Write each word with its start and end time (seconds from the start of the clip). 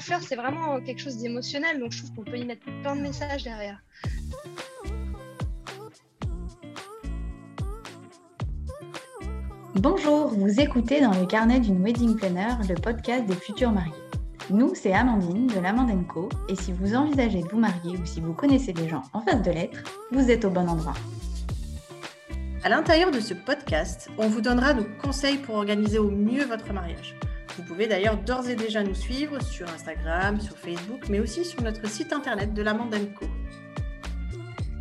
fleur, 0.00 0.20
c'est 0.22 0.36
vraiment 0.36 0.80
quelque 0.80 1.00
chose 1.00 1.18
d'émotionnel, 1.18 1.78
donc 1.78 1.92
je 1.92 2.02
trouve 2.02 2.16
qu'on 2.16 2.24
peut 2.24 2.38
y 2.38 2.44
mettre 2.44 2.64
plein 2.82 2.96
de 2.96 3.02
messages 3.02 3.44
derrière. 3.44 3.80
Bonjour, 9.74 10.28
vous 10.28 10.60
écoutez 10.60 11.00
dans 11.00 11.18
le 11.18 11.26
carnet 11.26 11.60
d'une 11.60 11.82
wedding 11.82 12.16
planner 12.16 12.54
le 12.68 12.74
podcast 12.74 13.24
des 13.26 13.36
futurs 13.36 13.72
mariés. 13.72 13.92
Nous, 14.50 14.74
c'est 14.74 14.92
Amandine 14.92 15.46
de 15.46 15.60
l'Amandenco 15.60 16.28
et 16.48 16.56
si 16.56 16.72
vous 16.72 16.94
envisagez 16.94 17.42
de 17.42 17.48
vous 17.48 17.60
marier 17.60 17.96
ou 17.96 18.04
si 18.04 18.20
vous 18.20 18.34
connaissez 18.34 18.72
des 18.72 18.88
gens 18.88 19.02
en 19.12 19.20
face 19.20 19.42
de 19.42 19.50
l'être, 19.50 19.84
vous 20.10 20.30
êtes 20.30 20.44
au 20.44 20.50
bon 20.50 20.68
endroit. 20.68 20.94
À 22.64 22.68
l'intérieur 22.68 23.10
de 23.10 23.20
ce 23.20 23.32
podcast, 23.32 24.10
on 24.18 24.28
vous 24.28 24.40
donnera 24.40 24.74
nos 24.74 24.84
conseils 25.02 25.38
pour 25.38 25.54
organiser 25.54 25.98
au 25.98 26.10
mieux 26.10 26.44
votre 26.44 26.72
mariage. 26.72 27.16
Vous 27.60 27.66
pouvez 27.66 27.86
d'ailleurs 27.86 28.16
d'ores 28.16 28.48
et 28.48 28.56
déjà 28.56 28.82
nous 28.82 28.94
suivre 28.94 29.42
sur 29.42 29.68
Instagram, 29.68 30.40
sur 30.40 30.56
Facebook, 30.56 31.10
mais 31.10 31.20
aussi 31.20 31.44
sur 31.44 31.60
notre 31.60 31.86
site 31.86 32.10
internet 32.14 32.54
de 32.54 32.62
l'Amandenco. 32.62 33.26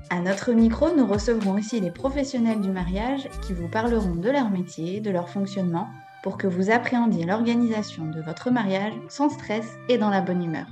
À 0.09 0.21
notre 0.21 0.53
micro, 0.53 0.95
nous 0.95 1.05
recevrons 1.05 1.55
aussi 1.55 1.81
les 1.81 1.91
professionnels 1.91 2.61
du 2.61 2.71
mariage 2.71 3.27
qui 3.45 3.51
vous 3.51 3.67
parleront 3.67 4.15
de 4.15 4.29
leur 4.29 4.49
métier, 4.49 5.01
de 5.01 5.11
leur 5.11 5.27
fonctionnement, 5.27 5.89
pour 6.23 6.37
que 6.37 6.47
vous 6.47 6.71
appréhendiez 6.71 7.25
l'organisation 7.25 8.05
de 8.05 8.21
votre 8.21 8.49
mariage 8.49 8.93
sans 9.09 9.29
stress 9.29 9.67
et 9.89 9.97
dans 9.97 10.09
la 10.09 10.21
bonne 10.21 10.41
humeur. 10.41 10.67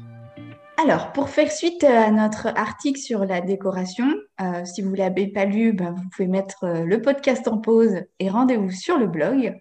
Alors, 0.81 1.11
pour 1.11 1.27
faire 1.27 1.51
suite 1.51 1.83
à 1.83 2.09
notre 2.09 2.47
article 2.47 3.01
sur 3.01 3.25
la 3.25 3.41
décoration, 3.41 4.07
euh, 4.39 4.63
si 4.63 4.81
vous 4.81 4.91
ne 4.91 4.97
l'avez 4.97 5.27
pas 5.27 5.43
lu, 5.43 5.73
ben, 5.73 5.91
vous 5.91 6.07
pouvez 6.15 6.29
mettre 6.29 6.63
euh, 6.63 6.85
le 6.85 7.01
podcast 7.01 7.49
en 7.49 7.57
pause 7.57 7.97
et 8.19 8.29
rendez-vous 8.29 8.71
sur 8.71 8.97
le 8.97 9.07
blog 9.07 9.57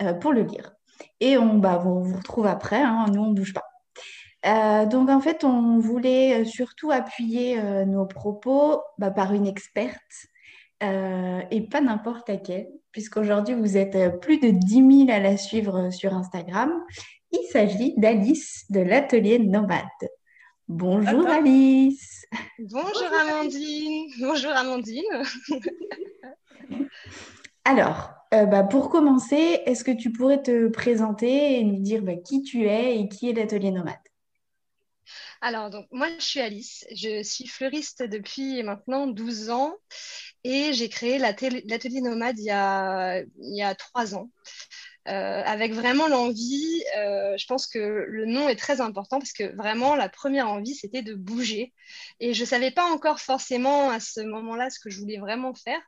euh, 0.00 0.14
pour 0.14 0.32
le 0.32 0.44
lire. 0.44 0.71
Et 1.22 1.38
on, 1.38 1.58
bah, 1.58 1.76
vous 1.76 2.16
retrouve 2.16 2.48
après, 2.48 2.82
hein, 2.82 3.06
nous 3.14 3.22
on 3.22 3.28
ne 3.28 3.34
bouge 3.34 3.54
pas. 3.54 3.62
Euh, 4.44 4.86
donc 4.86 5.08
en 5.08 5.20
fait, 5.20 5.44
on 5.44 5.78
voulait 5.78 6.40
euh, 6.40 6.44
surtout 6.44 6.90
appuyer 6.90 7.60
euh, 7.60 7.84
nos 7.84 8.06
propos 8.06 8.80
bah, 8.98 9.12
par 9.12 9.32
une 9.32 9.46
experte 9.46 10.26
et 10.84 11.60
pas 11.70 11.80
n'importe 11.80 12.28
laquelle, 12.28 12.66
puisqu'aujourd'hui 12.90 13.54
vous 13.54 13.76
êtes 13.76 14.18
plus 14.20 14.40
de 14.40 14.50
10 14.50 15.06
000 15.06 15.16
à 15.16 15.20
la 15.20 15.36
suivre 15.36 15.90
sur 15.90 16.12
Instagram. 16.12 16.72
Il 17.30 17.46
s'agit 17.52 17.94
d'Alice 17.98 18.64
de 18.68 18.80
l'atelier 18.80 19.38
Nomade. 19.38 19.78
Bonjour 20.66 21.28
Alice. 21.28 22.26
Bonjour 22.58 23.12
Amandine. 23.20 24.10
Bonjour 24.22 24.50
Amandine. 24.50 25.22
Alors, 27.64 28.10
bah, 28.30 28.64
pour 28.64 28.90
commencer, 28.90 29.60
est-ce 29.66 29.84
que 29.84 29.90
tu 29.90 30.10
pourrais 30.12 30.42
te 30.42 30.68
présenter 30.68 31.58
et 31.58 31.64
nous 31.64 31.80
dire 31.80 32.02
bah, 32.02 32.16
qui 32.16 32.42
tu 32.42 32.66
es 32.66 32.98
et 32.98 33.08
qui 33.08 33.30
est 33.30 33.32
l'atelier 33.32 33.70
Nomade? 33.70 33.94
Alors, 35.40 35.70
donc, 35.70 35.86
moi, 35.90 36.08
je 36.18 36.24
suis 36.24 36.40
Alice. 36.40 36.86
Je 36.94 37.22
suis 37.24 37.48
fleuriste 37.48 38.02
depuis 38.04 38.62
maintenant 38.62 39.08
12 39.08 39.50
ans 39.50 39.74
et 40.44 40.72
j'ai 40.72 40.88
créé 40.88 41.18
l'atelier 41.18 42.00
nomade 42.00 42.38
il 42.38 42.44
y 42.44 42.50
a, 43.62 43.74
trois 43.74 44.14
ans. 44.14 44.30
Euh, 45.08 45.42
avec 45.44 45.72
vraiment 45.72 46.06
l'envie, 46.06 46.80
euh, 46.96 47.36
je 47.36 47.46
pense 47.46 47.66
que 47.66 48.04
le 48.06 48.24
nom 48.24 48.48
est 48.48 48.54
très 48.54 48.80
important 48.80 49.18
parce 49.18 49.32
que 49.32 49.54
vraiment 49.56 49.96
la 49.96 50.08
première 50.08 50.48
envie 50.48 50.76
c'était 50.76 51.02
de 51.02 51.14
bouger 51.14 51.72
et 52.20 52.34
je 52.34 52.42
ne 52.42 52.46
savais 52.46 52.70
pas 52.70 52.84
encore 52.84 53.18
forcément 53.18 53.90
à 53.90 53.98
ce 53.98 54.20
moment-là 54.20 54.70
ce 54.70 54.78
que 54.78 54.90
je 54.90 55.00
voulais 55.00 55.18
vraiment 55.18 55.54
faire. 55.54 55.80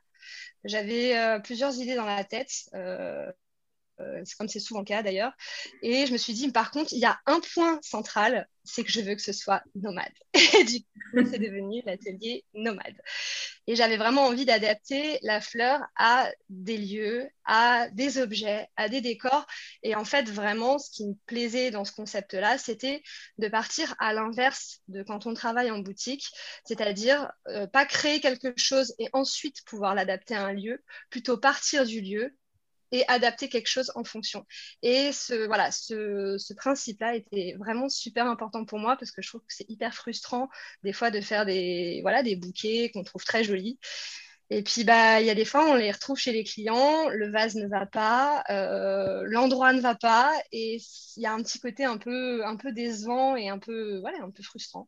J'avais 0.65 1.17
euh, 1.17 1.39
plusieurs 1.39 1.75
idées 1.79 1.95
dans 1.95 2.05
la 2.05 2.23
tête. 2.25 2.69
Euh, 4.01 4.21
c'est 4.25 4.35
comme 4.37 4.49
c'est 4.49 4.59
souvent 4.59 4.81
le 4.81 4.85
cas 4.85 5.03
d'ailleurs. 5.03 5.33
Et 5.81 6.05
je 6.05 6.11
me 6.11 6.17
suis 6.17 6.33
dit, 6.33 6.51
par 6.51 6.71
contre, 6.71 6.91
il 6.93 6.99
y 6.99 7.05
a 7.05 7.19
un 7.25 7.39
point 7.53 7.79
central, 7.81 8.47
c'est 8.63 8.83
que 8.83 8.91
je 8.91 8.99
veux 8.99 9.15
que 9.15 9.21
ce 9.21 9.31
soit 9.31 9.63
nomade. 9.75 10.11
Et 10.59 10.63
du 10.63 10.81
coup, 10.81 11.29
c'est 11.29 11.39
devenu 11.39 11.81
l'atelier 11.85 12.43
nomade. 12.53 12.95
Et 13.67 13.75
j'avais 13.75 13.97
vraiment 13.97 14.25
envie 14.25 14.45
d'adapter 14.45 15.17
la 15.21 15.39
fleur 15.39 15.81
à 15.95 16.29
des 16.49 16.77
lieux, 16.77 17.27
à 17.45 17.89
des 17.91 18.17
objets, 18.17 18.67
à 18.75 18.89
des 18.89 19.01
décors. 19.01 19.45
Et 19.81 19.95
en 19.95 20.05
fait, 20.05 20.29
vraiment, 20.29 20.77
ce 20.77 20.91
qui 20.91 21.07
me 21.07 21.13
plaisait 21.25 21.71
dans 21.71 21.85
ce 21.85 21.93
concept-là, 21.93 22.57
c'était 22.57 23.01
de 23.37 23.47
partir 23.47 23.95
à 23.99 24.13
l'inverse 24.13 24.81
de 24.87 25.03
quand 25.03 25.25
on 25.25 25.33
travaille 25.33 25.71
en 25.71 25.79
boutique, 25.79 26.27
c'est-à-dire 26.65 27.31
euh, 27.47 27.65
pas 27.65 27.85
créer 27.85 28.19
quelque 28.19 28.53
chose 28.57 28.93
et 28.99 29.07
ensuite 29.13 29.63
pouvoir 29.65 29.95
l'adapter 29.95 30.35
à 30.35 30.45
un 30.45 30.53
lieu, 30.53 30.83
plutôt 31.09 31.37
partir 31.37 31.85
du 31.85 32.01
lieu, 32.01 32.35
et 32.95 33.07
adapter 33.07 33.49
quelque 33.49 33.67
chose 33.67 33.91
en 33.95 34.03
fonction. 34.03 34.45
Et 34.81 35.11
ce, 35.11 35.47
voilà, 35.47 35.71
ce, 35.71 36.53
principe-là 36.53 37.15
était 37.15 37.55
vraiment 37.59 37.89
super 37.89 38.27
important 38.27 38.65
pour 38.65 38.79
moi 38.79 38.95
parce 38.97 39.11
que 39.11 39.21
je 39.21 39.29
trouve 39.29 39.41
que 39.41 39.53
c'est 39.53 39.69
hyper 39.69 39.93
frustrant 39.93 40.49
des 40.83 40.93
fois 40.93 41.11
de 41.11 41.21
faire 41.21 41.45
des, 41.45 41.99
voilà, 42.01 42.23
des 42.23 42.35
bouquets 42.35 42.91
qu'on 42.93 43.03
trouve 43.03 43.23
très 43.25 43.43
jolis. 43.43 43.79
Et 44.51 44.61
puis, 44.61 44.83
bah, 44.83 45.21
il 45.21 45.25
y 45.25 45.31
a 45.31 45.35
des 45.35 45.43
fois, 45.43 45.67
on 45.71 45.73
les 45.73 45.91
retrouve 45.91 46.17
chez 46.17 46.31
les 46.31 46.43
clients, 46.43 47.09
le 47.09 47.31
vase 47.31 47.55
ne 47.55 47.67
va 47.67 47.87
pas, 47.87 48.43
euh, 48.51 49.23
l'endroit 49.25 49.73
ne 49.73 49.81
va 49.81 49.95
pas, 49.95 50.31
et 50.51 50.79
il 51.17 51.23
y 51.23 51.25
a 51.25 51.33
un 51.33 51.41
petit 51.41 51.59
côté 51.59 51.83
un 51.83 51.97
peu, 51.97 52.45
un 52.45 52.55
peu 52.55 52.71
décevant 52.71 53.35
et 53.35 53.49
un 53.49 53.57
peu, 53.57 53.97
voilà, 54.01 54.19
un 54.21 54.29
peu 54.29 54.43
frustrant. 54.43 54.87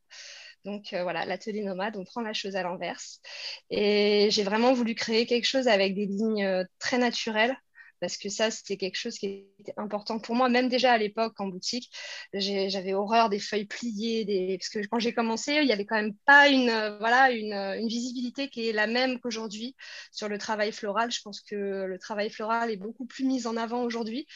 Donc 0.64 0.94
euh, 0.94 1.04
voilà, 1.04 1.26
l'atelier 1.26 1.64
nomade, 1.64 1.98
on 1.98 2.04
prend 2.04 2.22
la 2.22 2.34
chose 2.34 2.56
à 2.56 2.64
l'inverse. 2.64 3.22
Et 3.70 4.30
j'ai 4.32 4.44
vraiment 4.44 4.74
voulu 4.74 4.96
créer 4.96 5.26
quelque 5.26 5.46
chose 5.46 5.68
avec 5.68 5.96
des 5.96 6.06
lignes 6.06 6.46
euh, 6.46 6.64
très 6.78 6.98
naturelles, 6.98 7.58
parce 8.00 8.18
que 8.18 8.30
ça, 8.30 8.52
c'était 8.52 8.78
quelque 8.78 8.98
chose 8.98 9.18
qui 9.18 9.46
était 9.60 9.74
important 9.78 10.20
pour 10.20 10.36
moi, 10.36 10.50
même 10.50 10.70
déjà 10.70 10.94
à 10.94 10.98
l'époque 10.98 11.40
en 11.40 11.48
boutique. 11.48 11.92
J'avais 12.34 12.94
horreur 12.94 13.30
des 13.30 13.40
feuilles 13.40 13.66
pliées, 13.66 14.58
parce 14.58 14.70
que 14.70 14.88
quand 14.88 15.00
j'ai 15.00 15.14
commencé, 15.14 15.54
il 15.54 15.66
n'y 15.66 15.74
avait 15.74 15.86
quand 15.86 15.96
même 15.96 16.16
pas 16.26 16.50
une, 16.50 16.70
euh, 16.70 17.00
euh, 17.02 17.74
une, 17.80 17.88
visibilité 17.88 18.50
qui 18.50 18.70
est 18.70 18.74
la 18.74 18.88
même 18.88 19.20
qu'aujourd'hui 19.20 19.76
sur 20.12 20.30
le 20.30 20.38
travail 20.38 20.72
floral. 20.72 21.12
Je 21.12 21.22
pense 21.22 21.42
que 21.42 21.86
le 21.86 21.98
travail 22.00 22.30
floral 22.30 22.72
est 22.72 22.78
beaucoup 22.78 23.06
plus 23.06 23.26
mis 23.26 23.48
en 23.48 23.58
avant 23.58 23.84
aujourd'hui. 23.84 24.28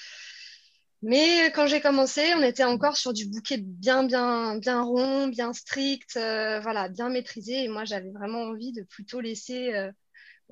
Mais 1.04 1.52
quand 1.56 1.66
j'ai 1.66 1.82
commencé, 1.82 2.22
on 2.36 2.44
était 2.44 2.64
encore 2.64 2.96
sur 2.96 3.12
du 3.12 3.26
bouquet 3.26 3.58
bien, 3.58 4.04
bien, 4.04 4.58
bien 4.58 4.84
rond, 4.84 5.28
bien 5.28 5.52
strict, 5.52 6.16
euh, 6.16 6.60
voilà, 6.60 6.90
bien 6.90 7.10
maîtrisé. 7.10 7.64
Et 7.64 7.68
moi, 7.68 7.86
j'avais 7.86 8.12
vraiment 8.12 8.44
envie 8.44 8.72
de 8.72 8.84
plutôt 8.84 9.20
laisser 9.20 9.74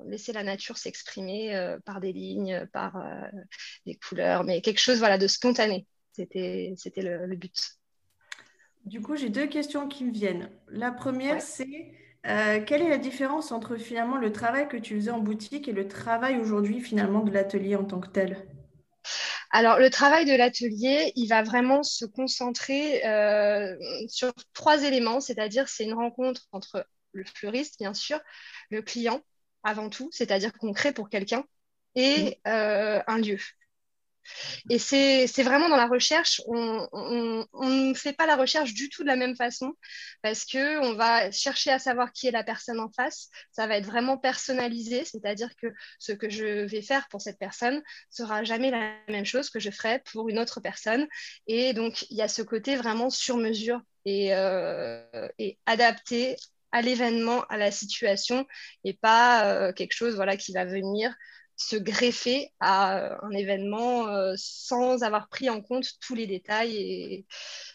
laisser 0.06 0.32
la 0.32 0.42
nature 0.42 0.78
s'exprimer 0.78 1.54
euh, 1.54 1.78
par 1.84 2.00
des 2.00 2.12
lignes, 2.12 2.66
par 2.72 2.96
euh, 2.96 3.20
des 3.86 3.96
couleurs, 3.96 4.44
mais 4.44 4.60
quelque 4.60 4.80
chose 4.80 4.98
voilà, 4.98 5.18
de 5.18 5.26
spontané. 5.26 5.86
C'était, 6.12 6.74
c'était 6.76 7.02
le, 7.02 7.36
but. 7.36 7.54
Du 8.84 9.00
coup, 9.00 9.16
j'ai 9.16 9.28
deux 9.28 9.46
questions 9.46 9.88
qui 9.88 10.04
me 10.04 10.12
viennent. 10.12 10.50
La 10.68 10.90
première, 10.90 11.40
c'est 11.40 11.92
euh, 12.26 12.60
quelle 12.64 12.82
est 12.82 12.88
la 12.88 12.98
différence 12.98 13.52
entre 13.52 13.76
finalement 13.76 14.16
le 14.16 14.32
travail 14.32 14.68
que 14.68 14.76
tu 14.76 14.96
faisais 14.96 15.10
en 15.10 15.20
boutique 15.20 15.68
et 15.68 15.72
le 15.72 15.88
travail 15.88 16.38
aujourd'hui 16.38 16.80
finalement 16.80 17.20
de 17.20 17.30
l'atelier 17.30 17.76
en 17.76 17.84
tant 17.84 18.00
que 18.00 18.08
tel? 18.08 18.46
Alors, 19.52 19.78
le 19.78 19.90
travail 19.90 20.26
de 20.26 20.34
l'atelier, 20.34 21.12
il 21.16 21.26
va 21.26 21.42
vraiment 21.42 21.82
se 21.82 22.04
concentrer 22.04 23.02
sur 24.08 24.32
trois 24.52 24.84
éléments, 24.84 25.20
c'est-à-dire 25.20 25.68
c'est 25.68 25.84
une 25.84 25.94
rencontre 25.94 26.42
entre 26.52 26.86
le 27.12 27.24
fleuriste, 27.24 27.78
bien 27.78 27.94
sûr, 27.94 28.20
le 28.70 28.82
client 28.82 29.22
avant 29.62 29.90
tout, 29.90 30.08
c'est-à-dire 30.12 30.52
qu'on 30.52 30.72
crée 30.72 30.92
pour 30.92 31.08
quelqu'un 31.08 31.44
et 31.94 32.38
mm. 32.44 32.48
euh, 32.48 33.02
un 33.06 33.18
lieu. 33.18 33.38
Et 34.68 34.78
c'est 34.78 35.42
vraiment 35.42 35.68
dans 35.68 35.76
la 35.76 35.86
recherche, 35.86 36.40
on 36.46 36.86
ne 36.92 37.94
fait 37.94 38.12
pas 38.12 38.26
la 38.26 38.36
recherche 38.36 38.74
du 38.74 38.88
tout 38.88 39.02
de 39.02 39.08
la 39.08 39.16
même 39.16 39.36
façon 39.36 39.72
parce 40.22 40.44
qu'on 40.44 40.94
va 40.94 41.30
chercher 41.30 41.70
à 41.70 41.78
savoir 41.78 42.12
qui 42.12 42.26
est 42.28 42.30
la 42.30 42.44
personne 42.44 42.80
en 42.80 42.90
face. 42.90 43.28
Ça 43.50 43.66
va 43.66 43.76
être 43.76 43.86
vraiment 43.86 44.18
personnalisé, 44.18 45.04
c'est-à-dire 45.04 45.50
que 45.56 45.68
ce 45.98 46.12
que 46.12 46.28
je 46.28 46.64
vais 46.66 46.82
faire 46.82 47.08
pour 47.08 47.20
cette 47.20 47.38
personne 47.38 47.82
sera 48.10 48.44
jamais 48.44 48.70
la 48.70 48.92
même 49.08 49.24
chose 49.24 49.50
que 49.50 49.60
je 49.60 49.70
ferai 49.70 50.00
pour 50.12 50.28
une 50.28 50.38
autre 50.38 50.60
personne. 50.60 51.08
Et 51.46 51.72
donc, 51.72 52.02
il 52.10 52.16
y 52.16 52.22
a 52.22 52.28
ce 52.28 52.42
côté 52.42 52.76
vraiment 52.76 53.10
sur 53.10 53.36
mesure 53.36 53.80
et, 54.04 54.34
euh, 54.34 55.28
et 55.38 55.58
adapté 55.66 56.36
à 56.72 56.82
l'événement, 56.82 57.42
à 57.48 57.56
la 57.56 57.70
situation, 57.70 58.46
et 58.84 58.94
pas 58.94 59.46
euh, 59.46 59.72
quelque 59.72 59.92
chose 59.92 60.14
voilà, 60.14 60.36
qui 60.36 60.52
va 60.52 60.64
venir 60.64 61.14
se 61.60 61.76
greffer 61.76 62.50
à 62.58 62.96
euh, 62.96 63.16
un 63.22 63.32
événement 63.32 64.08
euh, 64.08 64.32
sans 64.36 65.02
avoir 65.02 65.28
pris 65.28 65.50
en 65.50 65.60
compte 65.60 65.86
tous 66.00 66.14
les 66.14 66.26
détails. 66.26 66.74
Et, 66.74 67.26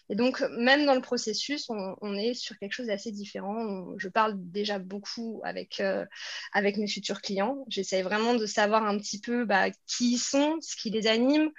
donc, 0.10 0.44
même 0.58 0.86
dans 0.86 0.96
le 0.96 1.02
processus, 1.02 1.68
on, 1.70 2.16
est 2.16 2.34
sur 2.36 2.58
quelque 2.58 2.74
chose 2.74 2.88
d'assez 2.88 3.12
différent. 3.12 3.96
je 3.98 4.08
parle 4.08 4.34
déjà 4.38 4.78
beaucoup 4.78 5.42
avec, 5.44 5.80
euh, 5.80 6.06
avec 6.54 6.78
mes 6.78 6.88
futurs 6.88 7.22
clients. 7.22 7.66
J'essaie 7.70 8.04
vraiment 8.04 8.36
de 8.36 8.46
savoir 8.46 8.86
un 8.86 8.98
petit 9.00 9.20
peu 9.20 9.46
bah, 9.46 9.70
qui 9.88 10.14
ils 10.14 10.20
sont, 10.20 10.58
ce 10.62 10.76
qui 10.76 10.92
les 10.92 11.08
anime. 11.08 11.50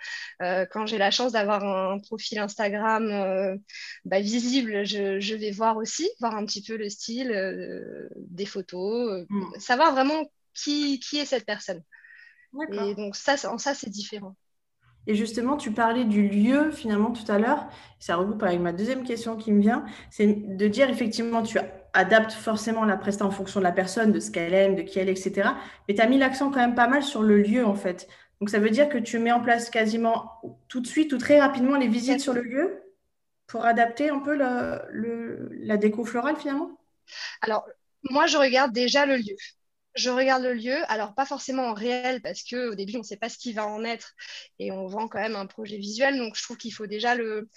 quand 0.41 0.87
j'ai 0.87 0.99
la 0.99 1.11
chance 1.11 1.33
d'avoir 1.33 1.65
un 1.65 1.99
profil 1.99 2.39
Instagram 2.39 3.59
bah, 4.05 4.21
visible, 4.21 4.85
je, 4.85 5.35
vais 5.35 5.51
voir 5.51 5.77
aussi, 5.77 6.09
voir 6.21 6.37
un 6.37 6.47
petit 6.47 6.63
peu 6.63 6.77
le 6.77 6.89
style 6.89 8.09
des 8.17 8.47
photos, 8.47 9.27
mm. 9.29 9.59
savoir 9.59 9.93
vraiment 9.93 10.23
qui, 10.55 11.01
qui 11.01 11.19
est 11.19 11.27
cette 11.27 11.47
personne. 11.47 11.83
Et 12.63 12.95
donc, 12.95 13.17
ça, 13.17 13.35
en 13.51 13.59
ça, 13.59 13.75
c'est 13.75 13.91
différent. 13.91 14.35
Et 15.07 15.15
justement, 15.15 15.57
tu 15.57 15.71
parlais 15.71 16.05
du 16.05 16.29
lieu 16.29 16.73
finalement 16.73 17.13
tout 17.13 17.31
à 17.31 17.39
l'heure. 17.39 17.69
Ça 18.01 18.17
regroupe 18.17 18.43
avec 18.43 18.61
ma 18.61 18.73
deuxième 18.73 19.05
question 19.05 19.37
qui 19.37 19.53
me 19.53 19.61
vient. 19.61 19.85
C'est 20.11 20.27
de 20.27 20.67
dire 20.67 20.91
effectivement, 20.91 21.43
tu 21.43 21.59
adaptes 21.93 22.33
forcément 22.33 22.85
la 22.85 22.97
presta 22.97 23.25
en 23.25 23.31
fonction 23.31 23.61
de 23.61 23.65
la 23.65 23.73
personne, 23.73 24.11
de 24.11 24.19
ce 24.19 24.31
qu'elle 24.31 24.53
aime, 24.53 24.75
de 24.75 24.83
qui 24.83 24.99
elle 24.99 25.09
est, 25.09 25.13
etc. 25.13 25.51
Mais 25.89 25.95
tu 25.95 26.01
as 26.01 26.09
mis 26.09 26.19
l'accent 26.19 26.51
quand 26.51 26.59
même 26.59 26.75
pas 26.75 26.89
mal 26.89 27.03
sur 27.03 27.23
le 27.23 27.41
lieu 27.41 27.65
en 27.65 27.77
fait. 27.77 28.09
Donc 28.41 28.51
ça 28.51 28.59
veut 28.59 28.71
dire 28.71 28.89
que 28.89 28.99
tu 28.99 29.19
mets 29.19 29.33
en 29.33 29.41
place 29.41 29.71
quasiment 29.71 30.41
tout 30.69 30.81
de 30.81 30.87
suite 30.87 31.13
ou 31.13 31.19
très 31.19 31.41
rapidement 31.41 31.77
les 31.77 31.89
visites 31.89 32.21
sur 32.21 32.35
le 32.35 32.43
lieu 32.43 32.83
pour 33.47 33.65
adapter 33.65 34.11
un 34.11 34.19
peu 34.19 34.35
la 34.35 35.77
déco 35.77 36.05
florale 36.05 36.37
finalement? 36.37 36.73
Alors, 37.43 37.65
moi, 38.11 38.27
je 38.27 38.37
regarde 38.37 38.73
déjà 38.73 39.07
le 39.07 39.17
lieu 39.17 39.37
je 39.97 40.11
regarde 40.11 40.43
le 40.43 40.55
lieu, 40.55 40.77
alors 40.91 41.15
pas 41.15 41.27
forcément 41.27 41.69
en 41.69 41.75
réel 41.75 42.21
parce 42.23 42.43
qu'au 42.43 42.75
début 42.75 42.97
on 42.97 43.01
ne 43.01 43.05
sait 43.05 43.17
pas 43.17 43.29
ce 43.29 43.39
qui 43.39 43.53
va 43.53 43.67
en 43.67 43.85
être 43.85 44.13
et 44.59 44.71
on 44.71 44.87
vend 44.87 45.09
quand 45.09 45.21
même 45.21 45.37
un 45.37 45.47
projet 45.47 45.79
visuel, 45.79 46.19
donc 46.19 46.37
je 46.37 46.43
trouve 46.43 46.57
qu'il 46.57 46.73
faut 46.73 46.87
déjà 46.87 47.15
le 47.15 47.49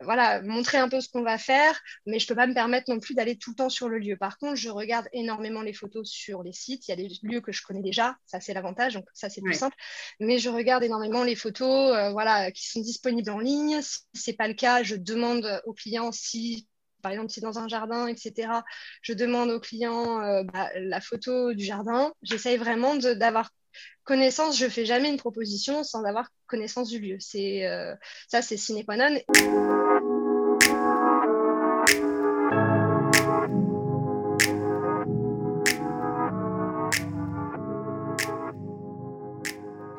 voilà 0.00 0.42
montrer 0.42 0.78
un 0.78 0.88
peu 0.88 1.00
ce 1.00 1.08
qu'on 1.08 1.22
va 1.22 1.38
faire, 1.38 1.80
mais 2.04 2.18
je 2.18 2.24
ne 2.24 2.28
peux 2.28 2.34
pas 2.34 2.46
me 2.46 2.54
permettre 2.54 2.90
non 2.92 3.00
plus 3.00 3.14
d'aller 3.14 3.36
tout 3.36 3.50
le 3.50 3.56
temps 3.56 3.68
sur 3.68 3.88
le 3.88 3.98
lieu. 3.98 4.16
Par 4.16 4.36
contre, 4.38 4.56
je 4.56 4.68
regarde 4.68 5.08
énormément 5.12 5.62
les 5.62 5.72
photos 5.72 6.08
sur 6.08 6.42
les 6.42 6.52
sites. 6.52 6.86
Il 6.86 6.90
y 6.90 6.92
a 6.92 6.96
des 6.96 7.08
lieux 7.22 7.40
que 7.40 7.52
je 7.52 7.62
connais 7.62 7.82
déjà, 7.82 8.16
ça 8.26 8.40
c'est 8.40 8.52
l'avantage, 8.52 8.94
donc 8.94 9.06
ça 9.14 9.30
c'est 9.30 9.40
plus 9.40 9.54
simple. 9.54 9.76
Mais 10.20 10.38
je 10.38 10.50
regarde 10.50 10.82
énormément 10.82 11.24
les 11.24 11.34
photos, 11.34 11.96
euh, 11.96 12.10
voilà, 12.10 12.50
qui 12.50 12.68
sont 12.68 12.80
disponibles 12.80 13.30
en 13.30 13.38
ligne. 13.38 13.80
Si 13.80 14.02
c'est 14.12 14.34
pas 14.34 14.48
le 14.48 14.54
cas, 14.54 14.82
je 14.82 14.96
demande 14.96 15.62
aux 15.64 15.72
clients 15.72 16.12
si 16.12 16.68
par 17.06 17.12
exemple, 17.12 17.30
si 17.30 17.40
dans 17.40 17.60
un 17.60 17.68
jardin, 17.68 18.08
etc., 18.08 18.48
je 19.00 19.12
demande 19.12 19.48
au 19.50 19.60
client 19.60 20.20
euh, 20.22 20.42
bah, 20.42 20.70
la 20.74 21.00
photo 21.00 21.54
du 21.54 21.64
jardin, 21.64 22.12
j'essaye 22.20 22.56
vraiment 22.56 22.96
d'avoir 22.96 23.50
connaissance. 24.02 24.58
Je 24.58 24.64
ne 24.64 24.70
fais 24.70 24.84
jamais 24.84 25.08
une 25.08 25.16
proposition 25.16 25.84
sans 25.84 26.02
avoir 26.02 26.30
connaissance 26.48 26.88
du 26.88 26.98
lieu. 26.98 27.16
C'est 27.20 27.64
euh, 27.64 27.94
ça, 28.26 28.42
c'est 28.42 28.56
sine 28.56 28.84
qua 28.84 28.96
non. 28.96 29.20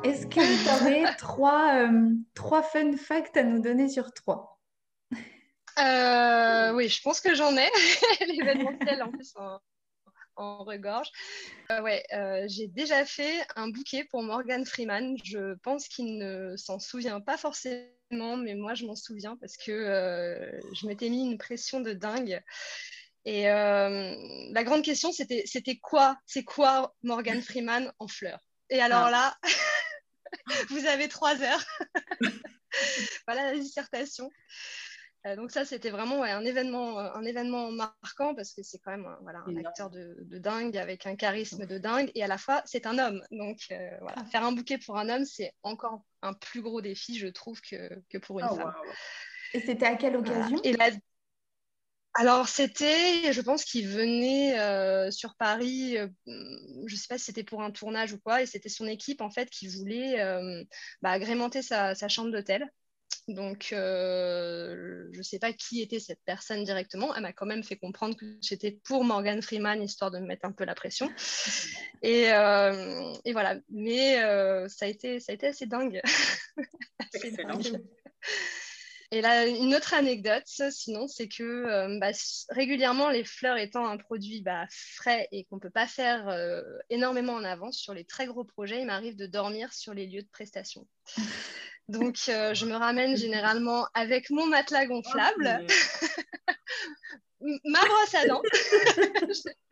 Est-ce 0.04 0.26
que 0.26 0.42
tu 0.62 0.84
aurais 0.84 1.14
trois, 1.18 1.86
euh, 1.86 2.10
trois 2.34 2.62
fun 2.62 2.92
facts 2.98 3.38
à 3.38 3.44
nous 3.44 3.62
donner 3.62 3.88
sur 3.88 4.12
trois? 4.12 4.57
Euh, 5.78 6.72
oui, 6.72 6.88
je 6.88 7.00
pense 7.02 7.20
que 7.20 7.34
j'en 7.34 7.56
ai. 7.56 7.68
L'événementiel, 8.26 9.02
en 9.02 9.10
plus, 9.10 9.34
en, 10.36 10.64
regorge. 10.64 11.08
Euh, 11.72 11.80
ouais, 11.82 12.04
euh, 12.12 12.44
j'ai 12.48 12.68
déjà 12.68 13.04
fait 13.04 13.44
un 13.56 13.68
bouquet 13.68 14.04
pour 14.04 14.22
Morgan 14.22 14.64
Freeman. 14.64 15.16
Je 15.24 15.54
pense 15.62 15.88
qu'il 15.88 16.16
ne 16.18 16.56
s'en 16.56 16.78
souvient 16.78 17.20
pas 17.20 17.36
forcément, 17.36 18.36
mais 18.36 18.54
moi, 18.54 18.74
je 18.74 18.86
m'en 18.86 18.94
souviens 18.94 19.36
parce 19.40 19.56
que 19.56 20.60
je 20.74 20.86
m'étais 20.86 21.08
mis 21.08 21.28
une 21.28 21.38
pression 21.38 21.80
de 21.80 21.92
dingue. 21.92 22.40
Et 23.24 23.44
la 23.44 24.64
grande 24.64 24.82
question, 24.82 25.12
c'était, 25.12 25.42
c'était 25.44 25.76
quoi 25.76 26.18
C'est 26.26 26.44
quoi 26.44 26.94
Morgan 27.02 27.42
Freeman 27.42 27.92
en 27.98 28.06
fleurs? 28.06 28.40
Et 28.70 28.80
alors 28.80 29.06
ah. 29.06 29.10
là, 29.10 29.38
vous 30.70 30.86
avez 30.86 31.08
trois 31.08 31.42
heures. 31.42 31.64
voilà 33.26 33.52
la 33.52 33.58
dissertation. 33.58 34.30
Euh, 35.26 35.36
donc 35.36 35.50
ça, 35.50 35.64
c'était 35.64 35.90
vraiment 35.90 36.22
un, 36.22 36.44
événement, 36.44 36.98
euh, 36.98 37.10
un 37.14 37.24
événement 37.24 37.70
marquant 37.72 38.34
parce 38.34 38.52
que 38.52 38.62
c'est 38.62 38.78
quand 38.78 38.92
même 38.92 39.08
voilà, 39.22 39.42
un 39.46 39.56
acteur 39.56 39.90
de, 39.90 40.16
dingue 40.38 40.76
avec 40.76 41.06
un 41.06 41.16
charisme 41.16 41.66
de 41.66 41.78
dingue. 41.78 42.10
Et 42.14 42.22
à 42.22 42.28
la 42.28 42.38
fois, 42.38 42.62
c'est 42.66 42.86
un 42.86 42.98
homme. 42.98 43.22
Donc 43.30 43.58
euh, 43.70 43.90
voilà, 44.00 44.24
faire 44.26 44.44
un 44.44 44.52
bouquet 44.52 44.78
pour 44.78 44.96
un 44.96 45.08
homme, 45.08 45.24
c'est 45.24 45.52
encore 45.62 46.02
un 46.22 46.34
plus 46.34 46.62
gros 46.62 46.80
défi, 46.80 47.18
je 47.18 47.26
trouve, 47.26 47.60
que, 47.60 48.00
que 48.08 48.18
pour 48.18 48.38
une 48.38 48.46
oh, 48.50 48.56
femme. 48.56 48.74
Et 49.54 49.60
c'était 49.60 49.86
à 49.86 49.96
quelle 49.96 50.16
occasion? 50.16 50.60
Et 50.62 50.76
Alors, 52.14 52.48
c'était, 52.48 53.32
je 53.32 53.40
pense 53.40 53.64
qu'il 53.64 53.88
venait 53.88 55.10
sur 55.10 55.36
Paris, 55.36 55.96
je 56.26 56.32
ne 56.32 56.96
sais 56.96 57.06
pas 57.08 57.18
si 57.18 57.24
c'était 57.24 57.44
pour 57.44 57.62
un 57.62 57.70
tournage 57.70 58.12
ou 58.12 58.18
quoi, 58.18 58.42
et 58.42 58.46
c'était 58.46 58.68
son 58.68 58.86
équipe, 58.86 59.20
en 59.20 59.30
fait, 59.30 59.48
qui 59.48 59.68
voulait 59.68 60.16
bah, 61.00 61.10
agrémenter 61.10 61.62
sa 61.62 62.08
chambre 62.08 62.30
d'hôtel. 62.30 62.68
Donc, 63.28 63.74
euh, 63.74 65.06
je 65.12 65.18
ne 65.18 65.22
sais 65.22 65.38
pas 65.38 65.52
qui 65.52 65.82
était 65.82 66.00
cette 66.00 66.22
personne 66.24 66.64
directement. 66.64 67.14
Elle 67.14 67.22
m'a 67.22 67.34
quand 67.34 67.44
même 67.44 67.62
fait 67.62 67.76
comprendre 67.76 68.16
que 68.16 68.24
j'étais 68.40 68.80
pour 68.84 69.04
Morgan 69.04 69.42
Freeman, 69.42 69.82
histoire 69.82 70.10
de 70.10 70.18
me 70.18 70.26
mettre 70.26 70.46
un 70.46 70.52
peu 70.52 70.64
la 70.64 70.74
pression. 70.74 71.10
Et, 72.02 72.32
euh, 72.32 73.12
voilà. 73.32 73.56
Mais 73.68 74.22
euh, 74.22 74.66
ça, 74.68 74.86
a 74.86 74.88
été, 74.88 75.20
ça 75.20 75.32
a 75.32 75.34
été 75.34 75.48
assez 75.48 75.66
dingue. 75.66 76.00
Et 79.10 79.22
là, 79.22 79.46
une 79.46 79.74
autre 79.74 79.94
anecdote, 79.94 80.42
sinon, 80.70 81.08
c'est 81.08 81.28
que 81.28 81.98
bah, 81.98 82.10
régulièrement, 82.50 83.08
les 83.08 83.24
fleurs 83.24 83.56
étant 83.56 83.86
un 83.86 83.96
produit 83.96 84.42
bah, 84.42 84.66
frais 84.68 85.28
et 85.32 85.44
qu'on 85.44 85.56
ne 85.56 85.60
peut 85.62 85.70
pas 85.70 85.86
faire 85.86 86.28
énormément 86.90 87.32
en 87.32 87.42
avance 87.42 87.78
sur 87.78 87.94
les 87.94 88.04
très 88.04 88.26
gros 88.26 88.44
projets, 88.44 88.80
il 88.80 88.86
m'arrive 88.86 89.16
de 89.16 89.24
dormir 89.26 89.72
sur 89.72 89.94
les 89.94 90.06
lieux 90.06 90.20
de 90.20 90.28
prestation. 90.28 90.86
Donc, 91.88 92.16
euh, 92.28 92.52
je 92.52 92.66
me 92.66 92.74
ramène 92.74 93.16
généralement 93.16 93.86
avec 93.94 94.28
mon 94.30 94.46
matelas 94.46 94.86
gonflable, 94.86 95.64
ma 97.40 97.80
brosse 97.80 98.14
à 98.14 98.26
dents. 98.26 98.42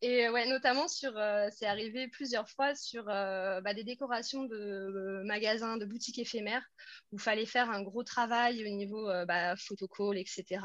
Et 0.00 0.28
ouais, 0.28 0.46
notamment 0.46 0.86
sur, 0.86 1.16
euh, 1.16 1.48
c'est 1.50 1.66
arrivé 1.66 2.06
plusieurs 2.06 2.48
fois 2.48 2.74
sur 2.76 3.08
euh, 3.08 3.60
bah, 3.60 3.74
des 3.74 3.82
décorations 3.82 4.44
de 4.44 5.22
magasins, 5.24 5.76
de 5.76 5.84
boutiques 5.84 6.20
éphémères, 6.20 6.64
où 7.10 7.16
il 7.16 7.22
fallait 7.22 7.46
faire 7.46 7.68
un 7.70 7.82
gros 7.82 8.04
travail 8.04 8.64
au 8.64 8.68
niveau 8.68 9.06
bah, 9.26 9.56
photocall, 9.56 10.16
etc. 10.16 10.60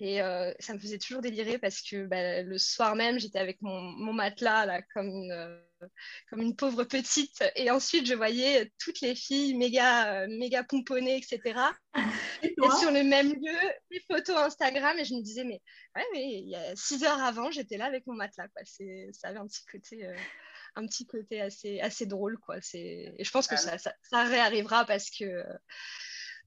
Et 0.00 0.18
ça 0.58 0.74
me 0.74 0.78
faisait 0.78 0.98
toujours 0.98 1.22
délirer 1.22 1.58
parce 1.58 1.82
que 1.82 2.06
bah, 2.06 2.42
le 2.42 2.58
soir 2.58 2.96
même, 2.96 3.20
j'étais 3.20 3.38
avec 3.38 3.62
mon, 3.62 4.12
matelas 4.12 4.66
là, 4.66 4.82
comme 4.94 5.06
une 5.06 5.60
comme 6.30 6.40
une 6.40 6.56
pauvre 6.56 6.84
petite. 6.84 7.44
Et 7.56 7.70
ensuite, 7.70 8.06
je 8.06 8.14
voyais 8.14 8.72
toutes 8.78 9.00
les 9.00 9.14
filles 9.14 9.56
méga, 9.56 10.22
euh, 10.22 10.26
méga 10.28 10.64
pomponnées, 10.64 11.16
etc. 11.16 11.60
Et, 12.44 12.78
sur 12.80 12.90
le 12.90 13.02
même 13.02 13.32
lieu, 13.32 13.58
les 13.90 14.00
photos 14.00 14.36
Instagram. 14.36 14.98
Et 14.98 15.04
je 15.04 15.14
me 15.14 15.22
disais, 15.22 15.44
mais 15.44 15.60
ouais, 15.96 16.04
mais 16.12 16.40
il 16.40 16.48
y 16.48 16.56
a 16.56 16.74
six 16.76 17.04
heures 17.04 17.22
avant, 17.22 17.50
j'étais 17.50 17.76
là 17.76 17.86
avec 17.86 18.06
mon 18.06 18.14
matelas. 18.14 18.48
Quoi. 18.48 18.62
Ça 19.12 19.28
avait 19.28 19.38
un 19.38 19.46
petit 19.46 19.64
côté. 19.70 20.06
Euh, 20.06 20.16
un 20.76 20.86
petit 20.86 21.06
côté 21.06 21.40
assez, 21.40 21.80
assez 21.80 22.06
drôle. 22.06 22.38
Quoi. 22.38 22.56
Et 22.72 23.14
je 23.22 23.30
pense 23.30 23.46
que 23.46 23.56
ça, 23.56 23.78
ça, 23.78 23.94
ça 24.02 24.24
réarrivera 24.24 24.84
parce 24.84 25.08
que 25.08 25.44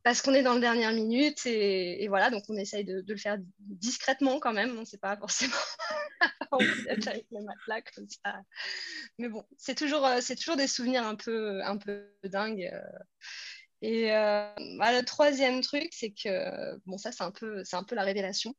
parce 0.03 0.21
qu'on 0.21 0.33
est 0.33 0.43
dans 0.43 0.53
le 0.53 0.61
dernière 0.61 0.93
minute 0.93 1.45
et, 1.45 2.03
et, 2.03 2.07
voilà, 2.07 2.29
donc 2.29 2.43
on 2.47 2.55
essaye 2.55 2.85
de, 2.85 3.01
de, 3.01 3.13
le 3.13 3.19
faire 3.19 3.37
discrètement 3.59 4.39
quand 4.39 4.53
même. 4.53 4.77
On 4.77 4.81
ne 4.81 4.85
sait 4.85 4.97
pas 4.97 5.17
forcément 5.17 5.53
avec 6.51 7.25
le 7.29 7.43
matelas 7.43 7.81
comme 7.93 8.07
ça. 8.07 8.41
Mais 9.17 9.27
bon, 9.27 9.45
c'est 9.57 9.75
toujours, 9.75 10.05
euh, 10.05 10.19
c'est 10.21 10.35
toujours 10.35 10.55
des 10.55 10.67
souvenirs 10.67 11.05
un 11.05 11.15
peu, 11.15 11.61
un 11.63 11.77
peu 11.77 12.09
dingues. 12.23 12.71
Et 13.81 14.11
euh, 14.11 14.47
bah, 14.77 14.91
le 14.91 15.03
troisième 15.03 15.61
truc, 15.61 15.89
c'est 15.91 16.11
que, 16.11 16.77
bon, 16.85 16.97
ça, 16.97 17.11
c'est 17.11 17.23
un 17.23 17.31
peu, 17.31 17.63
un 17.71 17.83
peu 17.83 17.95
la 17.95 18.03
révélation. 18.03 18.55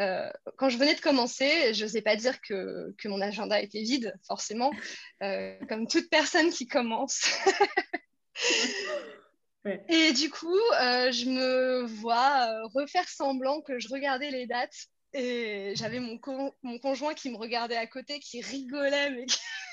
Euh, 0.00 0.30
quand 0.56 0.68
je 0.68 0.78
venais 0.78 0.94
de 0.94 1.00
commencer, 1.00 1.74
je 1.74 1.84
n'osais 1.84 2.02
pas 2.02 2.16
dire 2.16 2.40
que, 2.40 2.94
que, 2.98 3.08
mon 3.08 3.20
agenda 3.20 3.60
était 3.60 3.82
vide, 3.82 4.14
forcément, 4.26 4.70
euh, 5.22 5.58
comme 5.68 5.86
toute 5.86 6.08
personne 6.08 6.50
qui 6.50 6.66
commence. 6.66 7.28
Et 9.88 10.12
du 10.12 10.30
coup, 10.30 10.60
je 10.78 11.28
me 11.28 11.82
vois 11.82 12.48
refaire 12.72 13.08
semblant 13.08 13.60
que 13.60 13.78
je 13.78 13.88
regardais 13.88 14.30
les 14.30 14.46
dates. 14.46 14.86
Et 15.12 15.72
j'avais 15.74 16.00
mon, 16.00 16.18
mon 16.62 16.78
conjoint 16.78 17.12
qui 17.12 17.30
me 17.30 17.36
regardait 17.36 17.76
à 17.76 17.86
côté, 17.86 18.18
qui 18.20 18.40
rigolait. 18.40 19.10
Mais... 19.10 19.26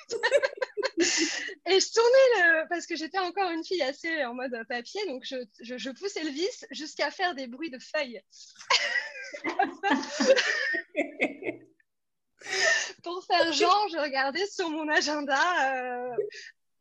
et 1.67 1.79
je 1.79 1.93
tournais 1.93 2.27
le... 2.37 2.67
parce 2.69 2.85
que 2.85 2.95
j'étais 2.95 3.17
encore 3.19 3.49
une 3.51 3.63
fille 3.63 3.81
assez 3.81 4.25
en 4.25 4.33
mode 4.33 4.53
papier, 4.67 5.05
donc 5.07 5.23
je, 5.25 5.37
je, 5.59 5.89
poussais 5.91 6.23
le 6.23 6.29
vis 6.29 6.65
jusqu'à 6.71 7.11
faire 7.11 7.35
des 7.35 7.47
bruits 7.47 7.71
de 7.71 7.79
feuilles. 7.79 8.21
Pour 13.03 13.25
faire 13.25 13.51
genre, 13.53 13.87
je 13.91 13.97
regardais 13.97 14.45
sur 14.47 14.69
mon 14.69 14.87
agenda. 14.89 15.73
Euh, 15.73 16.15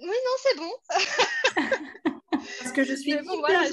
oui, 0.00 0.08
non, 0.08 0.36
c'est 0.42 0.56
bon. 0.56 0.72
Parce 2.58 2.72
que 2.72 2.82
je 2.84 2.94
suis. 2.94 3.12
hyper 3.12 3.70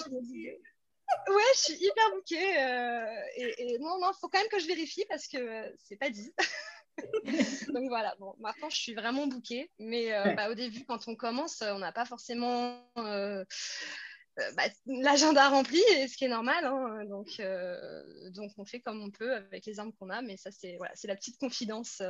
Ouais, 1.28 1.44
je 1.56 1.60
suis 1.60 1.74
hyper 1.74 2.12
bouquée. 2.12 2.58
Euh, 2.58 3.06
et, 3.36 3.78
non, 3.80 4.00
non, 4.00 4.12
il 4.12 4.18
faut 4.20 4.30
quand 4.30 4.40
même 4.40 4.50
que 4.50 4.60
je 4.60 4.68
vérifie 4.68 5.04
parce 5.10 5.28
que 5.28 5.76
c'est 5.84 5.98
pas 5.98 6.10
dit. 6.10 6.34
Donc 7.74 7.88
voilà, 7.88 8.16
bon, 8.20 8.36
maintenant 8.40 8.70
je 8.70 8.78
suis 8.78 8.94
vraiment 8.94 9.28
bouquée. 9.28 9.70
Mais 9.80 10.14
euh, 10.14 10.34
bah, 10.34 10.50
au 10.50 10.56
début, 10.56 10.86
quand 10.86 11.08
on 11.08 11.16
commence, 11.16 11.62
on 11.62 11.80
n'a 11.80 11.92
pas 11.92 12.06
forcément. 12.06 12.84
Euh, 12.98 13.44
bah, 14.56 14.64
l'agenda 14.86 15.50
rempli, 15.50 15.82
ce 16.08 16.16
qui 16.16 16.26
est 16.26 16.30
normal. 16.30 16.66
Hein. 16.66 17.06
donc, 17.06 17.42
donc, 18.34 18.52
on 18.58 18.66
fait 18.66 18.80
comme 18.80 19.02
on 19.02 19.12
peut 19.12 19.34
avec 19.34 19.66
les 19.66 19.80
armes 19.80 19.92
qu'on 20.00 20.10
a. 20.10 20.22
Mais 20.22 20.38
ça, 20.38 20.52
c'est 20.52 20.78
voilà, 20.78 20.94
la 21.04 21.16
petite 21.16 21.38
confidence. 21.38 22.02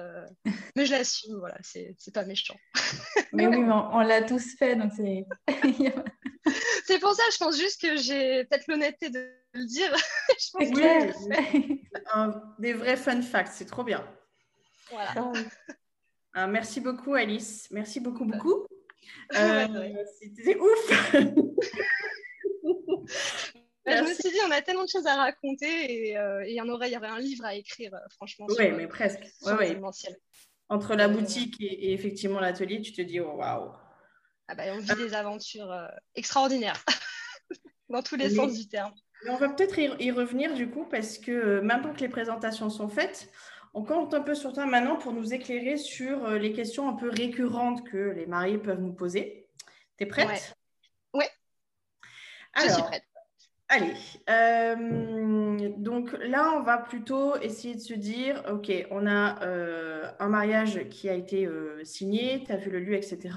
mais 0.76 0.86
je 0.86 0.92
l'assume, 0.92 1.38
voilà, 1.40 1.58
c'est 1.62 1.96
pas 2.14 2.26
méchant. 2.26 2.56
mais 3.34 3.48
oui, 3.48 3.58
mais 3.58 3.74
on, 3.74 4.00
l'a 4.00 4.22
tous 4.22 4.56
fait. 4.58 4.76
Donc 4.76 4.92
c'est... 4.96 5.26
c'est 6.86 7.00
pour 7.00 7.14
ça, 7.14 7.24
je 7.32 7.38
pense 7.38 7.58
juste 7.58 7.82
que 7.82 7.98
j'ai 7.98 8.46
peut-être 8.46 8.68
l'honnêteté 8.68 9.10
de 9.10 9.32
le 9.54 9.66
dire. 9.66 9.96
des 12.60 12.74
vrais 12.74 12.98
fun 12.98 13.22
facts, 13.22 13.54
c'est 13.54 13.66
trop 13.66 13.84
bien. 13.84 14.06
Voilà. 14.92 15.14
Ah 15.16 15.32
ah, 16.34 16.48
merci 16.48 16.80
beaucoup, 16.80 17.14
Alice. 17.14 17.68
Merci 17.72 18.00
beaucoup, 18.00 18.26
beaucoup. 18.26 18.66
Euh, 19.36 19.94
c'était 20.20 20.58
ouf. 20.58 21.14
Bah, 23.84 23.98
je 23.98 24.04
me 24.04 24.14
suis 24.14 24.30
dit, 24.30 24.38
on 24.48 24.52
a 24.52 24.62
tellement 24.62 24.84
de 24.84 24.90
choses 24.90 25.08
à 25.08 25.16
raconter 25.16 26.10
et, 26.10 26.18
euh, 26.18 26.46
il 26.46 26.54
y 26.54 26.62
en 26.62 26.70
aurait, 26.70 26.90
il 26.90 26.94
y 26.94 26.98
aurait 26.98 27.08
un 27.08 27.20
livre 27.20 27.44
à 27.44 27.56
écrire, 27.56 27.92
euh, 27.96 28.10
franchement. 28.12 28.46
Oui, 28.60 28.72
mais 28.72 28.88
presque. 28.88 29.24
Entre 30.70 30.96
la 30.96 31.08
boutique 31.08 31.56
et, 31.60 31.92
effectivement 31.92 32.40
l'atelier, 32.40 32.80
tu 32.82 32.94
te 32.94 33.02
dis, 33.02 33.20
oh, 33.20 33.34
waouh. 33.34 33.72
Ah 34.48 34.56
bah, 34.56 34.64
on 34.74 34.78
vit 34.78 34.96
des 34.96 35.16
aventures 35.16 35.76
extraordinaires, 36.14 36.80
dans 37.90 38.04
tous 38.04 38.18
les 38.18 38.30
sens 38.30 38.54
du 38.54 38.68
terme. 38.68 38.94
on 39.28 39.38
va 39.38 39.50
peut-être 39.50 39.80
y 39.80 40.12
revenir 40.12 40.54
du 40.54 40.70
coup, 40.70 40.86
parce 40.86 41.18
que 41.18 41.60
maintenant 41.62 41.94
que 41.94 42.02
les 42.02 42.10
présentations 42.10 42.70
sont 42.70 42.88
faites, 42.88 43.32
on 43.74 43.84
compte 43.84 44.14
un 44.14 44.22
peu 44.22 44.36
sur 44.36 44.52
toi 44.54 44.66
maintenant 44.66 44.98
pour 44.98 45.14
nous 45.14 45.34
éclairer 45.34 45.78
sur 45.78 46.26
euh, 46.26 46.38
les 46.38 46.52
questions 46.52 46.90
un 46.90 46.94
peu 46.94 47.10
récurrentes 47.10 47.88
que 47.88 48.12
les 48.12 48.26
mariés 48.26 48.58
peuvent 48.58 48.82
nous 48.82 48.94
poser. 48.94 49.48
Tu 49.98 50.04
es 50.04 50.08
prête 50.08 50.56
Oui. 51.14 51.26
Je 52.58 52.70
suis 52.70 52.84
prête. 52.84 53.04
Allez, 53.70 53.94
euh, 54.30 55.70
donc 55.78 56.12
là, 56.20 56.56
on 56.58 56.60
va 56.62 56.78
plutôt 56.78 57.38
essayer 57.38 57.74
de 57.76 57.80
se 57.80 57.94
dire, 57.94 58.44
OK, 58.52 58.70
on 58.92 59.08
a 59.08 59.42
euh, 59.44 60.12
un 60.20 60.28
mariage 60.28 60.90
qui 60.90 61.08
a 61.08 61.14
été 61.14 61.48
signé, 61.86 62.44
tu 62.44 62.52
as 62.52 62.58
vu 62.58 62.70
le 62.70 62.82
lieu, 62.82 62.96
etc. 62.96 63.30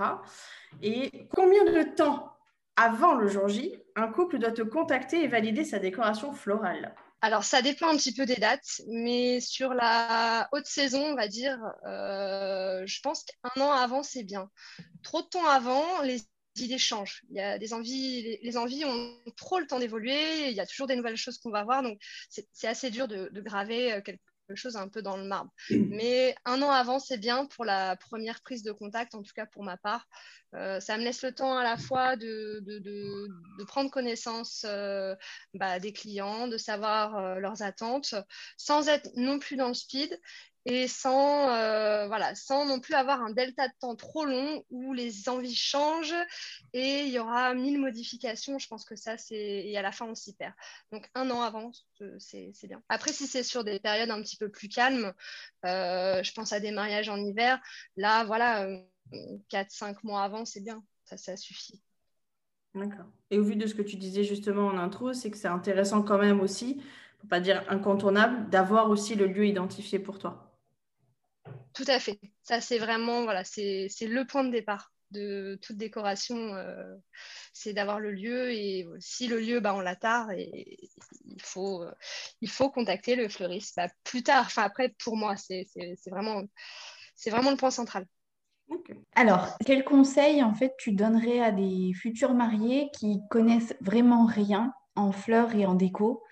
Et 0.82 1.28
combien 1.32 1.64
de 1.64 1.84
temps 1.94 2.32
avant 2.74 3.14
le 3.14 3.28
jour 3.28 3.46
J, 3.46 3.76
un 3.94 4.08
couple 4.08 4.40
doit 4.40 4.50
te 4.50 4.62
contacter 4.62 5.22
et 5.22 5.28
valider 5.28 5.62
sa 5.62 5.78
décoration 5.78 6.32
florale? 6.32 6.96
Alors, 7.24 7.42
ça 7.42 7.62
dépend 7.62 7.88
un 7.88 7.96
petit 7.96 8.12
peu 8.12 8.26
des 8.26 8.36
dates, 8.36 8.82
mais 8.86 9.40
sur 9.40 9.72
la 9.72 10.46
haute 10.52 10.66
saison, 10.66 11.02
on 11.02 11.14
va 11.14 11.26
dire, 11.26 11.58
euh, 11.86 12.82
je 12.84 13.00
pense 13.00 13.24
qu'un 13.24 13.62
an 13.62 13.72
avant, 13.72 14.02
c'est 14.02 14.24
bien. 14.24 14.50
Trop 15.02 15.22
de 15.22 15.28
temps 15.28 15.46
avant, 15.46 16.02
les 16.02 16.20
idées 16.56 16.76
changent. 16.76 17.22
Il 17.30 17.36
y 17.36 17.40
a 17.40 17.56
des 17.56 17.72
envies, 17.72 18.38
les, 18.42 18.56
envies 18.58 18.84
ont 18.84 19.16
trop 19.38 19.58
le 19.58 19.66
temps 19.66 19.78
d'évoluer. 19.78 20.50
Il 20.50 20.54
y 20.54 20.60
a 20.60 20.66
toujours 20.66 20.86
des 20.86 20.96
nouvelles 20.96 21.16
choses 21.16 21.38
qu'on 21.38 21.48
va 21.48 21.64
voir. 21.64 21.82
Donc, 21.82 21.98
c'est 22.28 22.68
assez 22.68 22.90
dur 22.90 23.08
de, 23.08 23.30
graver 23.40 23.94
euh, 23.94 24.02
quelque 24.02 24.20
chose 24.54 24.76
un 24.76 24.88
peu 24.88 25.02
dans 25.02 25.16
le 25.16 25.24
marbre. 25.24 25.50
Mais 25.70 26.34
un 26.44 26.60
an 26.62 26.70
avant, 26.70 26.98
c'est 26.98 27.18
bien 27.18 27.46
pour 27.46 27.64
la 27.64 27.96
première 27.96 28.40
prise 28.42 28.62
de 28.62 28.72
contact, 28.72 29.14
en 29.14 29.22
tout 29.22 29.32
cas 29.34 29.46
pour 29.46 29.64
ma 29.64 29.76
part. 29.76 30.06
Euh, 30.54 30.78
ça 30.80 30.96
me 30.96 31.02
laisse 31.02 31.22
le 31.22 31.32
temps 31.32 31.56
à 31.56 31.64
la 31.64 31.76
fois 31.76 32.16
de, 32.16 32.60
de, 32.64 32.78
de, 32.78 33.64
prendre 33.66 33.90
connaissance 33.90 34.64
euh, 34.68 35.16
bah, 35.54 35.80
des 35.80 35.92
clients, 35.92 36.46
de 36.46 36.58
savoir 36.58 37.16
euh, 37.16 37.34
leurs 37.40 37.62
attentes, 37.62 38.14
sans 38.56 38.88
être 38.88 39.10
non 39.16 39.38
plus 39.38 39.56
dans 39.56 39.68
le 39.68 39.74
speed 39.74 40.20
et 40.66 40.88
sans, 40.88 41.50
euh, 41.50 42.06
voilà, 42.06 42.34
sans 42.34 42.64
non 42.64 42.80
plus 42.80 42.94
avoir 42.94 43.22
un 43.22 43.30
delta 43.30 43.68
de 43.68 43.74
temps 43.80 43.96
trop 43.96 44.24
long 44.24 44.64
où 44.70 44.94
les 44.94 45.28
envies 45.28 45.54
changent 45.54 46.14
et 46.72 47.02
il 47.02 47.10
y 47.10 47.18
aura 47.18 47.54
mille 47.54 47.78
modifications. 47.78 48.58
Je 48.58 48.68
pense 48.68 48.84
que 48.84 48.96
ça, 48.96 49.18
c'est. 49.18 49.36
Et 49.36 49.76
à 49.76 49.82
la 49.82 49.92
fin, 49.92 50.06
on 50.06 50.14
s'y 50.14 50.34
perd. 50.34 50.54
Donc, 50.90 51.08
un 51.14 51.30
an 51.30 51.42
avant, 51.42 51.72
c'est 52.18 52.52
bien. 52.64 52.82
Après, 52.88 53.12
si 53.12 53.26
c'est 53.26 53.42
sur 53.42 53.62
des 53.62 53.78
périodes 53.78 54.10
un 54.10 54.22
petit 54.22 54.36
peu 54.36 54.50
plus 54.50 54.68
calmes, 54.68 55.12
euh, 55.66 56.22
je 56.22 56.32
pense 56.32 56.52
à 56.52 56.60
des 56.60 56.70
mariages 56.70 57.08
en 57.08 57.18
hiver, 57.18 57.60
là, 57.96 58.24
voilà, 58.24 58.66
4-5 59.50 59.90
euh, 59.90 59.94
mois 60.02 60.22
avant, 60.22 60.44
c'est 60.44 60.62
bien. 60.62 60.82
Ça, 61.04 61.18
ça 61.18 61.36
suffit. 61.36 61.82
D'accord. 62.74 63.06
Et 63.30 63.38
au 63.38 63.44
vu 63.44 63.54
de 63.56 63.66
ce 63.66 63.74
que 63.74 63.82
tu 63.82 63.96
disais 63.96 64.24
justement 64.24 64.66
en 64.66 64.78
intro, 64.78 65.12
c'est 65.12 65.30
que 65.30 65.36
c'est 65.36 65.46
intéressant 65.46 66.02
quand 66.02 66.18
même 66.18 66.40
aussi, 66.40 66.82
pour 67.18 67.28
pas 67.28 67.40
dire 67.40 67.62
incontournable, 67.68 68.48
d'avoir 68.50 68.90
aussi 68.90 69.14
le 69.14 69.26
lieu 69.26 69.46
identifié 69.46 69.98
pour 69.98 70.18
toi. 70.18 70.43
Tout 71.74 71.84
à 71.88 71.98
fait. 71.98 72.20
Ça, 72.42 72.60
c'est 72.60 72.78
vraiment, 72.78 73.24
voilà, 73.24 73.44
c'est 73.44 73.88
le 74.00 74.24
point 74.24 74.44
de 74.44 74.50
départ 74.50 74.92
de 75.10 75.58
toute 75.62 75.76
décoration, 75.76 76.36
euh, 76.36 76.96
c'est 77.52 77.72
d'avoir 77.72 78.00
le 78.00 78.10
lieu 78.10 78.52
et 78.52 78.86
si 78.98 79.28
le 79.28 79.38
lieu, 79.40 79.60
bah, 79.60 79.74
on 79.74 79.80
l'attard 79.80 80.30
et 80.32 80.90
il 81.24 81.40
faut, 81.40 81.82
euh, 81.82 81.92
il 82.40 82.50
faut 82.50 82.70
contacter 82.70 83.14
le 83.14 83.28
fleuriste 83.28 83.74
bah, 83.76 83.88
plus 84.02 84.22
tard. 84.22 84.44
Enfin, 84.46 84.62
après, 84.62 84.94
pour 85.02 85.16
moi, 85.16 85.36
c'est 85.36 85.66
vraiment, 86.06 86.42
vraiment 87.26 87.50
le 87.50 87.56
point 87.56 87.70
central. 87.70 88.06
Alors, 89.14 89.56
quel 89.64 89.84
conseil 89.84 90.42
en 90.42 90.54
fait 90.54 90.74
tu 90.78 90.92
donnerais 90.92 91.40
à 91.40 91.52
des 91.52 91.92
futurs 91.94 92.34
mariés 92.34 92.90
qui 92.98 93.20
connaissent 93.30 93.76
vraiment 93.80 94.26
rien 94.26 94.72
en 94.96 95.12
fleurs 95.12 95.54
et 95.54 95.66
en 95.66 95.74
déco? 95.74 96.24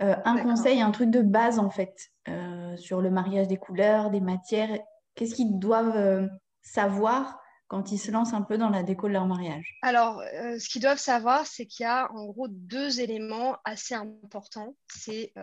Euh, 0.00 0.14
un 0.24 0.36
conseil, 0.36 0.80
un 0.80 0.92
truc 0.92 1.10
de 1.10 1.22
base 1.22 1.58
en 1.58 1.70
fait 1.70 2.10
sur 2.78 3.00
le 3.00 3.10
mariage 3.10 3.48
des 3.48 3.56
couleurs, 3.56 4.10
des 4.10 4.20
matières. 4.20 4.78
Qu'est-ce 5.14 5.34
qu'ils 5.34 5.58
doivent 5.58 5.96
euh, 5.96 6.26
savoir 6.62 7.40
quand 7.66 7.92
ils 7.92 7.98
se 7.98 8.10
lancent 8.10 8.32
un 8.32 8.42
peu 8.42 8.56
dans 8.56 8.70
la 8.70 8.82
déco 8.82 9.08
de 9.08 9.12
leur 9.12 9.26
mariage? 9.26 9.76
Alors, 9.82 10.22
ce 10.22 10.68
qu'ils 10.70 10.80
doivent 10.80 10.98
savoir, 10.98 11.46
c'est 11.46 11.66
qu'il 11.66 11.84
y 11.84 11.86
a 11.86 12.10
en 12.12 12.24
gros 12.24 12.48
deux 12.48 13.00
éléments 13.00 13.58
assez 13.64 13.94
importants. 13.94 14.74
C'est 14.86 15.34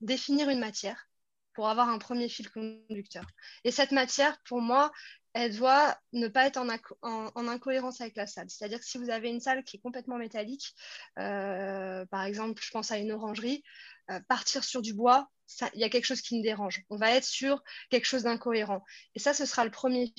définir 0.00 0.48
une 0.48 0.60
matière 0.60 1.08
pour 1.52 1.68
avoir 1.68 1.88
un 1.88 1.98
premier 1.98 2.28
fil 2.28 2.48
conducteur. 2.50 3.26
Et 3.64 3.72
cette 3.72 3.90
matière, 3.90 4.38
pour 4.44 4.62
moi, 4.62 4.92
elle 5.34 5.56
doit 5.56 5.96
ne 6.12 6.28
pas 6.28 6.46
être 6.46 6.56
en, 7.02 7.48
incohérence 7.48 8.00
avec 8.00 8.16
la 8.16 8.26
salle. 8.26 8.48
C'est-à-dire 8.48 8.78
que 8.78 8.84
si 8.84 8.98
vous 8.98 9.10
avez 9.10 9.28
une 9.28 9.40
salle 9.40 9.64
qui 9.64 9.76
est 9.76 9.80
complètement 9.80 10.18
métallique, 10.18 10.74
euh, 11.18 12.06
par 12.06 12.24
exemple, 12.24 12.62
je 12.62 12.70
pense 12.70 12.90
à 12.90 12.98
une 12.98 13.12
orangerie, 13.12 13.62
euh, 14.10 14.20
partir 14.28 14.64
sur 14.64 14.82
du 14.82 14.94
bois, 14.94 15.28
il 15.74 15.80
y 15.80 15.84
a 15.84 15.88
quelque 15.88 16.04
chose 16.04 16.20
qui 16.20 16.36
me 16.38 16.42
dérange. 16.42 16.82
On 16.90 16.96
va 16.96 17.12
être 17.12 17.24
sur 17.24 17.62
quelque 17.90 18.04
chose 18.04 18.24
d'incohérent. 18.24 18.84
Et 19.14 19.18
ça, 19.18 19.34
ce 19.34 19.46
sera 19.46 19.64
le 19.64 19.70
premier 19.70 20.12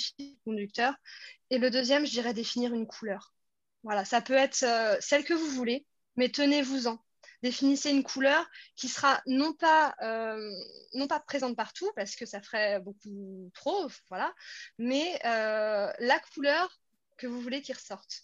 conducteur. 0.46 0.96
Et 1.50 1.58
le 1.58 1.70
deuxième, 1.70 2.06
je 2.06 2.12
dirais 2.12 2.34
définir 2.34 2.74
une 2.74 2.88
couleur. 2.88 3.34
Voilà, 3.84 4.06
ça 4.06 4.22
peut 4.22 4.34
être 4.34 4.64
euh, 4.64 4.98
celle 5.00 5.24
que 5.24 5.34
vous 5.34 5.50
voulez, 5.50 5.86
mais 6.16 6.30
tenez-vous-en 6.30 7.00
définissez 7.42 7.92
une 7.92 8.04
couleur 8.04 8.46
qui 8.76 8.88
sera 8.88 9.22
non 9.26 9.54
pas, 9.54 9.96
euh, 10.02 10.52
non 10.94 11.08
pas 11.08 11.20
présente 11.20 11.56
partout, 11.56 11.90
parce 11.96 12.16
que 12.16 12.26
ça 12.26 12.42
ferait 12.42 12.80
beaucoup 12.80 13.50
trop, 13.54 13.88
voilà, 14.10 14.34
mais 14.78 15.20
euh, 15.26 15.92
la 16.00 16.20
couleur 16.34 16.70
que 17.18 17.28
vous 17.28 17.42
voulez 17.42 17.62
qui 17.62 17.74
ressorte. 17.74 18.24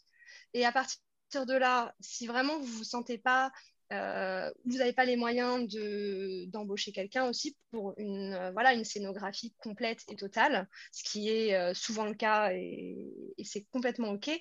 Et 0.53 0.65
à 0.65 0.71
partir 0.71 1.45
de 1.45 1.53
là, 1.53 1.93
si 1.99 2.27
vraiment 2.27 2.57
vous 2.59 2.65
ne 2.65 2.77
vous 2.77 2.83
sentez 2.83 3.17
pas 3.17 3.51
euh, 3.93 4.51
vous 4.65 4.77
n'avez 4.77 4.93
pas 4.93 5.05
les 5.05 5.15
moyens 5.15 5.67
d'embaucher 6.47 6.91
quelqu'un 6.91 7.27
aussi 7.29 7.55
pour 7.71 7.93
une, 7.97 8.51
voilà, 8.53 8.73
une 8.73 8.83
scénographie 8.83 9.53
complète 9.57 10.03
et 10.09 10.15
totale, 10.15 10.67
ce 10.91 11.03
qui 11.03 11.29
est 11.29 11.73
souvent 11.73 12.05
le 12.05 12.15
cas 12.15 12.51
et 12.53 12.97
c'est 13.43 13.65
complètement 13.71 14.09
OK. 14.09 14.31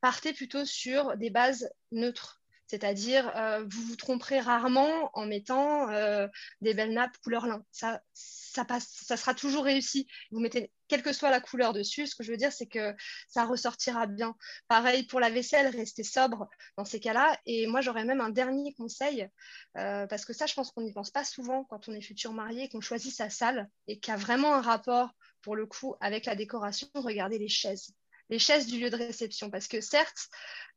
Partez 0.00 0.32
plutôt 0.32 0.64
sur 0.64 1.16
des 1.16 1.30
bases 1.30 1.68
neutres. 1.90 2.40
C'est-à-dire, 2.66 3.30
euh, 3.36 3.64
vous 3.68 3.82
vous 3.82 3.96
tromperez 3.96 4.40
rarement 4.40 5.10
en 5.14 5.26
mettant 5.26 5.88
euh, 5.90 6.26
des 6.60 6.74
belles 6.74 6.92
nappes 6.92 7.16
couleur 7.22 7.46
lin. 7.46 7.64
Ça, 7.70 8.00
ça, 8.12 8.64
passe, 8.64 8.88
ça 8.88 9.16
sera 9.16 9.34
toujours 9.34 9.64
réussi. 9.64 10.08
Vous 10.32 10.40
mettez 10.40 10.72
quelle 10.88 11.02
que 11.02 11.12
soit 11.12 11.30
la 11.30 11.40
couleur 11.40 11.72
dessus, 11.72 12.06
ce 12.06 12.14
que 12.14 12.22
je 12.22 12.30
veux 12.30 12.36
dire, 12.36 12.52
c'est 12.52 12.66
que 12.66 12.94
ça 13.28 13.44
ressortira 13.44 14.06
bien. 14.06 14.36
Pareil 14.68 15.04
pour 15.04 15.20
la 15.20 15.30
vaisselle, 15.30 15.74
restez 15.74 16.04
sobre 16.04 16.48
dans 16.76 16.84
ces 16.84 17.00
cas-là. 17.00 17.38
Et 17.46 17.66
moi, 17.66 17.80
j'aurais 17.80 18.04
même 18.04 18.20
un 18.20 18.30
dernier 18.30 18.74
conseil, 18.74 19.28
euh, 19.76 20.06
parce 20.06 20.24
que 20.24 20.32
ça, 20.32 20.46
je 20.46 20.54
pense 20.54 20.70
qu'on 20.70 20.82
n'y 20.82 20.92
pense 20.92 21.10
pas 21.10 21.24
souvent 21.24 21.64
quand 21.64 21.88
on 21.88 21.92
est 21.92 22.00
futur 22.00 22.32
marié, 22.32 22.68
qu'on 22.68 22.80
choisit 22.80 23.14
sa 23.14 23.30
salle 23.30 23.68
et 23.86 23.98
qu'il 23.98 24.12
y 24.12 24.14
a 24.14 24.18
vraiment 24.18 24.54
un 24.54 24.62
rapport, 24.62 25.10
pour 25.42 25.56
le 25.56 25.66
coup, 25.66 25.94
avec 26.00 26.26
la 26.26 26.34
décoration. 26.34 26.88
Regardez 26.94 27.38
les 27.38 27.48
chaises 27.48 27.94
les 28.28 28.38
chaises 28.38 28.66
du 28.66 28.80
lieu 28.80 28.90
de 28.90 28.96
réception. 28.96 29.50
Parce 29.50 29.68
que 29.68 29.80
certes, 29.80 30.28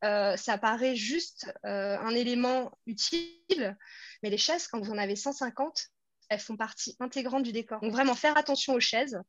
euh, 0.03 0.35
ça 0.37 0.57
paraît 0.57 0.95
juste 0.95 1.51
euh, 1.65 1.97
un 1.97 2.11
élément 2.11 2.71
utile, 2.85 3.77
mais 4.21 4.29
les 4.29 4.37
chaises, 4.37 4.67
quand 4.67 4.79
vous 4.79 4.91
en 4.91 4.97
avez 4.97 5.15
150, 5.15 5.89
elles 6.29 6.39
font 6.39 6.55
partie 6.55 6.95
intégrante 6.99 7.43
du 7.43 7.51
décor. 7.51 7.81
Donc 7.81 7.91
vraiment 7.91 8.15
faire 8.15 8.37
attention 8.37 8.73
aux 8.73 8.79
chaises, 8.79 9.19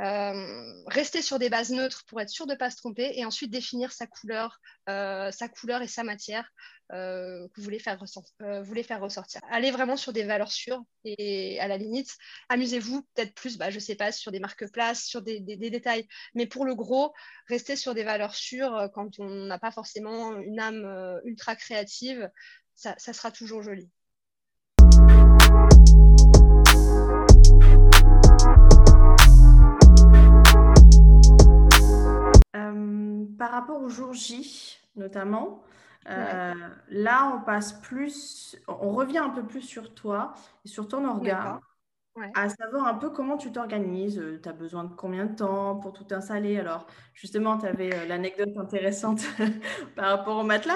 euh, 0.00 0.82
rester 0.86 1.22
sur 1.22 1.38
des 1.38 1.50
bases 1.50 1.70
neutres 1.70 2.04
pour 2.06 2.20
être 2.20 2.30
sûr 2.30 2.46
de 2.46 2.52
ne 2.52 2.58
pas 2.58 2.70
se 2.70 2.76
tromper 2.76 3.12
et 3.14 3.24
ensuite 3.24 3.50
définir 3.50 3.92
sa 3.92 4.06
couleur, 4.06 4.60
euh, 4.88 5.30
sa 5.30 5.48
couleur 5.48 5.82
et 5.82 5.88
sa 5.88 6.04
matière 6.04 6.50
euh, 6.92 7.46
que 7.48 7.60
vous 7.60 7.64
voulez 7.64 7.78
faire, 7.78 8.00
ressortir. 8.00 9.40
Allez 9.50 9.70
vraiment 9.70 9.96
sur 9.96 10.12
des 10.12 10.24
valeurs 10.24 10.52
sûres 10.52 10.82
et 11.04 11.60
à 11.60 11.68
la 11.68 11.76
limite, 11.76 12.16
amusez-vous 12.48 13.02
peut-être 13.14 13.34
plus, 13.34 13.58
bah, 13.58 13.70
je 13.70 13.76
ne 13.76 13.80
sais 13.80 13.94
pas, 13.94 14.10
sur 14.10 14.32
des 14.32 14.40
marque-places, 14.40 15.04
sur 15.04 15.20
des, 15.20 15.40
détails. 15.40 16.08
Mais 16.34 16.46
pour 16.46 16.64
le 16.64 16.74
gros, 16.74 17.12
restez 17.46 17.76
sur 17.76 17.94
des 17.94 18.04
valeurs 18.04 18.34
sûres 18.34 18.88
quand 18.94 19.18
on 19.18 19.28
n'a 19.28 19.58
pas 19.58 19.70
forcément 19.70 20.34
une 20.38 20.60
âme 20.60 21.20
ultra 21.24 21.56
créative. 21.56 22.30
ça 22.74 22.96
sera 22.98 23.30
toujours 23.30 23.62
joli. 23.62 23.90
Par 32.52 33.50
rapport 33.50 33.82
au 33.82 33.88
jour 33.88 34.12
J, 34.12 34.78
notamment, 34.96 35.62
euh, 36.08 36.54
là, 36.88 37.32
on 37.34 37.44
passe 37.44 37.72
plus, 37.72 38.56
on 38.66 38.90
revient 38.90 39.18
un 39.18 39.30
peu 39.30 39.44
plus 39.44 39.62
sur 39.62 39.94
toi 39.94 40.34
et 40.64 40.68
sur 40.68 40.88
ton 40.88 41.06
organe, 41.06 41.60
à 42.34 42.48
savoir 42.48 42.86
un 42.86 42.94
peu 42.94 43.10
comment 43.10 43.36
tu 43.36 43.52
t'organises. 43.52 44.18
Euh, 44.18 44.40
tu 44.42 44.48
as 44.48 44.52
besoin 44.52 44.84
de 44.84 44.94
combien 44.94 45.26
de 45.26 45.34
temps 45.36 45.76
pour 45.76 45.92
tout 45.92 46.06
installer? 46.10 46.58
Alors, 46.58 46.86
justement, 47.14 47.58
tu 47.58 47.66
avais 47.66 47.94
euh, 47.94 48.06
l'anecdote 48.06 48.56
intéressante 48.56 49.20
par 49.96 50.06
rapport 50.16 50.38
au 50.38 50.44
matelas, 50.44 50.74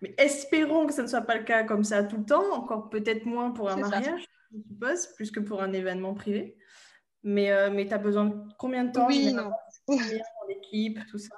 mais 0.00 0.14
espérons 0.18 0.86
que 0.86 0.94
ce 0.94 1.02
ne 1.02 1.06
soit 1.06 1.20
pas 1.22 1.36
le 1.36 1.44
cas 1.44 1.64
comme 1.64 1.84
ça 1.84 2.02
tout 2.02 2.16
le 2.16 2.24
temps, 2.24 2.54
encore 2.54 2.88
peut-être 2.88 3.26
moins 3.26 3.50
pour 3.50 3.68
un 3.70 3.76
mariage, 3.76 4.24
je 4.52 4.58
suppose, 4.66 5.06
plus 5.08 5.30
que 5.30 5.40
pour 5.40 5.62
un 5.62 5.72
événement 5.72 6.14
privé. 6.14 6.56
Mais, 7.22 7.70
mais 7.70 7.86
tu 7.86 7.92
as 7.92 7.98
besoin 7.98 8.24
de 8.24 8.34
combien 8.58 8.84
de 8.84 8.92
temps 8.92 9.06
Oui, 9.06 9.34
non. 9.34 9.50
Tout 11.10 11.18
ça? 11.18 11.36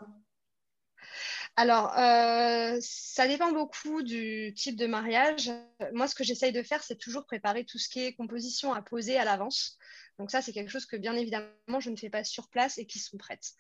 Alors, 1.56 1.92
euh, 1.98 2.78
ça 2.80 3.28
dépend 3.28 3.52
beaucoup 3.52 4.02
du 4.02 4.54
type 4.56 4.76
de 4.76 4.86
mariage. 4.86 5.50
Moi, 5.92 6.08
ce 6.08 6.14
que 6.14 6.24
j'essaye 6.24 6.52
de 6.52 6.62
faire, 6.62 6.82
c'est 6.82 6.96
toujours 6.96 7.26
préparer 7.26 7.64
tout 7.64 7.78
ce 7.78 7.88
qui 7.90 8.00
est 8.00 8.14
composition 8.14 8.72
à 8.72 8.80
poser 8.80 9.18
à 9.18 9.24
l'avance. 9.24 9.76
Donc 10.18 10.30
ça, 10.30 10.40
c'est 10.40 10.52
quelque 10.52 10.70
chose 10.70 10.86
que 10.86 10.96
bien 10.96 11.14
évidemment, 11.14 11.80
je 11.80 11.90
ne 11.90 11.96
fais 11.96 12.08
pas 12.08 12.24
sur 12.24 12.48
place 12.48 12.78
et 12.78 12.86
qui 12.86 12.98
sont 12.98 13.18
prêtes. 13.18 13.52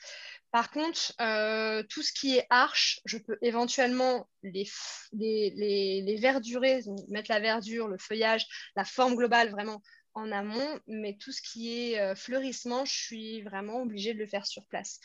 Par 0.50 0.70
contre, 0.70 1.12
euh, 1.20 1.82
tout 1.88 2.02
ce 2.02 2.12
qui 2.12 2.36
est 2.36 2.46
arche, 2.50 3.00
je 3.04 3.18
peux 3.18 3.36
éventuellement 3.42 4.28
les, 4.42 4.68
les, 5.12 6.02
les, 6.02 6.16
verdurer, 6.16 6.82
mettre 7.08 7.30
la 7.30 7.40
verdure, 7.40 7.88
le 7.88 7.98
feuillage, 7.98 8.46
la 8.76 8.84
forme 8.84 9.16
globale 9.16 9.50
vraiment 9.50 9.82
en 10.14 10.30
amont, 10.32 10.80
mais 10.86 11.16
tout 11.16 11.32
ce 11.32 11.42
qui 11.42 11.92
est 11.92 12.00
euh, 12.00 12.14
fleurissement, 12.14 12.84
je 12.84 12.94
suis 12.94 13.42
vraiment 13.42 13.82
obligée 13.82 14.14
de 14.14 14.18
le 14.18 14.26
faire 14.26 14.46
sur 14.46 14.66
place. 14.66 15.00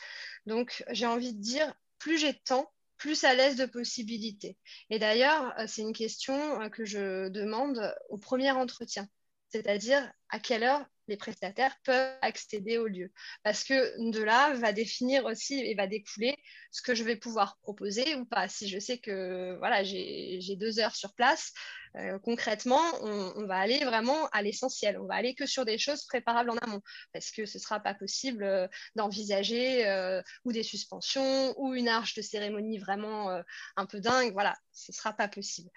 Donc, 0.46 0.84
j'ai 0.90 1.06
envie 1.06 1.34
de 1.34 1.40
dire, 1.40 1.72
plus 1.98 2.18
j'ai 2.18 2.32
de 2.32 2.40
temps, 2.44 2.72
plus 2.96 3.24
à 3.24 3.34
l'aise 3.34 3.56
de 3.56 3.66
possibilités. 3.66 4.58
Et 4.90 4.98
d'ailleurs, 4.98 5.58
euh, 5.58 5.66
c'est 5.66 5.82
une 5.82 5.92
question 5.92 6.60
euh, 6.60 6.68
que 6.68 6.84
je 6.84 7.28
demande 7.28 7.94
au 8.08 8.18
premier 8.18 8.50
entretien, 8.50 9.08
c'est-à-dire 9.48 10.10
à 10.28 10.38
quelle 10.38 10.64
heure 10.64 10.86
les 11.08 11.16
prestataires 11.16 11.76
peuvent 11.84 12.16
accéder 12.22 12.78
au 12.78 12.86
lieu. 12.86 13.10
Parce 13.42 13.64
que 13.64 14.10
de 14.10 14.22
là 14.22 14.52
va 14.54 14.72
définir 14.72 15.24
aussi 15.24 15.58
et 15.60 15.74
va 15.74 15.86
découler 15.86 16.36
ce 16.70 16.82
que 16.82 16.94
je 16.94 17.04
vais 17.04 17.16
pouvoir 17.16 17.58
proposer 17.62 18.14
ou 18.16 18.24
pas. 18.24 18.48
Si 18.48 18.68
je 18.68 18.78
sais 18.78 18.98
que 18.98 19.56
voilà, 19.58 19.82
j'ai 19.84 20.56
deux 20.56 20.78
heures 20.78 20.96
sur 20.96 21.14
place, 21.14 21.52
euh, 21.96 22.18
concrètement, 22.18 22.82
on, 23.02 23.46
va 23.46 23.58
aller 23.58 23.84
vraiment 23.84 24.28
à 24.28 24.42
l'essentiel. 24.42 24.98
On 24.98 25.06
va 25.06 25.14
aller 25.14 25.34
que 25.34 25.46
sur 25.46 25.64
des 25.64 25.78
choses 25.78 26.04
préparables 26.04 26.50
en 26.50 26.56
amont. 26.58 26.82
Parce 27.12 27.30
que 27.30 27.46
ce 27.46 27.58
ne 27.58 27.62
sera 27.62 27.80
pas 27.80 27.94
possible 27.94 28.44
euh, 28.44 28.68
d'envisager 28.94 29.86
euh, 29.86 30.22
ou 30.44 30.52
des 30.52 30.62
suspensions 30.62 31.54
ou 31.58 31.74
une 31.74 31.88
arche 31.88 32.14
de 32.14 32.22
cérémonie 32.22 32.78
vraiment 32.78 33.42
un 33.76 33.86
peu 33.86 34.00
dingue. 34.00 34.32
Voilà, 34.32 34.56
ce 34.72 34.92
ne 34.92 34.94
sera 34.94 35.12
pas 35.12 35.28
possible. 35.28 35.70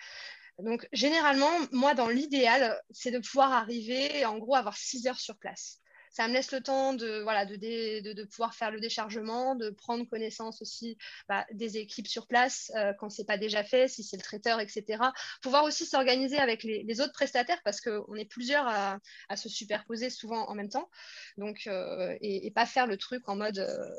Donc, 0.60 0.88
généralement, 0.93 1.51
moi, 1.72 1.93
dans 1.93 2.08
l'idéal, 2.08 2.79
c'est 2.91 3.12
de 3.12 3.20
pouvoir 3.20 3.51
arriver, 3.51 4.25
en 4.25 4.38
gros, 4.38 4.55
avoir 4.55 4.77
6 4.77 5.08
heures 5.08 5.20
sur 5.20 5.38
place 5.38 5.81
ça 6.12 6.27
me 6.27 6.34
laisse 6.34 6.51
le 6.51 6.62
temps 6.62 6.94
de, 6.94 7.22
voilà, 7.22 7.46
de, 7.46 7.56
de, 7.56 8.24
pouvoir 8.25 8.53
faire 8.53 8.70
le 8.70 8.80
déchargement, 8.80 9.56
de 9.56 9.70
prendre 9.70 10.06
connaissance 10.06 10.62
aussi 10.62 10.98
bah, 11.30 11.46
des 11.53 11.77
équipes 11.77 12.08
sur 12.08 12.27
place 12.27 12.72
euh, 12.75 12.94
quand 13.00 13.10
ce 13.10 13.22
n'est 13.22 13.25
pas 13.25 13.38
déjà 13.38 13.63
fait, 13.63 13.88
si 13.88 14.03
c'est 14.03 14.18
le 14.18 14.22
traiteur, 14.22 14.60
etc. 14.60 15.01
Pouvoir 15.41 15.63
aussi 15.63 15.86
s'organiser 15.86 16.38
avec 16.38 16.63
les, 16.63 17.01
autres 17.01 17.13
prestataires 17.13 17.62
parce 17.63 17.80
qu'on 17.80 18.15
est 18.15 18.25
plusieurs 18.25 18.68
à, 18.68 19.00
se 19.36 19.48
superposer 19.48 20.10
souvent 20.10 20.48
en 20.50 20.56
même 20.56 20.70
temps. 20.70 20.89
Donc, 21.38 21.68
euh, 21.68 22.15
et, 22.22 22.51
pas 22.51 22.65
faire 22.65 22.86
le 22.86 22.98
truc 22.98 23.30
en 23.30 23.38
mode 23.38 23.60
euh, 23.60 23.89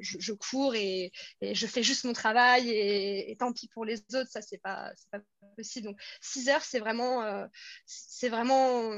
je, 0.00 0.32
cours 0.32 0.74
et, 0.74 1.12
je 1.40 1.66
fais 1.68 1.84
juste 1.84 2.04
mon 2.04 2.12
travail 2.12 2.68
et, 2.70 3.36
tant 3.38 3.52
pis 3.52 3.68
pour 3.68 3.84
les 3.84 4.00
autres, 4.14 4.30
ça, 4.30 4.42
c'est 4.42 4.58
pas, 4.58 4.92
pas 5.12 5.20
possible. 5.56 5.86
Donc, 5.86 6.00
6 6.20 6.48
heures, 6.48 6.62
c'est 6.62 6.80
vraiment, 6.80 7.46
c'est 7.86 8.28
vraiment 8.28 8.90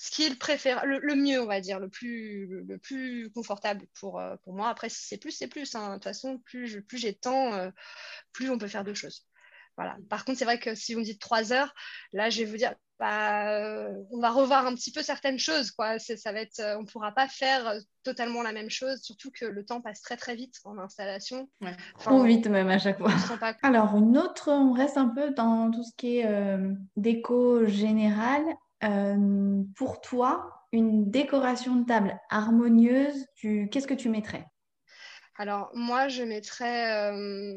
ce 0.00 0.12
qui 0.12 0.22
est 0.22 0.28
le, 0.28 0.36
préfère, 0.36 0.86
le, 0.86 1.14
mieux, 1.16 1.42
on 1.42 1.46
va 1.46 1.60
dire, 1.60 1.80
le 1.80 1.88
plus, 1.88 2.46
le, 2.46 2.78
plus 2.78 3.32
confortable 3.32 3.84
pour, 3.98 4.20
euh, 4.20 4.36
pour 4.44 4.54
moi. 4.54 4.68
Après, 4.68 4.88
si 4.88 5.04
c'est 5.04 5.16
plus, 5.16 5.32
c'est 5.32 5.48
plus. 5.48 5.74
Hein. 5.74 5.88
De 5.88 5.94
toute 5.94 6.04
façon, 6.04 6.38
plus, 6.38 6.80
plus 6.82 6.98
j'ai 6.98 7.10
de 7.10 7.18
temps, 7.18 7.52
euh, 7.54 7.68
plus 8.32 8.48
on 8.48 8.58
peut 8.58 8.68
faire 8.68 8.84
de 8.84 8.94
choses. 8.94 9.26
Voilà. 9.76 9.96
Par 10.08 10.24
contre, 10.24 10.38
c'est 10.38 10.44
vrai 10.44 10.60
que 10.60 10.76
si 10.76 10.94
vous 10.94 11.00
me 11.00 11.04
dites 11.04 11.20
trois 11.20 11.52
heures, 11.52 11.74
là, 12.12 12.30
je 12.30 12.38
vais 12.38 12.44
vous 12.44 12.56
dire, 12.56 12.76
bah, 13.00 13.50
euh, 13.50 13.92
on 14.12 14.20
va 14.20 14.30
revoir 14.30 14.66
un 14.66 14.74
petit 14.76 14.92
peu 14.92 15.02
certaines 15.02 15.40
choses. 15.40 15.72
Quoi. 15.72 15.98
Ça 15.98 16.30
va 16.30 16.42
être, 16.42 16.62
on 16.78 16.82
ne 16.82 16.86
pourra 16.86 17.10
pas 17.10 17.26
faire 17.26 17.74
totalement 18.04 18.42
la 18.42 18.52
même 18.52 18.70
chose, 18.70 19.00
surtout 19.02 19.32
que 19.32 19.46
le 19.46 19.64
temps 19.64 19.80
passe 19.80 20.00
très 20.00 20.16
très 20.16 20.36
vite 20.36 20.60
en 20.62 20.78
installation. 20.78 21.48
Trop 21.98 22.22
vite 22.22 22.46
même 22.46 22.68
à 22.68 22.78
chaque 22.78 22.98
fois. 22.98 23.10
Alors, 23.64 23.96
une 23.96 24.16
autre, 24.16 24.48
on 24.52 24.72
reste 24.72 24.96
un 24.96 25.08
peu 25.08 25.30
dans 25.30 25.72
tout 25.72 25.82
ce 25.82 25.92
qui 25.96 26.18
est 26.18 26.58
déco 26.96 27.66
générale. 27.66 28.44
Euh, 28.84 29.62
pour 29.76 30.00
toi, 30.00 30.66
une 30.72 31.10
décoration 31.10 31.76
de 31.76 31.86
table 31.86 32.18
harmonieuse, 32.30 33.26
qu'est-ce 33.40 33.86
que 33.86 33.94
tu 33.94 34.08
mettrais? 34.08 34.46
Alors, 35.36 35.70
moi, 35.74 36.08
je 36.08 36.22
mettrais, 36.22 37.12
euh, 37.12 37.56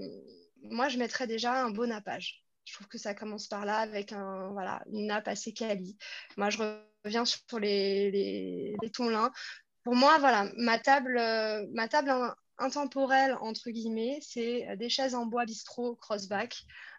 moi, 0.64 0.88
je 0.88 0.98
mettrais 0.98 1.28
déjà 1.28 1.64
un 1.64 1.72
beau 1.72 1.86
nappage. 1.86 2.44
Je 2.66 2.74
trouve 2.74 2.88
que 2.88 2.98
ça 2.98 3.14
commence 3.14 3.48
par 3.48 3.66
là 3.66 3.78
avec 3.78 4.14
un, 4.14 4.50
voilà, 4.52 4.82
une 4.92 5.08
nappe 5.08 5.28
assez 5.28 5.52
quali. 5.52 5.98
Moi, 6.38 6.50
je 6.50 6.60
reviens 7.04 7.26
sur 7.26 7.60
les, 7.60 8.12
les, 8.12 8.90
tons 8.92 9.10
lin. 9.10 9.32
Pour 9.84 9.96
moi, 9.96 10.18
voilà, 10.20 10.50
ma 10.58 10.78
table, 10.78 11.18
euh, 11.18 11.66
ma 11.74 11.88
table 11.88 12.14
intemporelle, 12.60 13.36
entre 13.42 13.72
guillemets, 13.72 14.20
c'est 14.22 14.68
des 14.78 14.90
chaises 14.90 15.16
en 15.16 15.26
bois 15.26 15.46
bistrot 15.46 15.96
crossback 15.96 16.56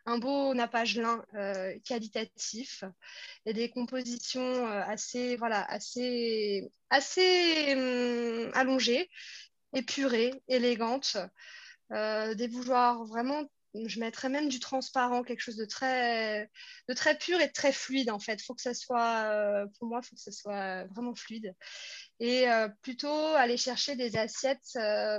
un 0.06 0.18
beau 0.18 0.54
nappage 0.54 0.96
lin 0.96 1.24
euh, 1.34 1.78
qualitatif. 1.84 2.84
Et 3.46 3.52
des 3.52 3.70
compositions 3.70 4.66
euh, 4.66 4.82
assez, 4.86 5.36
voilà, 5.36 5.64
assez, 5.64 6.70
assez 6.90 7.74
hum, 7.74 8.50
allongées, 8.54 9.08
épurées, 9.74 10.42
élégantes, 10.48 11.16
euh, 11.92 12.34
des 12.34 12.48
bougeoirs 12.48 13.04
vraiment 13.04 13.44
je 13.74 14.00
mettrais 14.00 14.28
même 14.28 14.48
du 14.48 14.60
transparent, 14.60 15.22
quelque 15.22 15.40
chose 15.40 15.56
de 15.56 15.64
très, 15.64 16.50
de 16.88 16.94
très 16.94 17.16
pur 17.16 17.40
et 17.40 17.46
de 17.46 17.52
très 17.52 17.72
fluide 17.72 18.10
en 18.10 18.18
fait. 18.18 18.42
Faut 18.42 18.54
que 18.54 18.62
ça 18.62 18.74
soit, 18.74 19.24
euh, 19.24 19.66
pour 19.78 19.88
moi, 19.88 20.00
il 20.02 20.06
faut 20.06 20.14
que 20.14 20.20
ça 20.20 20.32
soit 20.32 20.84
vraiment 20.86 21.14
fluide. 21.14 21.54
Et 22.20 22.48
euh, 22.50 22.68
plutôt 22.82 23.08
aller 23.08 23.56
chercher 23.56 23.96
des 23.96 24.16
assiettes, 24.16 24.76
euh, 24.76 25.18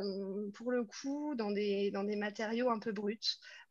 pour 0.54 0.72
le 0.72 0.84
coup, 0.86 1.36
dans 1.36 1.52
des, 1.52 1.92
dans 1.92 2.04
des 2.04 2.16
matériaux 2.16 2.70
un 2.70 2.80
peu 2.80 2.92
bruts, 2.92 3.18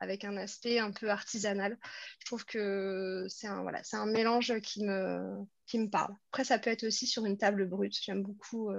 avec 0.01 0.25
un 0.25 0.37
aspect 0.37 0.79
un 0.79 0.91
peu 0.91 1.11
artisanal. 1.11 1.79
Je 2.21 2.27
trouve 2.27 2.45
que 2.45 3.27
c'est 3.29 3.47
un, 3.47 3.63
voilà, 3.63 3.83
un 3.93 4.07
mélange 4.07 4.59
qui 4.61 4.85
me, 4.85 5.21
qui 5.67 5.79
me 5.79 5.89
parle. 5.89 6.15
Après, 6.33 6.45
ça 6.45 6.59
peut 6.59 6.71
être 6.71 6.85
aussi 6.85 7.07
sur 7.07 7.25
une 7.25 7.39
table 7.39 7.69
brute. 7.69 7.97
J'aime 8.03 8.23
beaucoup 8.23 8.71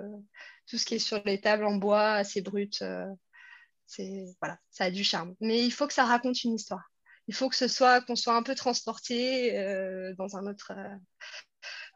tout 0.67 0.77
ce 0.77 0.85
qui 0.85 0.95
est 0.95 0.99
sur 0.99 1.21
les 1.25 1.39
tables 1.39 1.65
en 1.65 1.75
bois 1.75 2.13
assez 2.13 2.41
brutes 2.41 2.83
c'est 3.85 4.25
voilà, 4.41 4.57
ça 4.71 4.85
a 4.85 4.91
du 4.91 5.03
charme. 5.03 5.35
Mais 5.39 5.63
il 5.63 5.71
faut 5.71 5.87
que 5.87 5.93
ça 5.93 6.05
raconte 6.05 6.43
une 6.43 6.55
histoire. 6.55 6.91
Il 7.27 7.33
faut 7.33 7.49
que 7.49 7.55
ce 7.55 7.67
soit 7.67 8.01
qu'on 8.01 8.15
soit 8.15 8.35
un 8.35 8.43
peu 8.43 8.55
transporté 8.55 9.57
euh, 9.57 10.13
dans 10.17 10.35
un 10.35 10.45
autre, 10.45 10.73
euh, 10.75 10.95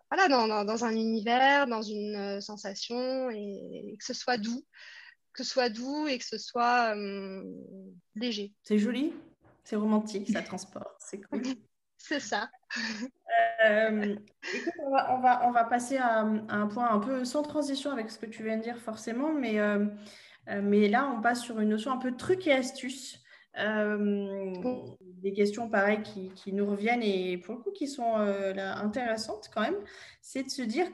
voilà, 0.10 0.30
dans, 0.30 0.64
dans, 0.64 0.86
un 0.86 0.92
univers, 0.92 1.68
dans 1.68 1.82
une 1.82 2.16
euh, 2.16 2.42
sensation 2.42 3.30
et, 3.30 3.96
que 4.00 4.06
ce 4.06 4.14
soit 4.14 4.38
doux, 4.38 4.66
que 5.34 5.44
ce 5.44 5.50
soit 5.50 5.70
doux 5.70 6.08
et 6.08 6.18
que 6.18 6.26
ce 6.26 6.38
soit 6.38 6.96
léger. 8.16 8.54
C'est 8.64 8.80
joli, 8.80 9.14
c'est 9.64 9.76
romantique, 9.76 10.30
ça 10.32 10.42
transporte, 10.42 10.96
c'est 11.00 11.22
cool. 11.22 11.42
c'est 11.98 12.22
ça. 12.22 12.50
écoute, 13.66 14.74
on 14.80 14.92
va, 14.92 15.14
on, 15.14 15.20
va, 15.20 15.48
on 15.48 15.52
va 15.52 15.66
passer 15.66 15.98
à, 15.98 16.20
à, 16.20 16.56
un 16.56 16.68
point 16.68 16.90
un 16.90 17.00
peu 17.00 17.26
sans 17.26 17.44
transition 17.44 17.92
avec 17.92 18.10
ce 18.12 18.18
que 18.18 18.28
tu 18.28 18.44
viens 18.44 18.58
de 18.58 18.64
dire 18.64 18.80
forcément, 18.80 19.34
mais 19.34 19.60
euh, 19.60 19.86
mais 20.64 20.88
là, 20.88 21.14
on 21.16 21.22
passe 21.22 21.42
sur 21.42 21.60
une 21.60 21.70
notion 21.70 21.92
un 21.92 21.98
peu 21.98 22.16
truc 22.16 22.48
et 22.48 22.54
astuce. 22.54 23.22
des 23.56 25.34
questions 25.34 25.70
pareilles 25.70 26.04
qui, 26.04 26.54
nous 26.54 26.66
reviennent 26.66 27.04
et 27.04 27.38
pour 27.38 27.56
le 27.56 27.62
coup 27.62 27.72
qui 27.72 27.88
sont 27.88 28.16
intéressantes 28.16 29.50
quand 29.54 29.62
même, 29.62 29.78
c'est 30.22 30.44
de 30.44 30.50
se 30.50 30.62
dire 30.62 30.88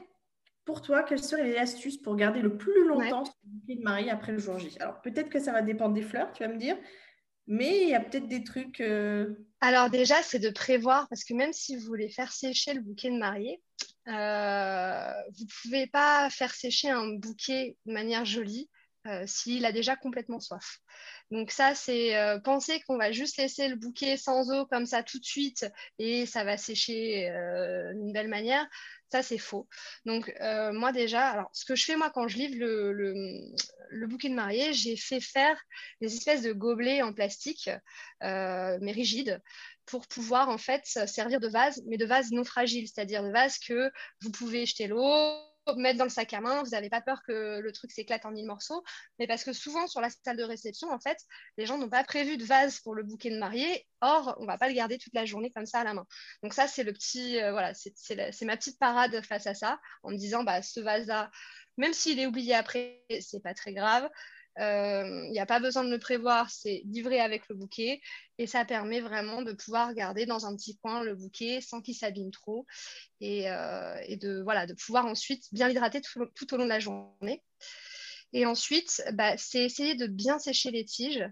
pour 0.64 0.80
toi, 0.80 1.02
quelles 1.02 1.22
seraient 1.22 1.44
les 1.44 1.56
astuces 1.56 1.98
pour 1.98 2.16
garder 2.16 2.40
le 2.40 2.56
plus 2.56 2.86
longtemps 2.86 3.24
ce 3.24 3.32
bouquet 3.44 3.76
de 3.76 3.82
mariée 3.82 4.10
après 4.10 4.32
le 4.32 4.38
jour 4.38 4.58
J? 4.58 4.76
Alors 4.80 5.00
peut-être 5.02 5.28
que 5.28 5.38
ça 5.38 5.52
va 5.52 5.62
dépendre 5.62 5.94
des 5.94 6.02
fleurs, 6.02 6.32
tu 6.32 6.42
vas 6.42 6.48
me 6.48 6.58
dire, 6.58 6.76
mais 7.46 7.82
il 7.82 7.88
y 7.90 7.94
a 7.94 8.00
peut-être 8.00 8.28
des 8.28 8.42
trucs. 8.44 8.80
Euh, 8.80 9.34
Alors 9.60 9.90
déjà, 9.90 10.22
c'est 10.22 10.38
de 10.38 10.50
prévoir, 10.50 11.06
parce 11.08 11.24
que 11.24 11.34
même 11.34 11.52
si 11.52 11.76
vous 11.76 11.84
voulez 11.84 12.08
faire 12.08 12.32
sécher 12.32 12.72
le 12.72 12.80
bouquet 12.80 13.10
de 13.10 13.18
mariée, 13.18 13.62
euh, 14.08 15.12
vous 15.36 15.44
ne 15.44 15.62
pouvez 15.62 15.86
pas 15.86 16.30
faire 16.30 16.54
sécher 16.54 16.90
un 16.90 17.14
bouquet 17.14 17.76
de 17.84 17.92
manière 17.92 18.24
jolie 18.24 18.70
euh, 19.06 19.24
s'il 19.26 19.64
a 19.64 19.72
déjà 19.72 19.96
complètement 19.96 20.40
soif. 20.40 20.78
Donc 21.30 21.50
ça, 21.50 21.74
c'est 21.74 22.14
penser 22.44 22.80
qu'on 22.80 22.98
va 22.98 23.12
juste 23.12 23.38
laisser 23.38 23.68
le 23.68 23.76
bouquet 23.76 24.16
sans 24.16 24.50
eau 24.50 24.66
comme 24.66 24.86
ça 24.86 25.02
tout 25.02 25.18
de 25.18 25.24
suite 25.24 25.66
et 25.98 26.26
ça 26.26 26.44
va 26.44 26.56
sécher 26.56 27.28
d'une 27.94 28.12
belle 28.12 28.28
manière. 28.28 28.66
Ça, 29.10 29.22
c'est 29.22 29.38
faux. 29.38 29.68
Donc, 30.04 30.32
moi, 30.40 30.92
déjà, 30.92 31.28
alors, 31.28 31.50
ce 31.52 31.64
que 31.64 31.74
je 31.74 31.84
fais, 31.84 31.96
moi, 31.96 32.10
quand 32.10 32.28
je 32.28 32.36
livre 32.36 32.56
le, 32.58 34.06
bouquet 34.06 34.28
de 34.28 34.34
mariée, 34.34 34.72
j'ai 34.74 34.96
fait 34.96 35.20
faire 35.20 35.60
des 36.00 36.14
espèces 36.14 36.42
de 36.42 36.52
gobelets 36.52 37.02
en 37.02 37.12
plastique, 37.12 37.70
euh, 38.22 38.78
mais 38.80 38.92
rigides, 38.92 39.40
pour 39.86 40.06
pouvoir 40.06 40.48
en 40.48 40.58
fait 40.58 40.84
servir 40.84 41.40
de 41.40 41.48
vase, 41.48 41.82
mais 41.86 41.96
de 41.96 42.06
vase 42.06 42.30
non 42.30 42.44
fragile, 42.44 42.88
c'est-à-dire 42.88 43.22
de 43.22 43.30
vase 43.30 43.58
que 43.58 43.90
vous 44.22 44.30
pouvez 44.30 44.66
jeter 44.66 44.86
l'eau, 44.86 45.53
mettre 45.76 45.98
dans 45.98 46.04
le 46.04 46.10
sac 46.10 46.32
à 46.32 46.40
main, 46.40 46.62
vous 46.62 46.70
n'avez 46.70 46.90
pas 46.90 47.00
peur 47.00 47.22
que 47.26 47.60
le 47.60 47.72
truc 47.72 47.90
s'éclate 47.90 48.24
en 48.26 48.30
mille 48.30 48.46
morceaux, 48.46 48.82
mais 49.18 49.26
parce 49.26 49.44
que 49.44 49.52
souvent 49.52 49.86
sur 49.86 50.00
la 50.00 50.10
salle 50.10 50.36
de 50.36 50.42
réception, 50.44 50.90
en 50.90 51.00
fait, 51.00 51.18
les 51.56 51.66
gens 51.66 51.78
n'ont 51.78 51.88
pas 51.88 52.04
prévu 52.04 52.36
de 52.36 52.44
vase 52.44 52.80
pour 52.80 52.94
le 52.94 53.02
bouquet 53.02 53.30
de 53.30 53.38
mariée, 53.38 53.86
or 54.00 54.36
on 54.38 54.46
va 54.46 54.58
pas 54.58 54.68
le 54.68 54.74
garder 54.74 54.98
toute 54.98 55.14
la 55.14 55.24
journée 55.24 55.50
comme 55.50 55.66
ça 55.66 55.80
à 55.80 55.84
la 55.84 55.94
main. 55.94 56.06
Donc 56.42 56.54
ça, 56.54 56.66
c'est 56.66 56.84
le 56.84 56.92
petit, 56.92 57.40
euh, 57.40 57.52
voilà, 57.52 57.72
c'est 57.74 58.44
ma 58.44 58.56
petite 58.56 58.78
parade 58.78 59.24
face 59.24 59.46
à 59.46 59.54
ça, 59.54 59.78
en 60.02 60.10
me 60.10 60.16
disant, 60.16 60.44
bah 60.44 60.62
ce 60.62 60.80
vase-là, 60.80 61.30
même 61.76 61.92
s'il 61.92 62.20
est 62.20 62.26
oublié 62.26 62.54
après, 62.54 63.02
c'est 63.20 63.42
pas 63.42 63.54
très 63.54 63.72
grave. 63.72 64.08
Il 64.56 64.62
euh, 64.62 65.28
n'y 65.30 65.40
a 65.40 65.46
pas 65.46 65.58
besoin 65.58 65.82
de 65.82 65.90
le 65.90 65.98
prévoir, 65.98 66.48
c'est 66.48 66.82
livré 66.84 67.18
avec 67.18 67.48
le 67.48 67.56
bouquet 67.56 68.00
et 68.38 68.46
ça 68.46 68.64
permet 68.64 69.00
vraiment 69.00 69.42
de 69.42 69.52
pouvoir 69.52 69.92
garder 69.94 70.26
dans 70.26 70.46
un 70.46 70.54
petit 70.54 70.76
coin 70.76 71.02
le 71.02 71.16
bouquet 71.16 71.60
sans 71.60 71.80
qu'il 71.80 71.96
s'abîme 71.96 72.30
trop 72.30 72.64
et, 73.20 73.50
euh, 73.50 73.96
de, 74.16 74.42
voilà, 74.42 74.66
de 74.66 74.74
pouvoir 74.74 75.06
ensuite 75.06 75.44
bien 75.52 75.66
l'hydrater 75.66 76.00
tout, 76.00 76.54
au 76.54 76.56
long 76.56 76.64
de 76.64 76.68
la 76.68 76.78
journée. 76.78 77.42
Et 78.32 78.46
ensuite, 78.46 79.02
bah, 79.14 79.36
c'est 79.36 79.64
essayer 79.64 79.96
de 79.96 80.06
bien 80.06 80.38
sécher 80.38 80.70
les 80.70 80.84
tiges, 80.84 81.28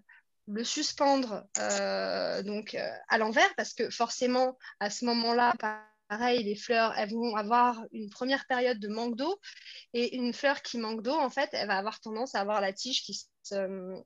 le 0.49 0.65
suspendre 0.65 1.45
euh, 1.59 2.43
donc 2.43 2.77
à 3.09 3.19
l'envers 3.19 3.55
parce 3.55 3.73
que 3.73 3.89
forcément 3.91 4.59
à 4.81 4.91
ce 4.91 5.05
moment-là, 5.05 5.53
pareil, 6.13 6.45
les 6.45 6.57
fleurs, 6.57 6.93
vont 7.09 7.37
avoir 7.37 7.87
une 7.91 8.11
première 8.11 8.47
période 8.47 8.79
de 8.79 8.89
manque 8.89 9.17
d'eau. 9.17 9.41
Et 9.95 10.15
une 10.17 10.35
fleur 10.35 10.61
qui 10.61 10.77
manque 10.77 11.03
d'eau, 11.03 11.15
en 11.15 11.31
fait, 11.31 11.49
elle 11.53 11.69
va 11.69 11.79
avoir 11.79 12.01
tendance 12.01 12.35
à 12.35 12.41
avoir 12.41 12.61
la 12.61 12.75
tige 12.75 13.03
qui 13.03 13.15
se, 13.43 14.03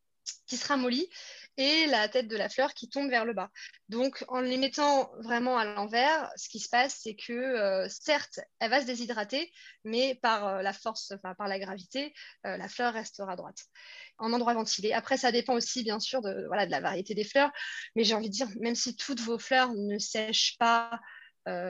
qui 0.46 0.56
se 0.56 0.68
ramollit 0.68 1.08
et 1.56 1.86
la 1.86 2.08
tête 2.08 2.28
de 2.28 2.36
la 2.36 2.48
fleur 2.48 2.74
qui 2.74 2.88
tombe 2.88 3.10
vers 3.10 3.24
le 3.24 3.32
bas. 3.32 3.50
Donc, 3.88 4.24
en 4.28 4.38
les 4.38 4.56
mettant 4.56 5.10
vraiment 5.18 5.58
à 5.58 5.64
l'envers, 5.64 6.30
ce 6.36 6.48
qui 6.48 6.60
se 6.60 6.68
passe, 6.68 7.00
c'est 7.02 7.16
que 7.16 7.32
euh, 7.32 7.88
certes, 7.88 8.38
elle 8.60 8.70
va 8.70 8.80
se 8.80 8.86
déshydrater, 8.86 9.50
mais 9.82 10.14
par 10.22 10.46
euh, 10.46 10.62
la 10.62 10.72
force, 10.72 11.12
par 11.22 11.48
la 11.48 11.58
gravité, 11.58 12.14
euh, 12.46 12.56
la 12.56 12.68
fleur 12.68 12.92
restera 12.92 13.34
droite 13.34 13.64
en 14.18 14.32
endroit 14.32 14.54
ventilé. 14.54 14.92
Après, 14.92 15.16
ça 15.16 15.32
dépend 15.32 15.54
aussi, 15.54 15.82
bien 15.82 15.98
sûr, 15.98 16.22
de, 16.22 16.28
de 16.30 16.70
la 16.70 16.80
variété 16.80 17.14
des 17.14 17.24
fleurs, 17.24 17.50
mais 17.96 18.04
j'ai 18.04 18.14
envie 18.14 18.30
de 18.30 18.34
dire, 18.34 18.48
même 18.60 18.76
si 18.76 18.94
toutes 18.94 19.20
vos 19.20 19.40
fleurs 19.40 19.74
ne 19.74 19.98
sèchent 19.98 20.56
pas 20.58 20.92
euh, 20.92 20.96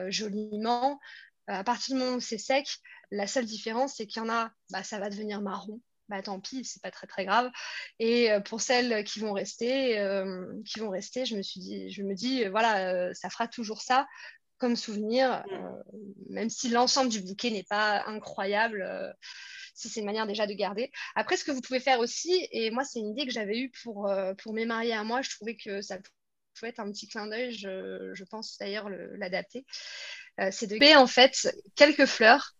joliment. 0.09 0.99
Euh, 1.49 1.53
à 1.53 1.63
partir 1.63 1.95
du 1.95 2.01
moment 2.01 2.17
où 2.17 2.19
c'est 2.19 2.37
sec, 2.37 2.67
la 3.11 3.27
seule 3.27 3.45
différence, 3.45 3.95
c'est 3.95 4.05
qu'il 4.05 4.21
y 4.21 4.25
en 4.25 4.29
a, 4.29 4.51
bah, 4.71 4.83
ça 4.83 4.99
va 4.99 5.09
devenir 5.09 5.41
marron. 5.41 5.81
Bah, 6.09 6.21
tant 6.21 6.39
pis, 6.39 6.63
c'est 6.63 6.81
pas 6.81 6.91
très 6.91 7.07
très 7.07 7.25
grave. 7.25 7.49
Et 7.99 8.31
euh, 8.31 8.39
pour 8.39 8.61
celles 8.61 9.03
qui 9.03 9.19
vont 9.19 9.33
rester, 9.33 9.95
qui 10.65 10.79
vont 10.79 10.89
rester, 10.89 11.25
je 11.25 11.35
me 11.35 11.41
suis 11.41 11.59
dit, 11.59 11.89
je 11.89 12.01
me 12.03 12.15
dis, 12.15 12.45
voilà, 12.45 13.13
ça 13.13 13.29
fera 13.29 13.47
toujours 13.47 13.81
ça 13.81 14.07
comme 14.57 14.75
souvenir, 14.75 15.43
mm. 15.51 16.33
même 16.33 16.49
si 16.49 16.69
l'ensemble 16.69 17.09
du 17.09 17.21
bouquet 17.21 17.51
n'est 17.51 17.63
pas 17.69 18.03
incroyable 18.07 19.15
si 19.75 19.89
c'est 19.89 19.99
une 19.99 20.07
manière 20.07 20.25
déjà 20.25 20.47
de 20.47 20.53
garder. 20.53 20.91
Après, 21.15 21.37
ce 21.37 21.43
que 21.43 21.51
vous 21.51 21.61
pouvez 21.61 21.79
faire 21.79 21.99
aussi, 21.99 22.47
et 22.51 22.71
moi, 22.71 22.83
c'est 22.83 22.99
une 22.99 23.11
idée 23.11 23.27
que 23.27 23.31
j'avais 23.31 23.59
eue 23.59 23.71
pour, 23.83 24.11
pour 24.39 24.53
mes 24.53 24.65
mariés 24.65 24.93
à 24.93 25.03
moi, 25.03 25.21
je 25.21 25.29
trouvais 25.29 25.55
que 25.55 25.81
ça 25.81 25.99
être 26.65 26.79
un 26.79 26.91
petit 26.91 27.07
clin 27.07 27.27
d'œil, 27.27 27.53
je, 27.53 28.23
pense 28.29 28.57
d'ailleurs 28.59 28.89
l'adapter, 29.17 29.65
euh, 30.39 30.49
c'est 30.51 30.67
de 30.67 30.73
couper 30.73 30.95
en 30.95 31.07
fait 31.07 31.53
quelques 31.75 32.05
fleurs 32.05 32.55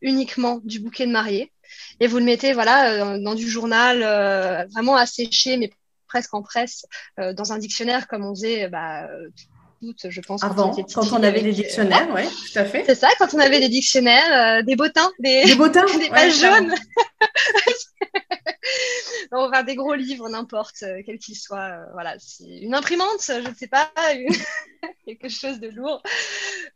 uniquement 0.00 0.60
du 0.64 0.80
bouquet 0.80 1.06
de 1.06 1.12
mariée 1.12 1.52
et 2.00 2.06
vous 2.06 2.18
le 2.18 2.24
mettez 2.24 2.52
voilà 2.54 2.92
euh, 2.92 3.18
dans 3.18 3.34
du 3.34 3.48
journal 3.48 4.02
euh, 4.02 4.64
vraiment 4.72 5.04
sécher 5.04 5.58
mais 5.58 5.70
presque 6.06 6.32
en 6.32 6.42
presse 6.42 6.86
dans 7.18 7.52
un 7.52 7.58
dictionnaire 7.58 8.08
comme 8.08 8.24
on 8.24 8.34
faisait 8.34 8.68
bah, 8.68 9.08
toutes, 9.80 10.10
je 10.10 10.20
pense. 10.20 10.42
Avant, 10.42 10.74
quand 10.92 11.12
on, 11.12 11.22
avait 11.22 11.40
des 11.40 11.52
dictionnaires, 11.52 12.08
oui, 12.14 12.22
tout 12.24 12.58
à 12.58 12.64
fait. 12.66 12.82
C'est 12.84 12.96
ça, 12.96 13.08
quand 13.18 13.32
on 13.32 13.38
avait 13.38 13.60
des 13.60 13.70
dictionnaires, 13.70 14.62
des 14.62 14.76
bottins, 14.76 15.10
des, 15.20 15.44
des, 15.44 15.54
bottins, 15.54 15.86
des 15.98 16.10
pages 16.10 16.38
jaunes. 16.38 16.74
On 19.32 19.48
va 19.48 19.56
faire 19.58 19.64
des 19.64 19.76
gros 19.76 19.94
livres, 19.94 20.28
n'importe, 20.28 20.82
euh, 20.82 21.02
quel 21.04 21.18
qu'il 21.18 21.36
soit. 21.36 21.70
Euh, 21.70 21.92
voilà, 21.92 22.16
une 22.40 22.74
imprimante, 22.74 23.20
je 23.26 23.48
ne 23.48 23.54
sais 23.54 23.68
pas, 23.68 23.90
quelque 25.06 25.28
chose 25.28 25.60
de 25.60 25.68
lourd. 25.68 26.02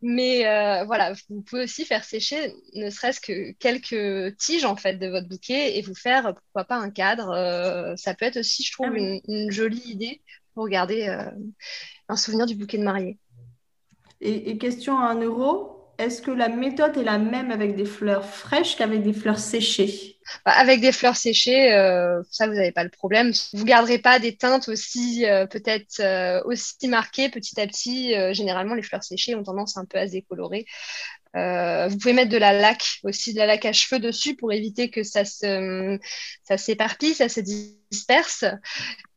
Mais 0.02 0.46
euh, 0.46 0.84
voilà, 0.84 1.14
vous 1.28 1.42
pouvez 1.42 1.64
aussi 1.64 1.84
faire 1.84 2.04
sécher 2.04 2.54
ne 2.74 2.90
serait-ce 2.90 3.20
que 3.20 3.52
quelques 3.52 4.36
tiges 4.36 4.64
en 4.64 4.76
fait 4.76 4.94
de 4.94 5.08
votre 5.08 5.28
bouquet 5.28 5.78
et 5.78 5.82
vous 5.82 5.94
faire 5.94 6.34
pourquoi 6.34 6.64
pas 6.64 6.76
un 6.76 6.90
cadre. 6.90 7.94
ça 7.96 8.14
peut 8.14 8.26
être 8.26 8.38
aussi, 8.38 8.62
je 8.62 8.72
trouve, 8.72 8.88
ah 8.92 9.18
une, 9.28 9.50
jolie 9.50 9.82
idée 9.86 10.22
pour 10.54 10.68
garder 10.68 11.06
un 12.08 12.16
souvenir 12.16 12.46
du 12.46 12.54
bouquet 12.54 12.78
de 12.78 12.84
mariée. 12.84 13.18
Et, 14.20 14.50
et 14.50 14.58
question 14.58 14.98
à 14.98 15.08
un 15.08 15.20
euro, 15.20 15.74
est-ce 15.98 16.22
que 16.22 16.30
la 16.30 16.48
méthode 16.48 16.96
est 16.96 17.04
la 17.04 17.18
même 17.18 17.50
avec 17.50 17.76
des 17.76 17.84
fleurs 17.84 18.24
fraîches 18.24 18.76
qu'avec 18.76 19.02
des 19.02 19.12
fleurs 19.12 19.38
séchées? 19.38 20.13
Bah, 20.44 20.52
Avec 20.52 20.80
des 20.80 20.92
fleurs 20.92 21.16
séchées, 21.16 21.72
euh, 21.72 22.22
ça, 22.30 22.46
vous 22.46 22.54
n'avez 22.54 22.72
pas 22.72 22.84
le 22.84 22.90
problème. 22.90 23.32
Vous 23.52 23.60
ne 23.60 23.68
garderez 23.68 23.98
pas 23.98 24.18
des 24.18 24.36
teintes 24.36 24.68
aussi, 24.68 25.26
euh, 25.26 25.46
peut-être, 25.46 26.00
euh, 26.00 26.42
aussi 26.44 26.88
marquées 26.88 27.28
petit 27.28 27.60
à 27.60 27.66
petit. 27.66 28.14
généralement, 28.34 28.74
les 28.74 28.82
fleurs 28.82 29.04
séchées 29.04 29.34
ont 29.34 29.42
tendance 29.42 29.76
un 29.76 29.84
peu 29.84 29.98
à 29.98 30.06
se 30.06 30.12
décolorer. 30.12 30.66
Vous 31.34 31.98
pouvez 31.98 32.12
mettre 32.12 32.30
de 32.30 32.36
la 32.36 32.52
laque 32.52 33.00
aussi, 33.02 33.34
de 33.34 33.38
la 33.38 33.46
laque 33.46 33.64
à 33.64 33.72
cheveux 33.72 34.00
dessus 34.00 34.36
pour 34.36 34.52
éviter 34.52 34.88
que 34.88 35.02
ça 35.02 35.24
se, 35.24 35.98
ça 36.44 36.56
s'éparpille, 36.56 37.14
ça 37.14 37.28
se 37.28 37.40
disperse. 37.40 38.44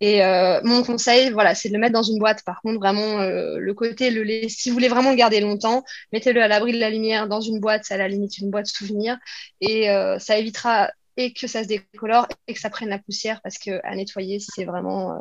Et 0.01 0.21
mon 0.63 0.81
conseil, 0.83 1.29
voilà, 1.29 1.53
c'est 1.53 1.69
de 1.69 1.75
le 1.75 1.79
mettre 1.79 1.93
dans 1.93 2.01
une 2.01 2.17
boîte. 2.17 2.43
Par 2.43 2.61
contre, 2.61 2.79
vraiment, 2.79 3.19
le 3.19 3.73
côté, 3.75 4.09
le 4.09 4.49
si 4.49 4.69
vous 4.69 4.73
voulez 4.73 4.87
vraiment 4.87 5.11
le 5.11 5.15
garder 5.15 5.41
longtemps, 5.41 5.83
mettez-le 6.11 6.41
à 6.41 6.47
l'abri 6.47 6.71
de 6.73 6.79
la 6.79 6.89
lumière 6.89 7.27
dans 7.27 7.41
une 7.41 7.59
boîte, 7.59 7.85
à 7.91 7.97
la 7.97 8.07
limite 8.07 8.39
une 8.39 8.49
boîte 8.49 8.65
souvenir, 8.65 9.17
et 9.61 9.87
ça 10.19 10.39
évitera 10.39 10.89
et 11.17 11.33
que 11.33 11.47
ça 11.47 11.63
se 11.63 11.67
décolore 11.67 12.27
et 12.47 12.53
que 12.53 12.59
ça 12.59 12.69
prenne 12.69 12.89
la 12.89 12.99
poussière 12.99 13.41
parce 13.41 13.57
que 13.57 13.79
à 13.83 13.95
nettoyer 13.95 14.39
c'est 14.39 14.65
vraiment 14.65 15.19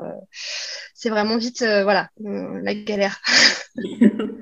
c'est 0.94 1.10
vraiment 1.10 1.36
vite 1.38 1.62
voilà 1.62 2.10
la 2.18 2.74
galère 2.74 3.20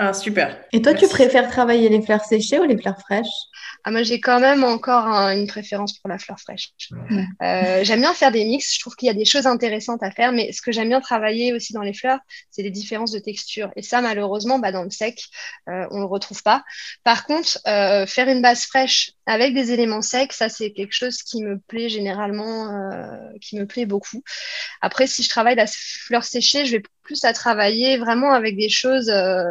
Ah, 0.00 0.12
super. 0.12 0.64
Et 0.72 0.80
toi, 0.80 0.94
tu 0.94 1.08
préfères 1.08 1.50
travailler 1.50 1.88
les 1.88 2.00
fleurs 2.00 2.24
séchées 2.24 2.60
ou 2.60 2.62
les 2.62 2.78
fleurs 2.78 3.00
fraîches? 3.00 3.26
Ah, 3.82 3.90
Moi, 3.90 4.04
j'ai 4.04 4.20
quand 4.20 4.38
même 4.38 4.62
encore 4.62 5.06
une 5.06 5.48
préférence 5.48 5.98
pour 5.98 6.08
la 6.08 6.18
fleur 6.18 6.38
fraîche. 6.38 6.70
Euh, 7.42 7.82
j'aime 7.82 8.00
bien 8.00 8.14
faire 8.14 8.30
des 8.30 8.44
mix. 8.44 8.74
Je 8.74 8.80
trouve 8.80 8.94
qu'il 8.94 9.08
y 9.08 9.10
a 9.10 9.14
des 9.14 9.24
choses 9.24 9.46
intéressantes 9.46 10.02
à 10.04 10.12
faire. 10.12 10.30
Mais 10.30 10.52
ce 10.52 10.62
que 10.62 10.70
j'aime 10.70 10.88
bien 10.88 11.00
travailler 11.00 11.52
aussi 11.52 11.72
dans 11.72 11.82
les 11.82 11.94
fleurs, 11.94 12.20
c'est 12.52 12.62
les 12.62 12.70
différences 12.70 13.10
de 13.10 13.18
texture. 13.18 13.70
Et 13.74 13.82
ça, 13.82 14.00
malheureusement, 14.00 14.60
bah, 14.60 14.70
dans 14.70 14.84
le 14.84 14.90
sec, 14.90 15.20
euh, 15.68 15.86
on 15.90 15.96
ne 15.96 16.02
le 16.02 16.06
retrouve 16.06 16.44
pas. 16.44 16.62
Par 17.02 17.24
contre, 17.24 17.58
euh, 17.66 18.06
faire 18.06 18.28
une 18.28 18.40
base 18.40 18.66
fraîche 18.66 19.12
avec 19.26 19.52
des 19.52 19.72
éléments 19.72 20.02
secs, 20.02 20.32
ça, 20.32 20.48
c'est 20.48 20.70
quelque 20.72 20.94
chose 20.94 21.22
qui 21.22 21.42
me 21.42 21.58
plaît 21.58 21.88
généralement, 21.88 22.70
qui 23.40 23.56
me 23.58 23.66
plaît 23.66 23.84
beaucoup. 23.84 24.22
Après, 24.80 25.06
si 25.06 25.22
je 25.22 25.28
travaille 25.28 25.56
la 25.56 25.66
fleur 25.66 26.24
séchée, 26.24 26.64
je 26.64 26.76
vais 26.76 26.82
plus 27.08 27.24
à 27.24 27.32
travailler 27.32 27.96
vraiment 27.96 28.34
avec 28.34 28.54
des 28.56 28.68
choses 28.68 29.08
euh, 29.08 29.42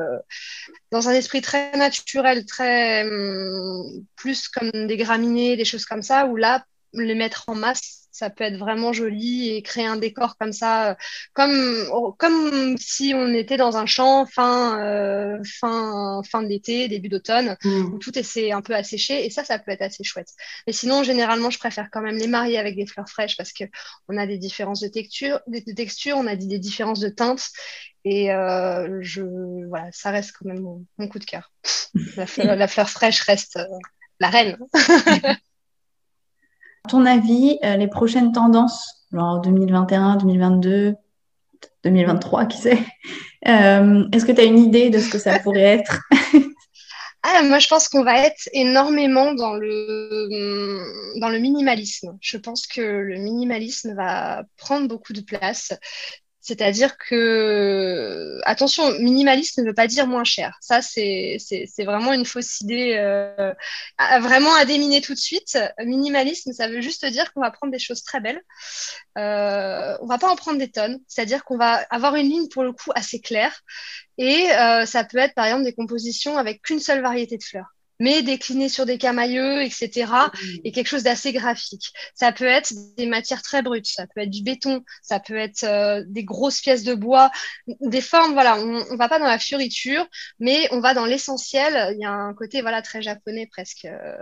dans 0.91 1.09
un 1.09 1.13
esprit 1.13 1.41
très 1.41 1.75
naturel, 1.75 2.45
très 2.45 3.03
hum, 3.03 4.05
plus 4.15 4.47
comme 4.47 4.69
des 4.71 4.95
graminées, 4.95 5.57
des 5.57 5.65
choses 5.65 5.83
comme 5.85 6.03
ça, 6.03 6.27
où 6.27 6.35
là, 6.35 6.63
les 6.93 7.15
mettre 7.15 7.45
en 7.47 7.55
masse 7.55 8.07
ça 8.17 8.29
peut 8.29 8.43
être 8.43 8.57
vraiment 8.57 8.93
joli 8.93 9.49
et 9.49 9.61
créer 9.61 9.85
un 9.85 9.95
décor 9.95 10.37
comme 10.37 10.51
ça, 10.51 10.91
euh, 10.91 10.95
comme, 11.33 12.15
comme 12.17 12.77
si 12.77 13.13
on 13.15 13.27
était 13.29 13.57
dans 13.57 13.77
un 13.77 13.85
champ 13.85 14.25
fin, 14.25 14.81
euh, 14.81 15.37
fin, 15.59 16.21
fin 16.29 16.41
de 16.41 16.47
l'été, 16.47 16.87
début 16.87 17.09
d'automne, 17.09 17.55
mm. 17.63 17.93
où 17.93 17.99
tout 17.99 18.17
est 18.17 18.51
un 18.51 18.61
peu 18.61 18.75
asséché. 18.75 19.25
Et 19.25 19.29
ça, 19.29 19.43
ça 19.43 19.59
peut 19.59 19.71
être 19.71 19.83
assez 19.83 20.03
chouette. 20.03 20.29
Mais 20.65 20.73
sinon, 20.73 21.03
généralement, 21.03 21.51
je 21.51 21.59
préfère 21.59 21.89
quand 21.91 22.01
même 22.01 22.17
les 22.17 22.27
marier 22.27 22.57
avec 22.57 22.75
des 22.75 22.87
fleurs 22.87 23.09
fraîches 23.09 23.37
parce 23.37 23.53
qu'on 23.53 24.17
a 24.17 24.25
des 24.25 24.39
différences 24.39 24.79
de 24.79 24.87
texture, 24.87 25.39
de 25.47 25.73
texture, 25.73 26.17
on 26.17 26.25
a 26.25 26.35
des, 26.35 26.57
différences 26.57 26.99
de 26.99 27.09
teintes. 27.09 27.49
Et 28.03 28.31
euh, 28.31 28.99
je, 29.01 29.21
voilà, 29.67 29.89
ça 29.91 30.09
reste 30.09 30.31
quand 30.31 30.45
même 30.45 30.61
mon, 30.97 31.07
coup 31.07 31.19
de 31.19 31.25
cœur. 31.25 31.51
La 32.15 32.25
fleur, 32.25 32.55
la 32.55 32.67
fleur 32.67 32.89
fraîche 32.89 33.21
reste 33.21 33.59
la 34.19 34.29
reine. 34.29 34.57
ton 36.87 37.05
avis, 37.05 37.59
euh, 37.63 37.77
les 37.77 37.87
prochaines 37.87 38.31
tendances, 38.31 39.05
genre 39.11 39.41
2021, 39.41 40.17
2022, 40.17 40.95
2023, 41.83 42.45
qui 42.45 42.57
sait? 42.57 42.79
Euh, 43.47 44.03
Est-ce 44.11 44.25
que 44.25 44.31
tu 44.31 44.41
as 44.41 44.45
une 44.45 44.57
idée 44.57 44.89
de 44.89 44.97
ce 44.97 45.09
que 45.09 45.19
ça 45.19 45.39
pourrait 45.39 45.61
être? 45.61 46.01
Ah, 47.23 47.43
moi, 47.43 47.59
je 47.59 47.67
pense 47.67 47.89
qu'on 47.89 48.03
va 48.03 48.25
être 48.25 48.47
énormément 48.53 49.33
dans 49.33 49.53
le, 49.53 51.19
dans 51.19 51.27
le 51.27 51.39
minimalisme. 51.39 52.17
Je 52.21 52.37
pense 52.37 52.67
que 52.67 52.79
le 52.79 53.17
minimalisme 53.17 53.95
va 53.95 54.43
prendre 54.55 54.87
beaucoup 54.87 55.11
de 55.11 55.21
place. 55.21 55.73
C'est-à-dire 56.47 56.97
que, 56.97 58.39
attention, 58.45 58.97
minimaliste 58.99 59.57
ne 59.57 59.65
veut 59.65 59.73
pas 59.73 59.87
dire 59.87 60.07
moins 60.07 60.23
cher. 60.23 60.57
Ça, 60.61 60.81
c'est 60.81 61.37
vraiment 61.79 62.13
une 62.13 62.23
fausse 62.25 62.61
idée, 62.61 62.93
euh, 62.95 63.53
vraiment 64.21 64.55
à 64.55 64.63
déminer 64.63 65.01
tout 65.01 65.13
de 65.13 65.19
suite. 65.19 65.59
Minimalisme, 65.83 66.53
ça 66.53 66.69
veut 66.69 66.79
juste 66.79 67.05
dire 67.05 67.33
qu'on 67.33 67.41
va 67.41 67.51
prendre 67.51 67.73
des 67.73 67.79
choses 67.79 68.01
très 68.01 68.21
belles. 68.21 68.41
Euh, 69.17 69.97
on 69.99 70.05
va 70.05 70.17
pas 70.17 70.29
en 70.29 70.37
prendre 70.37 70.57
des 70.57 70.71
tonnes. 70.71 70.99
C'est-à-dire 71.09 71.43
qu'on 71.43 71.57
va 71.57 71.85
avoir 71.89 72.15
une 72.15 72.29
ligne, 72.29 72.47
pour 72.47 72.63
le 72.63 72.71
coup, 72.71 72.91
assez 72.95 73.19
claire. 73.19 73.61
Et 74.17 74.49
euh, 74.51 74.85
ça 74.85 75.03
peut 75.03 75.17
être, 75.17 75.33
par 75.33 75.47
exemple, 75.47 75.65
des 75.65 75.73
compositions 75.73 76.37
avec 76.37 76.61
qu'une 76.61 76.79
seule 76.79 77.01
variété 77.01 77.37
de 77.37 77.43
fleurs 77.43 77.76
mais 77.99 78.21
décliné 78.21 78.69
sur 78.69 78.85
des 78.85 78.97
camailleux, 78.97 79.61
etc. 79.63 80.05
Mmh. 80.05 80.47
Et 80.63 80.71
quelque 80.71 80.87
chose 80.87 81.03
d'assez 81.03 81.33
graphique. 81.33 81.91
Ça 82.13 82.31
peut 82.31 82.45
être 82.45 82.73
des 82.95 83.07
matières 83.07 83.41
très 83.41 83.61
brutes, 83.61 83.87
ça 83.87 84.05
peut 84.07 84.21
être 84.21 84.29
du 84.29 84.43
béton, 84.43 84.83
ça 85.01 85.19
peut 85.19 85.37
être 85.37 85.63
euh, 85.63 86.03
des 86.07 86.23
grosses 86.23 86.61
pièces 86.61 86.83
de 86.83 86.93
bois, 86.93 87.31
des 87.81 88.01
formes, 88.01 88.33
voilà, 88.33 88.57
on, 88.59 88.85
on 88.91 88.95
va 88.97 89.09
pas 89.09 89.19
dans 89.19 89.25
la 89.25 89.39
fioriture, 89.39 90.05
mais 90.39 90.67
on 90.71 90.79
va 90.79 90.93
dans 90.93 91.05
l'essentiel. 91.05 91.93
Il 91.95 92.01
y 92.01 92.05
a 92.05 92.11
un 92.11 92.33
côté, 92.33 92.61
voilà, 92.61 92.81
très 92.81 93.01
japonais 93.01 93.47
presque 93.47 93.85
euh, 93.85 94.15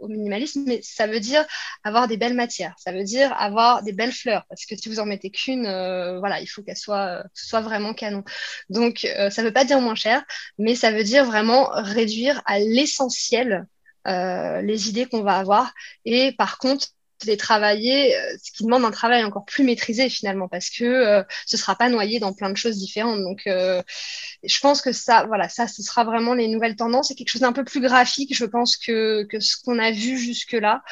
au 0.00 0.08
minimalisme, 0.08 0.64
mais 0.66 0.80
ça 0.82 1.06
veut 1.06 1.20
dire 1.20 1.44
avoir 1.84 2.08
des 2.08 2.16
belles 2.16 2.34
matières, 2.34 2.74
ça 2.78 2.92
veut 2.92 3.04
dire 3.04 3.32
avoir 3.38 3.82
des 3.82 3.92
belles 3.92 4.12
fleurs, 4.12 4.44
parce 4.48 4.66
que 4.66 4.76
si 4.76 4.88
vous 4.88 5.00
en 5.00 5.06
mettez 5.06 5.30
qu'une, 5.30 5.66
euh, 5.66 6.18
voilà, 6.18 6.40
il 6.40 6.46
faut 6.46 6.62
qu'elle 6.62 6.76
soit, 6.76 7.24
soit 7.32 7.60
vraiment 7.60 7.94
canon. 7.94 8.22
Donc, 8.68 9.06
ça 9.30 9.42
veut 9.42 9.52
pas 9.52 9.64
dire 9.64 9.80
moins 9.80 9.94
cher, 9.94 10.22
mais 10.58 10.74
ça 10.74 10.90
veut 10.90 11.04
dire 11.04 11.24
vraiment 11.24 11.68
réduire 11.72 12.42
à 12.46 12.58
l'essentiel 12.58 12.97
essentiel 12.98 13.66
euh, 14.06 14.62
les 14.62 14.88
idées 14.88 15.06
qu'on 15.06 15.22
va 15.22 15.36
avoir. 15.38 15.72
Et 16.04 16.32
par 16.32 16.58
contre, 16.58 16.88
les 17.26 17.36
travailler, 17.36 18.16
euh, 18.16 18.36
ce 18.42 18.52
qui 18.52 18.62
demande 18.62 18.84
un 18.84 18.92
travail 18.92 19.24
encore 19.24 19.44
plus 19.44 19.64
maîtrisé 19.64 20.08
finalement, 20.08 20.46
parce 20.46 20.70
que 20.70 20.84
euh, 20.84 21.22
ce 21.46 21.56
sera 21.56 21.74
pas 21.74 21.88
noyé 21.88 22.20
dans 22.20 22.32
plein 22.32 22.48
de 22.48 22.56
choses 22.56 22.78
différentes. 22.78 23.20
Donc, 23.20 23.42
je 23.46 24.60
pense 24.60 24.80
que 24.80 24.92
ça, 24.92 25.24
voilà, 25.26 25.48
ça, 25.48 25.66
ce 25.66 25.82
sera 25.82 26.04
vraiment 26.04 26.34
les 26.34 26.48
nouvelles 26.48 26.76
tendances. 26.76 27.08
C'est 27.08 27.14
quelque 27.16 27.30
chose 27.30 27.40
d'un 27.40 27.52
peu 27.52 27.64
plus 27.64 27.80
graphique, 27.80 28.34
je 28.34 28.44
pense, 28.44 28.76
que, 28.76 29.24
que 29.24 29.40
ce 29.40 29.56
qu'on 29.62 29.78
a 29.78 29.90
vu 29.90 30.16
jusque-là. 30.16 30.82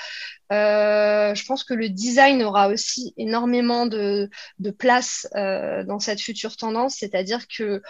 je 0.50 1.46
pense 1.46 1.62
que 1.62 1.74
le 1.74 1.88
design 1.88 2.42
aura 2.42 2.68
aussi 2.68 3.14
énormément 3.16 3.86
de, 3.86 4.28
de 4.58 4.70
place 4.70 5.28
dans 5.32 6.00
cette 6.00 6.20
future 6.20 6.56
tendance, 6.56 6.96
c'est-à-dire 6.98 7.46
que 7.46 7.82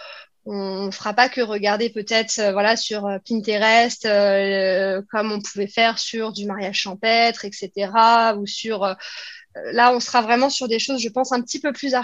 on 0.49 0.85
ne 0.85 0.91
fera 0.91 1.13
pas 1.13 1.27
que 1.27 1.41
regarder 1.41 1.89
peut-être 1.89 2.39
euh, 2.39 2.51
voilà 2.53 2.77
sur 2.77 3.05
euh, 3.05 3.17
Pinterest 3.27 4.05
euh, 4.05 5.01
comme 5.11 5.31
on 5.33 5.41
pouvait 5.41 5.67
faire 5.67 5.99
sur 5.99 6.31
du 6.31 6.45
mariage 6.45 6.77
champêtre 6.77 7.43
etc 7.43 7.91
ou 8.37 8.45
sur 8.45 8.95
là 9.73 9.93
on 9.93 9.99
sera 9.99 10.21
vraiment 10.21 10.49
sur 10.49 10.69
des 10.69 10.79
choses 10.79 11.01
je 11.01 11.09
pense 11.09 11.33
un 11.33 11.41
petit 11.41 11.59
peu 11.59 11.73
plus 11.73 11.95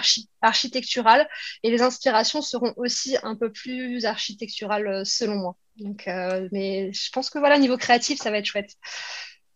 architecturales 0.42 1.26
et 1.62 1.70
les 1.70 1.80
inspirations 1.80 2.42
seront 2.42 2.74
aussi 2.76 3.16
un 3.22 3.34
peu 3.34 3.50
plus 3.50 4.04
architecturales 4.04 5.06
selon 5.06 5.36
moi. 5.36 5.56
Donc 5.76 6.04
mais 6.52 6.92
je 6.92 7.10
pense 7.12 7.30
que 7.30 7.38
voilà 7.38 7.58
niveau 7.58 7.76
créatif 7.76 8.20
ça 8.20 8.30
va 8.30 8.38
être 8.38 8.46
chouette. 8.46 8.72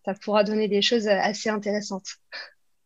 Ça 0.05 0.15
pourra 0.15 0.45
donner 0.45 0.69
des 0.69 0.81
choses 0.81 1.09
assez 1.09 1.51
intéressantes. 1.51 2.07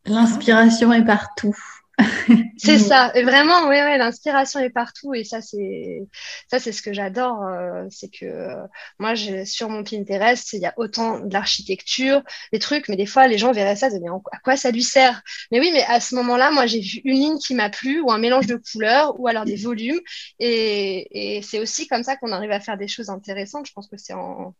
L'inspiration 0.05 0.91
est 0.91 1.05
partout 1.05 1.55
c'est 2.57 2.77
ça, 2.77 3.11
et 3.15 3.23
vraiment, 3.23 3.63
oui, 3.63 3.75
ouais, 3.75 3.97
l'inspiration 3.97 4.59
est 4.59 4.69
partout, 4.69 5.13
et 5.13 5.23
ça, 5.23 5.41
c'est 5.41 6.01
ça, 6.49 6.59
c'est 6.59 6.71
ce 6.71 6.81
que 6.81 6.93
j'adore, 6.93 7.43
euh, 7.43 7.85
c'est 7.89 8.09
que 8.09 8.25
euh, 8.25 8.55
moi, 8.99 9.15
sur 9.45 9.69
mon 9.69 9.83
Pinterest, 9.83 10.53
il 10.53 10.61
y 10.61 10.65
a 10.65 10.73
autant 10.77 11.19
de 11.19 11.33
l'architecture, 11.33 12.21
des 12.51 12.59
trucs, 12.59 12.89
mais 12.89 12.95
des 12.95 13.05
fois, 13.07 13.27
les 13.27 13.37
gens 13.37 13.51
verraient 13.51 13.75
ça, 13.75 13.89
mais 13.89 14.09
à 14.31 14.39
quoi 14.39 14.55
ça 14.55 14.71
lui 14.71 14.83
sert? 14.83 15.21
Mais 15.51 15.59
oui, 15.59 15.71
mais 15.73 15.83
à 15.83 15.99
ce 15.99 16.15
moment-là, 16.15 16.51
moi, 16.51 16.67
j'ai 16.67 16.79
vu 16.79 17.01
une 17.05 17.15
ligne 17.15 17.37
qui 17.39 17.55
m'a 17.55 17.69
plu, 17.69 18.01
ou 18.01 18.11
un 18.11 18.19
mélange 18.19 18.47
de 18.47 18.55
couleurs, 18.55 19.19
ou 19.19 19.27
alors 19.27 19.45
des 19.45 19.55
volumes, 19.55 19.99
et, 20.39 21.37
et 21.37 21.41
c'est 21.41 21.59
aussi 21.59 21.87
comme 21.87 22.03
ça 22.03 22.17
qu'on 22.17 22.31
arrive 22.31 22.51
à 22.51 22.59
faire 22.59 22.77
des 22.77 22.87
choses 22.87 23.09
intéressantes. 23.09 23.67
Je 23.67 23.73
pense 23.73 23.87
que 23.87 23.97
c'est 23.97 24.13
en, 24.13 24.55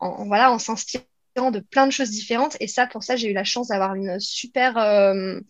en, 0.00 0.24
voilà, 0.26 0.52
en 0.52 0.58
s'inspirant 0.58 1.04
de 1.34 1.60
plein 1.60 1.86
de 1.86 1.92
choses 1.92 2.10
différentes. 2.10 2.56
Et 2.60 2.68
ça, 2.68 2.86
pour 2.86 3.02
ça, 3.02 3.16
j'ai 3.16 3.30
eu 3.30 3.32
la 3.32 3.44
chance 3.44 3.68
d'avoir 3.68 3.94
une 3.94 4.18
super, 4.20 4.78
euh, 4.78 5.40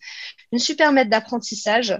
une 0.51 0.59
super 0.59 0.91
maître 0.91 1.09
d'apprentissage, 1.09 1.91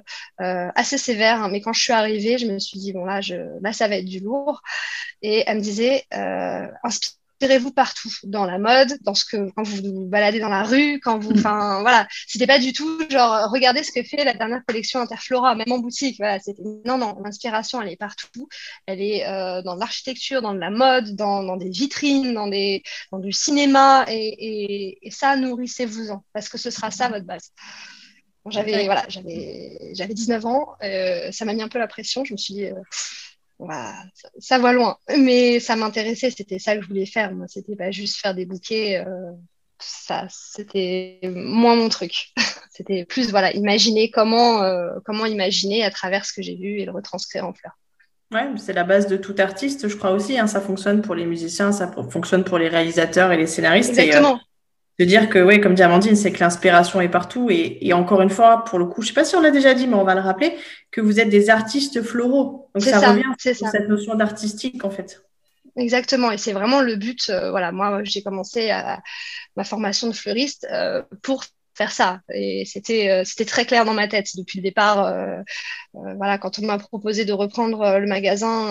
euh, 0.41 0.69
assez 0.75 0.97
sévère. 0.97 1.43
Hein. 1.43 1.49
mais 1.49 1.61
quand 1.61 1.73
je 1.73 1.81
suis 1.81 1.93
arrivée, 1.93 2.37
je 2.37 2.47
me 2.47 2.59
suis 2.59 2.79
dit, 2.79 2.93
bon, 2.93 3.05
là, 3.05 3.21
je, 3.21 3.35
là 3.61 3.73
ça 3.73 3.87
va 3.87 3.97
être 3.97 4.05
du 4.05 4.19
lourd. 4.19 4.61
Et 5.21 5.43
elle 5.47 5.57
me 5.57 5.61
disait, 5.61 6.05
euh, 6.13 6.67
inspirez-vous 7.41 7.71
partout, 7.71 8.09
dans 8.23 8.45
la 8.45 8.57
mode, 8.57 8.97
dans 9.01 9.13
ce 9.13 9.25
que 9.25 9.49
quand 9.51 9.63
vous 9.63 9.81
vous 9.83 10.05
baladez 10.05 10.39
dans 10.39 10.49
la 10.49 10.63
rue, 10.63 10.99
quand 11.01 11.19
vous, 11.19 11.31
enfin 11.31 11.79
voilà, 11.81 12.07
c'était 12.27 12.47
pas 12.47 12.59
du 12.59 12.71
tout 12.71 13.01
genre 13.09 13.49
regardez 13.51 13.83
ce 13.83 13.91
que 13.91 14.03
fait 14.03 14.23
la 14.23 14.33
dernière 14.33 14.63
collection 14.65 15.01
Interflora, 15.01 15.55
même 15.55 15.71
en 15.71 15.79
boutique, 15.79 16.17
voilà, 16.17 16.39
c'était 16.39 16.63
non 16.85 16.97
non, 16.97 17.17
l'inspiration 17.23 17.81
elle 17.81 17.89
est 17.89 17.97
partout, 17.97 18.47
elle 18.85 19.01
est 19.01 19.27
euh, 19.27 19.61
dans 19.63 19.75
l'architecture, 19.75 20.41
dans 20.41 20.53
la 20.53 20.69
mode, 20.69 21.15
dans, 21.15 21.43
dans, 21.43 21.57
des 21.57 21.69
vitrines, 21.69 22.33
dans 22.33 22.47
des 22.47 22.83
dans 23.11 23.19
du 23.19 23.31
cinéma 23.31 24.05
et, 24.07 24.97
et, 25.05 25.11
ça 25.11 25.35
nourrissez-vous-en 25.35 26.23
parce 26.33 26.49
que 26.49 26.57
ce 26.57 26.69
sera 26.71 26.91
ça 26.91 27.09
votre 27.09 27.25
base. 27.25 27.51
j'avais 28.49 28.85
voilà, 28.85 29.05
j'avais 29.09 29.91
j'avais 29.93 30.13
19 30.13 30.45
ans, 30.45 30.75
euh, 30.83 31.31
ça 31.31 31.45
m'a 31.45 31.53
mis 31.53 31.61
un 31.61 31.69
peu 31.69 31.79
la 31.79 31.87
pression, 31.87 32.23
je 32.23 32.33
me 32.33 32.37
suis 32.37 32.53
dit 32.53 32.65
euh, 32.65 32.73
ça, 34.39 34.59
va 34.59 34.73
loin. 34.73 34.97
Mais 35.17 35.59
ça 35.59 35.75
m'intéressait, 35.75 36.31
c'était 36.31 36.59
ça 36.59 36.75
que 36.75 36.83
je 36.83 36.87
voulais 36.87 37.05
faire. 37.05 37.33
Moi, 37.33 37.47
c'était 37.47 37.75
pas 37.75 37.91
juste 37.91 38.17
faire 38.17 38.35
des 38.35 38.45
bouquets. 38.45 39.03
Euh, 39.05 39.31
ça, 39.79 40.25
c'était 40.29 41.19
moins 41.23 41.75
mon 41.75 41.89
truc. 41.89 42.33
c'était 42.71 43.05
plus, 43.05 43.29
voilà, 43.31 43.53
imaginer 43.53 44.09
comment, 44.11 44.61
euh, 44.63 44.91
comment 45.05 45.25
imaginer 45.25 45.83
à 45.83 45.91
travers 45.91 46.25
ce 46.25 46.33
que 46.33 46.41
j'ai 46.41 46.55
vu 46.55 46.79
et 46.79 46.85
le 46.85 46.91
retranscrire 46.91 47.45
en 47.45 47.53
fleurs. 47.53 47.77
Ouais, 48.31 48.49
c'est 48.57 48.73
la 48.73 48.83
base 48.83 49.07
de 49.07 49.17
tout 49.17 49.35
artiste, 49.37 49.87
je 49.87 49.95
crois 49.95 50.11
aussi. 50.11 50.37
Hein. 50.37 50.47
ça 50.47 50.59
fonctionne 50.59 51.01
pour 51.01 51.15
les 51.15 51.25
musiciens, 51.25 51.71
ça 51.71 51.91
fonctionne 52.09 52.43
pour 52.43 52.57
les 52.57 52.67
réalisateurs 52.67 53.31
et 53.31 53.37
les 53.37 53.47
scénaristes. 53.47 53.97
Euh, 53.97 54.01
Exactement 54.01 54.39
de 54.97 55.05
dire 55.05 55.29
que, 55.29 55.39
oui, 55.39 55.59
comme 55.59 55.73
dit 55.73 55.83
Amandine, 55.83 56.15
c'est 56.15 56.31
que 56.31 56.39
l'inspiration 56.39 57.01
est 57.01 57.09
partout. 57.09 57.49
Et, 57.49 57.91
encore 57.93 58.21
une 58.21 58.29
fois, 58.29 58.63
pour 58.63 58.79
le 58.79 58.85
coup, 58.85 59.01
je 59.01 59.09
sais 59.09 59.13
pas 59.13 59.25
si 59.25 59.35
on 59.35 59.41
l'a 59.41 59.51
déjà 59.51 59.73
dit, 59.73 59.87
mais 59.87 59.95
on 59.95 60.05
va 60.05 60.15
le 60.15 60.21
rappeler, 60.21 60.55
que 60.91 61.01
vous 61.01 61.19
êtes 61.19 61.29
des 61.29 61.49
artistes 61.49 62.01
floraux. 62.01 62.69
Donc 62.73 62.83
ça, 62.83 63.11
revient 63.11 63.23
sur 63.37 63.67
cette 63.67 63.89
notion 63.89 64.15
d'artistique, 64.15 64.85
en 64.85 64.89
fait. 64.89 65.21
Exactement, 65.75 66.31
et 66.31 66.37
c'est 66.37 66.53
vraiment 66.53 66.79
le 66.79 66.95
but. 66.95 67.29
Euh, 67.29 67.51
voilà, 67.51 67.73
moi, 67.73 68.01
j'ai 68.03 68.23
commencé 68.23 68.69
à, 68.69 69.01
ma 69.57 69.65
formation 69.65 70.07
de 70.07 70.13
fleuriste 70.13 70.65
euh, 70.71 71.03
pour 71.21 71.43
faire 71.73 71.91
ça. 71.91 72.21
Et 72.33 72.63
c'était 72.65 73.09
euh, 73.09 73.23
c'était 73.25 73.43
très 73.43 73.65
clair 73.65 73.83
dans 73.83 73.93
ma 73.93 74.07
tête 74.07 74.27
depuis 74.37 74.59
le 74.59 74.63
départ. 74.63 75.13
voilà, 75.93 76.37
quand 76.37 76.59
on 76.59 76.65
m'a 76.65 76.77
proposé 76.77 77.25
de 77.25 77.33
reprendre 77.33 77.99
le 77.99 78.07
magasin 78.07 78.69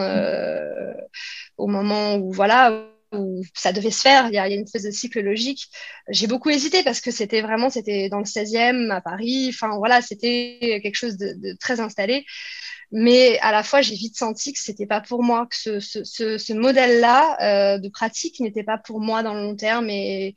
au 1.58 1.66
moment 1.66 2.16
où 2.16 2.32
voilà 2.32 2.86
où 3.14 3.42
ça 3.54 3.72
devait 3.72 3.90
se 3.90 4.00
faire, 4.00 4.26
il 4.28 4.34
y, 4.34 4.38
a, 4.38 4.48
une 4.48 4.62
espèce 4.62 4.84
de 4.84 4.90
cycle 4.90 5.20
logique. 5.20 5.68
J'ai 6.08 6.26
beaucoup 6.26 6.50
hésité 6.50 6.82
parce 6.82 7.00
que 7.00 7.10
c'était 7.10 7.42
vraiment, 7.42 7.70
c'était 7.70 8.08
dans 8.08 8.18
le 8.18 8.24
16e 8.24 8.90
à 8.90 9.00
Paris, 9.00 9.50
enfin 9.50 9.76
voilà, 9.78 10.02
c'était 10.02 10.80
quelque 10.82 10.96
chose 10.96 11.16
de, 11.16 11.56
très 11.58 11.80
installé. 11.80 12.24
Mais 12.96 13.40
à 13.40 13.50
la 13.50 13.64
fois, 13.64 13.82
j'ai 13.82 13.96
vite 13.96 14.16
senti 14.16 14.52
que 14.52 14.60
c'était 14.60 14.86
pas 14.86 15.00
pour 15.00 15.24
moi, 15.24 15.48
que 15.50 15.56
ce, 15.56 15.80
ce, 15.80 16.04
ce, 16.04 16.38
ce 16.38 16.52
modèle-là 16.52 17.74
euh, 17.74 17.78
de 17.78 17.88
pratique 17.88 18.38
n'était 18.38 18.62
pas 18.62 18.78
pour 18.78 19.00
moi 19.00 19.24
dans 19.24 19.34
le 19.34 19.40
long 19.40 19.56
terme 19.56 19.90
et, 19.90 20.36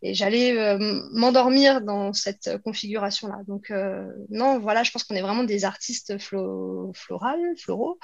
et 0.00 0.14
j'allais 0.14 0.58
euh, 0.58 0.78
m'endormir 1.12 1.82
dans 1.82 2.14
cette 2.14 2.62
configuration-là. 2.64 3.40
Donc 3.46 3.70
euh, 3.70 4.06
non, 4.30 4.58
voilà, 4.58 4.84
je 4.84 4.90
pense 4.90 5.04
qu'on 5.04 5.16
est 5.16 5.20
vraiment 5.20 5.44
des 5.44 5.66
artistes 5.66 6.16
flo 6.18 6.92
florales, 6.94 7.54
floraux, 7.58 7.98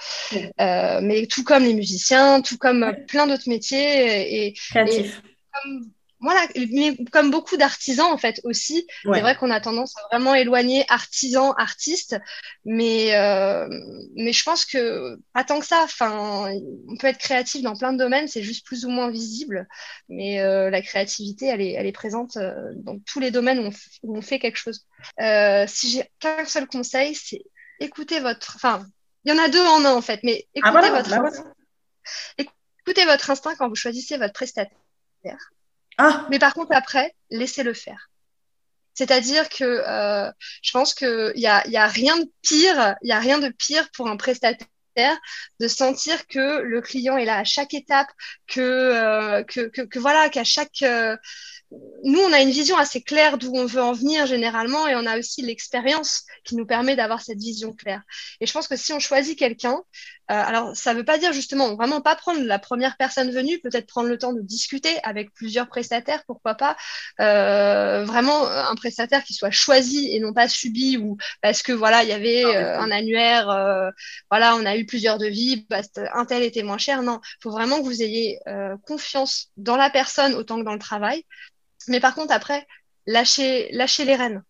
mais 0.58 1.26
tout 1.26 1.42
comme 1.42 1.64
les 1.64 1.72
musiciens, 1.72 2.42
tout 2.42 2.58
comme 2.58 2.94
plein 3.08 3.26
d'autres 3.26 3.48
métiers 3.48 4.48
et, 4.48 4.52
Créatifs. 4.52 5.22
comme 5.62 5.90
voilà, 6.24 6.46
mais 6.72 6.96
comme 7.12 7.30
beaucoup 7.30 7.56
d'artisans 7.56 8.10
en 8.10 8.16
fait 8.16 8.40
aussi, 8.44 8.86
c'est 9.04 9.20
vrai 9.20 9.36
qu'on 9.36 9.50
a 9.50 9.60
tendance 9.60 9.94
à 9.96 10.00
vraiment 10.10 10.34
éloigner 10.34 10.84
artisan, 10.88 11.52
artiste, 11.52 12.16
mais, 12.64 13.14
euh, 13.14 13.68
mais 14.16 14.32
je 14.32 14.42
pense 14.42 14.64
que 14.64 15.18
pas 15.34 15.44
tant 15.44 15.60
que 15.60 15.66
ça. 15.66 15.82
Enfin, 15.84 16.50
on 16.88 16.96
peut 16.96 17.06
être 17.08 17.18
créatif 17.18 17.62
dans 17.62 17.76
plein 17.76 17.92
de 17.92 17.98
domaines, 17.98 18.26
c'est 18.26 18.42
juste 18.42 18.66
plus 18.66 18.86
ou 18.86 18.88
moins 18.88 19.10
visible, 19.10 19.68
mais 20.08 20.40
euh, 20.40 20.70
la 20.70 20.80
créativité, 20.80 21.46
elle 21.46 21.60
est, 21.60 21.72
elle 21.72 21.86
est 21.86 21.92
présente 21.92 22.38
euh, 22.38 22.72
dans 22.76 22.98
tous 23.00 23.20
les 23.20 23.30
domaines 23.30 23.60
où 24.02 24.16
on, 24.16 24.22
fait 24.22 24.38
quelque 24.38 24.58
chose. 24.58 24.86
si 25.68 25.90
j'ai 25.90 26.10
qu'un 26.18 26.46
seul 26.46 26.66
conseil, 26.66 27.14
c'est 27.14 27.42
écouter 27.80 28.20
votre. 28.20 28.56
Enfin, 28.56 28.86
il 29.24 29.32
y 29.32 29.38
en 29.38 29.42
a 29.42 29.48
deux 29.48 29.64
en 29.64 29.84
un 29.84 29.94
en 29.94 30.02
fait, 30.02 30.20
mais 30.22 30.46
ah, 30.62 30.70
écoutez 30.70 30.90
votre. 30.90 31.10
Bah 31.10 31.30
écoutez 32.38 33.04
votre 33.04 33.30
instinct 33.30 33.54
quand 33.56 33.68
vous 33.68 33.74
choisissez 33.74 34.16
votre 34.16 34.32
prestataire. 34.32 34.74
Ah. 35.98 36.26
Mais 36.30 36.38
par 36.38 36.54
contre, 36.54 36.72
après, 36.74 37.14
laissez-le 37.30 37.74
faire. 37.74 38.10
C'est-à-dire 38.94 39.48
que 39.48 39.64
euh, 39.64 40.30
je 40.62 40.70
pense 40.72 40.94
qu'il 40.94 41.32
n'y 41.36 41.46
a, 41.46 41.64
a 41.74 41.86
rien 41.88 42.16
de 42.18 42.30
pire, 42.42 42.94
il 43.02 43.10
a 43.10 43.18
rien 43.18 43.38
de 43.38 43.48
pire 43.48 43.90
pour 43.92 44.08
un 44.08 44.16
prestataire 44.16 44.68
de 45.60 45.68
sentir 45.68 46.26
que 46.28 46.60
le 46.60 46.80
client 46.80 47.16
est 47.16 47.24
là 47.24 47.38
à 47.38 47.44
chaque 47.44 47.74
étape, 47.74 48.08
que, 48.46 48.60
euh, 48.60 49.42
que, 49.42 49.66
que, 49.68 49.98
voilà, 49.98 50.28
qu'à 50.28 50.44
chaque, 50.44 50.82
euh, 50.82 51.16
nous, 52.04 52.20
on 52.20 52.32
a 52.32 52.40
une 52.40 52.50
vision 52.50 52.76
assez 52.76 53.00
claire 53.02 53.38
d'où 53.38 53.50
on 53.54 53.64
veut 53.64 53.82
en 53.82 53.92
venir 53.92 54.26
généralement 54.26 54.86
et 54.86 54.94
on 54.94 55.06
a 55.06 55.18
aussi 55.18 55.40
l'expérience 55.40 56.24
qui 56.44 56.54
nous 56.54 56.66
permet 56.66 56.96
d'avoir 56.96 57.22
cette 57.22 57.38
vision 57.38 57.72
claire. 57.72 58.02
Et 58.40 58.46
je 58.46 58.52
pense 58.52 58.68
que 58.68 58.76
si 58.76 58.92
on 58.92 58.98
choisit 58.98 59.38
quelqu'un, 59.38 59.82
euh, 60.30 60.34
alors 60.34 60.76
ça 60.76 60.92
ne 60.92 60.98
veut 60.98 61.04
pas 61.04 61.16
dire 61.16 61.32
justement 61.32 61.74
vraiment 61.74 62.02
pas 62.02 62.14
prendre 62.14 62.42
la 62.44 62.58
première 62.58 62.98
personne 62.98 63.30
venue, 63.30 63.58
peut-être 63.58 63.86
prendre 63.86 64.08
le 64.08 64.18
temps 64.18 64.34
de 64.34 64.42
discuter 64.42 64.98
avec 65.02 65.32
plusieurs 65.32 65.66
prestataires, 65.66 66.24
pourquoi 66.26 66.54
pas, 66.54 66.76
euh, 67.20 68.04
vraiment 68.04 68.46
un 68.48 68.74
prestataire 68.74 69.24
qui 69.24 69.32
soit 69.32 69.50
choisi 69.50 70.14
et 70.14 70.20
non 70.20 70.34
pas 70.34 70.46
subi 70.46 70.98
ou 70.98 71.16
parce 71.40 71.62
que 71.62 71.72
voilà, 71.72 72.02
il 72.02 72.10
y 72.10 72.12
avait 72.12 72.44
euh, 72.44 72.78
un 72.78 72.90
annuaire, 72.90 73.46
voilà, 74.30 74.56
on 74.56 74.66
a 74.66 74.76
eu 74.76 74.84
plusieurs 74.84 75.16
devis, 75.16 75.66
bah, 75.70 75.80
un 76.12 76.26
tel 76.26 76.42
était 76.42 76.62
moins 76.62 76.78
cher. 76.78 77.02
Non, 77.02 77.20
il 77.22 77.42
faut 77.42 77.50
vraiment 77.50 77.78
que 77.78 77.84
vous 77.84 78.02
ayez 78.02 78.38
confiance 78.86 79.48
dans 79.56 79.76
la 79.76 79.88
personne 79.88 80.34
autant 80.34 80.58
que 80.58 80.64
dans 80.64 80.74
le 80.74 80.78
travail. 80.78 81.24
Mais 81.88 82.00
par 82.00 82.14
contre, 82.14 82.32
après, 82.32 82.66
lâchez, 83.06 83.70
lâchez 83.72 84.04
les 84.04 84.16
rênes. 84.16 84.42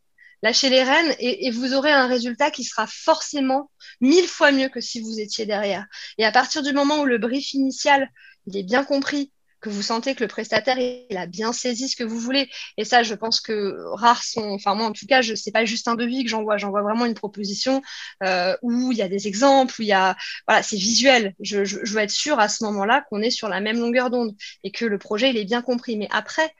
Lâchez 0.42 0.68
les 0.68 0.83
rênes 0.83 1.14
et, 1.20 1.51
vous 1.51 1.73
aurez 1.73 1.90
un 1.90 2.07
résultat 2.07 2.51
qui 2.51 2.64
sera 2.64 2.87
forcément 2.87 3.70
mille 4.03 4.29
fois 4.29 4.53
mieux 4.53 4.68
que 4.68 4.81
si 4.81 5.01
vous 5.01 5.18
étiez 5.18 5.47
derrière. 5.47 5.87
Et 6.18 6.25
à 6.27 6.33
partir 6.33 6.62
du 6.62 6.75
moment 6.75 7.01
où 7.01 7.07
le 7.07 7.16
brief 7.16 7.55
initial, 7.55 8.11
il 8.47 8.59
est 8.59 8.62
bien 8.62 8.85
compris, 8.85 9.33
que 9.64 9.70
vous 9.70 9.83
sentez 9.83 10.14
que 10.14 10.23
le 10.23 10.29
prestataire 10.29 10.79
il 10.79 11.16
a 11.16 11.27
bien 11.27 11.55
saisi 11.55 11.88
ce 11.88 11.97
que 11.97 12.05
vous 12.05 12.18
voulez. 12.18 12.51
Et 12.77 12.85
ça, 12.85 13.03
je 13.03 13.14
pense 13.14 13.40
que 13.40 13.75
rares 13.94 14.23
sont, 14.23 14.51
enfin 14.51 14.75
moi 14.75 14.87
en 14.87 14.92
tout 14.92 15.07
cas, 15.07 15.23
je 15.23 15.35
sais 15.35 15.51
pas 15.51 15.64
juste 15.64 15.88
un 15.88 15.94
devis 15.94 16.23
que 16.23 16.29
j'envoie, 16.29 16.59
j'envoie 16.59 16.83
vraiment 16.83 17.07
une 17.07 17.14
proposition 17.14 17.81
euh, 18.23 18.55
où 18.61 18.92
il 18.92 18.99
y 18.99 19.03
a 19.03 19.09
des 19.09 19.27
exemples, 19.27 19.75
où 19.79 19.83
il 19.83 19.88
y 19.88 19.92
a, 19.94 20.14
voilà, 20.47 20.62
c'est 20.62 20.77
visuel. 20.77 21.35
Je, 21.40 21.64
je, 21.64 21.79
je, 21.83 21.94
veux 21.94 22.01
être 22.01 22.11
sûr 22.11 22.38
à 22.38 22.51
ce 22.51 22.62
moment-là 22.64 23.07
qu'on 23.09 23.23
est 23.23 23.31
sur 23.31 23.49
la 23.49 23.61
même 23.61 23.79
longueur 23.79 24.11
d'onde 24.11 24.37
et 24.64 24.70
que 24.70 24.85
le 24.85 24.99
projet 24.99 25.31
il 25.31 25.38
est 25.38 25.47
bien 25.47 25.62
compris. 25.62 25.97
Mais 25.97 26.09
après, 26.11 26.55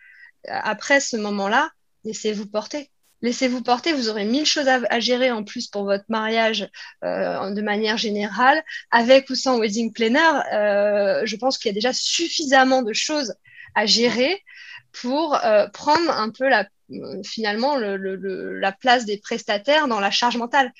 après 0.49 1.01
ce 1.01 1.17
moment-là, 1.17 1.71
laissez-vous 2.05 2.47
porter. 2.47 2.91
Laissez-vous 3.25 3.63
porter, 3.63 3.95
vous 3.95 4.11
aurez 4.11 4.27
mille 4.27 4.45
choses 4.45 4.69
à, 4.69 5.01
gérer 5.01 5.31
en 5.31 5.45
plus 5.45 5.69
pour 5.69 5.85
votre 5.85 6.05
mariage 6.11 6.69
euh, 7.05 7.51
de 7.53 7.63
manière 7.63 7.97
générale. 7.97 8.63
Avec 8.91 9.31
ou 9.31 9.35
sans 9.35 9.59
wedding 9.59 9.95
planner, 9.95 10.43
euh, 10.53 11.23
je 11.25 11.35
pense 11.37 11.57
qu'il 11.57 11.71
y 11.71 11.73
a 11.73 11.75
déjà 11.75 11.95
suffisamment 11.95 12.83
de 12.83 12.93
choses 12.93 13.35
à 13.75 13.87
gérer 13.87 14.43
pour 14.93 15.43
euh, 15.43 15.67
prendre 15.69 16.11
un 16.11 16.29
peu 16.29 16.51
la, 16.51 16.69
finalement 17.25 17.79
la 17.79 18.73
place 18.73 19.07
des 19.07 19.17
prestataires 19.17 19.89
dans 19.89 20.01
la 20.01 20.11
charge 20.11 20.37
mentale. 20.37 20.71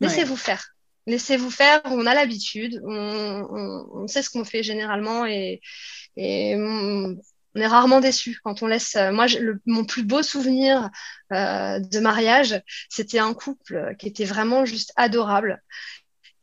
Laissez-vous 0.00 0.36
faire. 0.36 0.64
Laissez-vous 1.06 1.50
faire, 1.50 1.82
on 1.84 2.06
a 2.06 2.14
l'habitude, 2.14 2.80
on, 2.82 4.06
sait 4.08 4.22
ce 4.22 4.30
qu'on 4.30 4.44
fait 4.44 4.62
généralement 4.62 5.26
et, 5.26 5.60
et 6.16 6.56
on 7.54 7.60
est 7.60 7.66
rarement 7.66 8.00
déçu 8.00 8.38
quand 8.42 8.62
on 8.62 8.66
laisse. 8.66 8.96
Euh, 8.96 9.12
moi, 9.12 9.26
mon 9.66 9.84
plus 9.84 10.02
beau 10.04 10.22
souvenir 10.22 10.90
euh, 11.32 11.78
de 11.78 12.00
mariage, 12.00 12.60
c'était 12.88 13.18
un 13.18 13.34
couple 13.34 13.94
qui 13.98 14.08
était 14.08 14.24
vraiment 14.24 14.64
juste 14.64 14.92
adorable. 14.96 15.62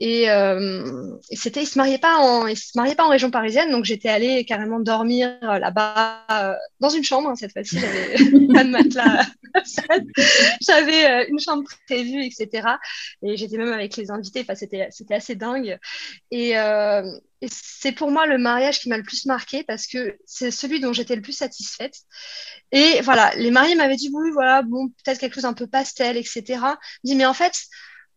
Et, 0.03 0.31
euh, 0.31 1.15
c'était, 1.31 1.61
ils 1.61 1.67
se 1.67 1.77
mariaient 1.77 1.99
pas 1.99 2.17
en, 2.17 2.47
ils 2.47 2.57
se 2.57 2.71
mariaient 2.75 2.95
pas 2.95 3.05
en 3.05 3.09
région 3.09 3.29
parisienne, 3.29 3.69
donc 3.69 3.85
j'étais 3.85 4.09
allée 4.09 4.43
carrément 4.45 4.79
dormir 4.79 5.37
là-bas 5.41 6.25
euh, 6.31 6.55
dans 6.79 6.89
une 6.89 7.03
chambre. 7.03 7.29
Hein, 7.29 7.35
cette 7.35 7.53
fois-ci, 7.53 7.77
j'avais 7.77 8.13
pas 8.53 8.63
de 8.63 8.69
matelas. 8.69 9.27
j'avais 10.67 11.05
euh, 11.05 11.25
une 11.29 11.39
chambre 11.39 11.69
prévue, 11.85 12.23
etc. 12.23 12.67
Et 13.21 13.37
j'étais 13.37 13.57
même 13.57 13.71
avec 13.71 13.95
les 13.95 14.09
invités. 14.09 14.41
Enfin, 14.41 14.55
c'était, 14.55 14.87
c'était 14.89 15.13
assez 15.13 15.35
dingue. 15.35 15.77
Et, 16.31 16.57
euh, 16.57 17.03
et 17.41 17.47
c'est 17.51 17.91
pour 17.91 18.09
moi 18.09 18.25
le 18.25 18.39
mariage 18.39 18.79
qui 18.79 18.89
m'a 18.89 18.97
le 18.97 19.03
plus 19.03 19.27
marqué 19.27 19.63
parce 19.63 19.85
que 19.85 20.17
c'est 20.25 20.49
celui 20.49 20.79
dont 20.79 20.93
j'étais 20.93 21.15
le 21.15 21.21
plus 21.21 21.37
satisfaite. 21.37 21.93
Et 22.71 23.01
voilà, 23.01 23.35
les 23.35 23.51
mariés 23.51 23.75
m'avaient 23.75 23.97
dit 23.97 24.09
oui, 24.11 24.31
voilà, 24.31 24.63
bon, 24.63 24.89
peut-être 25.03 25.19
quelque 25.19 25.35
chose 25.35 25.45
un 25.45 25.53
peu 25.53 25.67
pastel, 25.67 26.17
etc. 26.17 26.43
Je 27.03 27.11
dis 27.11 27.15
mais 27.15 27.25
en 27.25 27.35
fait 27.35 27.53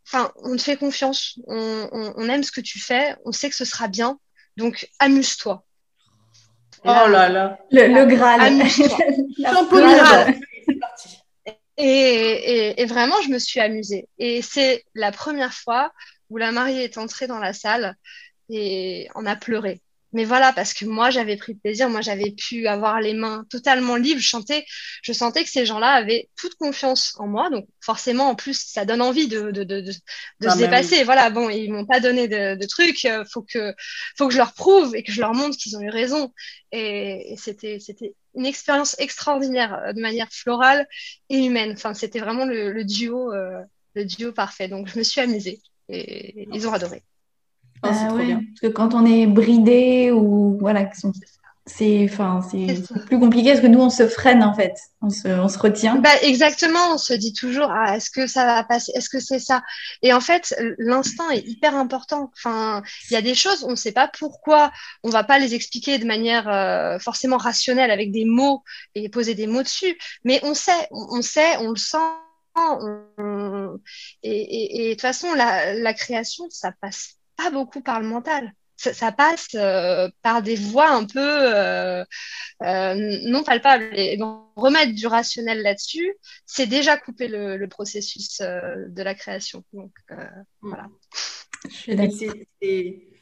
enfin, 0.07 0.33
on 0.37 0.57
te 0.57 0.63
fait 0.63 0.77
confiance, 0.77 1.39
on, 1.47 2.29
aime 2.29 2.43
ce 2.43 2.53
que 2.53 2.61
tu 2.61 2.79
fais, 2.79 3.17
on 3.25 3.33
sait 3.33 3.51
que 3.51 3.57
ce 3.57 3.65
sera 3.65 3.89
bien, 3.89 4.19
donc 4.57 4.89
amuse-toi. 4.99 5.65
oh 6.85 7.09
là 7.09 7.29
là, 7.29 7.59
le, 7.71 8.05
Graal. 8.07 8.41
Amuse-toi. 8.41 8.99
Et, 11.77 12.81
et, 12.81 12.87
vraiment, 12.87 13.21
je 13.23 13.31
me 13.31 13.39
suis 13.41 13.59
amusée. 13.59 14.09
Et 14.19 14.43
c'est 14.43 14.85
la 14.95 15.11
première 15.11 15.53
fois 15.53 15.93
où 16.31 16.37
la 16.37 16.53
mariée 16.53 16.85
est 16.85 16.99
entrée 16.99 17.27
dans 17.27 17.41
la 17.41 17.53
salle 17.53 17.97
et 18.49 19.09
on 19.17 19.27
a 19.27 19.35
pleuré 19.35 19.81
mais 20.15 20.25
voilà, 20.25 20.53
parce 20.53 20.73
que 20.75 20.85
moi, 20.85 21.11
j'avais 21.11 21.37
pris 21.37 21.57
plaisir, 21.57 21.91
moi, 21.91 22.01
j'avais 22.01 22.31
pu 22.31 22.69
avoir 22.69 23.01
les 23.01 23.15
mains 23.15 23.45
totalement 23.51 23.97
libres, 23.97 24.21
chanter. 24.21 24.65
Je 25.03 25.13
sentais 25.13 25.43
que 25.43 25.51
ces 25.51 25.67
gens-là 25.67 25.91
avaient 25.91 26.31
toute 26.37 26.55
confiance 26.55 27.15
en 27.19 27.27
moi. 27.27 27.51
Donc, 27.51 27.67
forcément, 27.81 28.29
en 28.29 28.37
plus, 28.37 28.65
ça 28.65 28.85
donne 28.85 29.03
envie 29.03 29.27
de, 29.27 29.51
de, 29.51 29.65
de, 29.65 29.81
de, 29.81 29.93
ah, 30.47 30.51
se 30.53 30.59
dépasser. 30.59 31.03
Voilà, 31.03 31.31
bon, 31.31 31.51
ils 31.51 31.73
m'ont 31.73 31.85
pas 31.85 31.99
donné 31.99 32.29
de, 32.29 32.55
de 32.55 32.67
trucs. 32.67 33.05
Euh, 33.07 33.25
faut 33.29 33.43
que, 33.43 33.75
faut 34.17 34.29
que 34.29 34.33
je 34.33 34.39
leur 34.39 34.55
prouve 34.55 34.95
et 34.95 35.03
que 35.03 35.11
je 35.11 35.21
leur 35.21 35.35
montre 35.35 35.57
qu'ils 35.57 35.77
ont 35.77 35.81
eu 35.81 35.91
raison. 35.91 36.33
Et, 36.71 37.35
c'était, 37.37 37.81
c'était 37.81 38.15
une 38.37 38.47
expérience 38.47 38.95
extraordinaire 39.01 39.75
euh, 39.85 39.93
de 39.93 40.01
manière 40.01 40.29
florale 40.31 40.87
et 41.29 41.45
humaine. 41.45 41.73
Enfin, 41.73 41.93
c'était 41.93 42.21
vraiment 42.21 42.45
le, 42.45 42.85
duo, 42.85 43.33
euh, 43.33 43.61
le 43.95 44.05
duo 44.05 44.31
parfait. 44.33 44.69
Donc, 44.69 44.87
je 44.87 44.97
me 44.97 45.03
suis 45.03 45.21
amusée 45.21 45.61
et 45.89 46.47
ils 46.53 46.69
ont 46.69 46.73
adoré. 46.73 47.03
Bah 47.85 48.09
parce 48.09 48.61
que 48.63 48.67
quand 48.69 48.95
on 48.95 49.05
est 49.05 49.27
bridé 49.27 50.11
ou 50.13 50.57
voilà, 50.59 50.89
c'est 51.67 52.07
enfin 52.11 52.43
c'est 52.51 52.83
plus 53.07 53.19
compliqué 53.19 53.51
parce 53.51 53.63
que 53.63 53.67
nous 53.67 53.81
on 53.81 53.89
se 53.89 54.07
freine 54.07 54.43
en 54.43 54.55
fait, 54.55 54.75
on 55.01 55.09
se, 55.09 55.29
on 55.29 55.49
se 55.49 55.59
retient. 55.59 55.97
Bah, 55.97 56.11
exactement, 56.23 56.95
on 56.95 56.99
se 56.99 57.15
dit 57.15 57.33
toujours 57.33 57.71
ah, 57.71 57.97
est-ce 57.97 58.11
que 58.11 58.27
ça 58.27 58.45
va 58.45 58.65
passer, 58.65 58.93
est-ce 58.95 59.09
que 59.09 59.19
c'est 59.19 59.39
ça? 59.39 59.63
Et 60.03 60.13
en 60.13 60.21
fait, 60.21 60.55
l'instinct 60.79 61.31
est 61.31 61.47
hyper 61.47 61.75
important. 61.75 62.31
Enfin, 62.35 62.83
il 63.09 63.15
y 63.15 63.17
a 63.17 63.23
des 63.23 63.35
choses 63.35 63.65
on 63.65 63.71
ne 63.71 63.77
sait 63.77 63.93
pas 63.93 64.09
pourquoi, 64.09 64.73
on 65.03 65.11
va 65.11 65.25
pas 65.25 65.39
les 65.39 65.55
expliquer 65.55 65.99
de 65.99 66.07
manière 66.07 66.49
euh, 66.49 66.99
forcément 66.99 67.39
rationnelle 67.39 67.91
avec 67.91 68.13
des 68.13 68.27
mots 68.27 68.63
et 68.95 69.09
poser 69.09 69.35
des 69.35 69.47
mots 69.47 69.63
dessus, 69.63 69.97
mais 70.25 70.41
on 70.43 70.53
sait, 70.55 70.89
on, 70.91 71.23
sait, 71.23 71.57
on 71.59 71.71
le 71.71 71.77
sent. 71.77 71.97
Et, 74.23 74.85
et, 74.85 74.89
de 74.89 74.93
toute 74.93 75.01
façon, 75.01 75.33
la, 75.35 75.75
la 75.75 75.93
création, 75.93 76.45
ça 76.51 76.73
passe 76.81 77.17
pas 77.37 77.51
beaucoup 77.51 77.81
par 77.81 78.01
le 78.01 78.07
mental. 78.07 78.53
Ça, 78.77 79.13
passe 79.13 79.49
euh, 79.55 80.09
par 80.23 80.43
des 80.43 80.57
voies 80.57 80.91
un 80.91 81.05
peu 81.05 81.21
euh, 81.21 82.05
euh, 82.63 83.19
non 83.25 83.45
palpables. 83.45 83.89
Et 83.95 84.19
remettre 84.57 84.95
du 84.95 85.07
rationnel 85.07 85.63
là-dessus, 85.63 86.15
c'est 86.45 86.67
déjà 86.67 86.97
couper 86.97 87.29
le, 87.29 87.65
processus 87.69 88.41
de 88.41 89.03
la 89.03 89.15
création. 89.15 89.65
Donc, 89.73 89.93
voilà. 90.61 90.89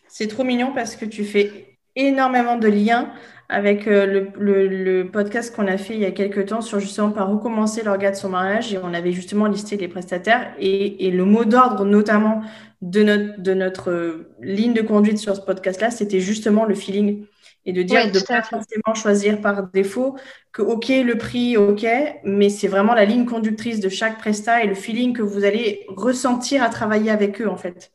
C'est 0.08 0.26
trop 0.28 0.44
mignon 0.44 0.72
parce 0.74 0.96
que 0.96 1.04
tu 1.04 1.24
fais 1.24 1.78
énormément 1.94 2.56
de 2.56 2.68
liens 2.68 3.12
avec 3.50 3.84
le, 3.84 4.32
le, 4.38 5.10
podcast 5.10 5.54
qu'on 5.54 5.66
a 5.66 5.76
fait 5.76 5.94
il 5.94 6.00
y 6.00 6.06
a 6.06 6.10
quelques 6.10 6.46
temps 6.46 6.62
sur 6.62 6.80
justement 6.80 7.10
par 7.10 7.30
où 7.30 7.36
commencer 7.36 7.82
l'organe 7.82 8.12
de 8.12 8.16
son 8.16 8.30
mariage 8.30 8.72
et 8.72 8.78
on 8.78 8.94
avait 8.94 9.12
justement 9.12 9.46
listé 9.46 9.76
les 9.76 9.88
prestataires 9.88 10.54
et, 10.58 11.06
et 11.06 11.10
le 11.10 11.26
mot 11.26 11.44
d'ordre 11.44 11.84
notamment 11.84 12.42
de 12.82 13.02
notre, 13.04 13.40
de 13.40 13.54
notre 13.54 13.90
euh, 13.90 14.34
ligne 14.40 14.74
de 14.74 14.82
conduite 14.82 15.18
sur 15.18 15.34
ce 15.36 15.40
podcast-là, 15.40 15.90
c'était 15.90 16.20
justement 16.20 16.64
le 16.64 16.74
feeling 16.74 17.26
et 17.64 17.72
de 17.72 17.82
dire 17.82 18.10
de 18.10 18.18
ne 18.18 18.24
pas 18.24 18.42
forcément 18.42 18.94
choisir 18.94 19.40
par 19.40 19.68
défaut 19.68 20.16
que 20.50 20.62
ok 20.62 20.88
le 20.88 21.16
prix 21.16 21.56
ok 21.56 21.86
mais 22.24 22.48
c'est 22.48 22.66
vraiment 22.66 22.92
la 22.92 23.04
ligne 23.04 23.24
conductrice 23.24 23.78
de 23.78 23.88
chaque 23.88 24.18
presta 24.18 24.64
et 24.64 24.66
le 24.66 24.74
feeling 24.74 25.12
que 25.12 25.22
vous 25.22 25.44
allez 25.44 25.86
ressentir 25.86 26.60
à 26.60 26.70
travailler 26.70 27.12
avec 27.12 27.40
eux 27.40 27.48
en 27.48 27.56
fait. 27.56 27.92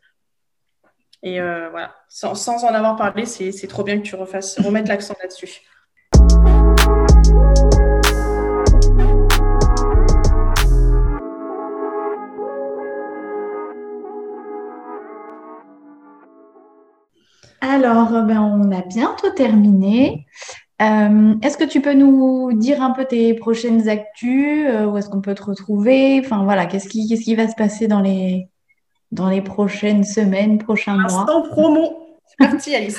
Et 1.22 1.42
euh, 1.42 1.70
voilà. 1.70 1.96
Sans, 2.08 2.36
sans, 2.36 2.64
en 2.64 2.70
avoir 2.70 2.96
parlé 2.96 3.26
c'est 3.26 3.68
trop 3.68 3.84
bien 3.84 3.98
que 3.98 4.04
tu 4.04 4.16
refasses 4.16 4.58
remettre 4.60 4.88
l'accent 4.88 5.16
là-dessus 5.22 5.64
Alors, 17.62 18.12
ben, 18.24 18.42
on 18.42 18.72
a 18.72 18.82
bientôt 18.82 19.30
terminé. 19.32 20.26
Euh, 20.82 21.34
est-ce 21.42 21.58
que 21.58 21.64
tu 21.64 21.82
peux 21.82 21.94
nous 21.94 22.54
dire 22.54 22.84
un 22.84 22.92
peu 22.92 23.06
tes 23.06 23.34
prochaines 23.34 23.90
actus? 23.90 24.66
euh, 24.68 24.86
où 24.86 24.98
est-ce 24.98 25.10
qu'on 25.10 25.22
peut 25.22 25.34
te 25.34 25.44
retrouver? 25.44 26.22
Enfin 26.24 26.44
voilà, 26.44 26.68
qu'est-ce 26.68 26.88
qui, 26.88 27.08
qu'est-ce 27.08 27.24
qui 27.24 27.36
va 27.36 27.48
se 27.48 27.56
passer 27.56 27.88
dans 27.88 28.02
les, 28.02 28.48
dans 29.12 29.30
les 29.30 29.42
prochaines 29.42 30.04
semaines, 30.04 30.60
prochains 30.60 30.98
mois? 30.98 31.06
Instant 31.06 31.42
promo. 31.50 32.07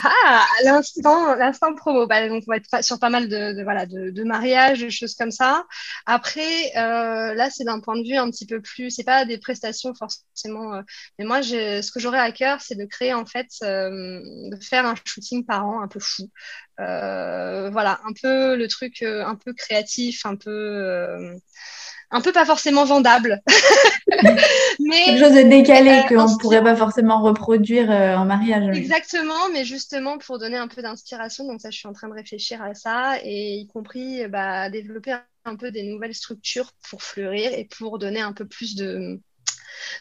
Ah, 0.04 0.44
l'instant, 0.64 1.34
l'instant 1.36 1.74
promo. 1.74 2.06
Bah, 2.06 2.28
donc, 2.28 2.42
on 2.46 2.50
va 2.52 2.56
être 2.56 2.84
sur 2.84 2.98
pas 2.98 3.10
mal 3.10 3.28
de, 3.28 3.52
de, 4.10 4.24
mariages, 4.24 4.80
de 4.80 4.88
choses 4.88 5.14
comme 5.14 5.30
ça. 5.30 5.64
Après, 6.06 6.72
euh, 6.76 7.34
là, 7.34 7.48
c'est 7.50 7.64
d'un 7.64 7.80
point 7.80 7.96
de 7.96 8.02
vue 8.08 8.16
un 8.16 8.30
petit 8.30 8.46
peu 8.46 8.60
plus, 8.60 8.90
c'est 8.90 9.04
pas 9.04 9.24
des 9.24 9.38
prestations 9.38 9.94
forcément. 9.94 10.74
euh, 10.74 10.82
mais 11.18 11.24
moi, 11.24 11.42
ce 11.42 11.90
que 11.92 12.00
j'aurais 12.00 12.18
à 12.18 12.32
cœur, 12.32 12.60
c'est 12.60 12.74
de 12.74 12.84
créer, 12.84 13.14
en 13.14 13.26
fait, 13.26 13.46
euh, 13.62 14.20
de 14.50 14.56
faire 14.62 14.86
un 14.86 14.94
shooting 15.04 15.44
par 15.46 15.66
an 15.66 15.82
un 15.82 15.88
peu 15.88 16.00
fou. 16.00 16.30
Voilà, 16.78 18.00
un 18.04 18.12
peu 18.20 18.56
le 18.56 18.66
truc 18.68 19.02
un 19.02 19.34
peu 19.36 19.52
créatif, 19.52 20.24
un 20.26 20.36
peu, 20.36 20.50
un 22.10 22.20
peu 22.20 22.32
pas 22.32 22.44
forcément 22.44 22.84
vendable. 22.84 23.40
Mais 24.80 25.04
Quelque 25.04 25.20
chose 25.20 25.34
de 25.34 25.48
décalé 25.48 25.90
Euh, 25.90 26.02
qu'on 26.08 26.28
ne 26.28 26.38
pourrait 26.38 26.62
pas 26.62 26.76
forcément 26.76 27.22
reproduire 27.22 27.90
euh, 27.90 28.16
en 28.16 28.24
mariage. 28.24 28.76
Exactement, 28.76 29.50
mais 29.52 29.64
justement 29.64 30.18
pour 30.18 30.38
donner 30.38 30.56
un 30.56 30.68
peu 30.68 30.80
d'inspiration, 30.82 31.44
donc 31.44 31.60
ça 31.60 31.70
je 31.70 31.78
suis 31.78 31.88
en 31.88 31.92
train 31.92 32.08
de 32.08 32.14
réfléchir 32.14 32.62
à 32.62 32.74
ça, 32.74 33.18
et 33.22 33.56
y 33.56 33.66
compris 33.66 34.26
bah, 34.28 34.70
développer 34.70 35.16
un 35.44 35.56
peu 35.56 35.70
des 35.70 35.82
nouvelles 35.82 36.14
structures 36.14 36.70
pour 36.88 37.02
fleurir 37.02 37.52
et 37.52 37.64
pour 37.64 37.98
donner 37.98 38.20
un 38.20 38.32
peu 38.32 38.46
plus 38.46 38.76
de, 38.76 39.20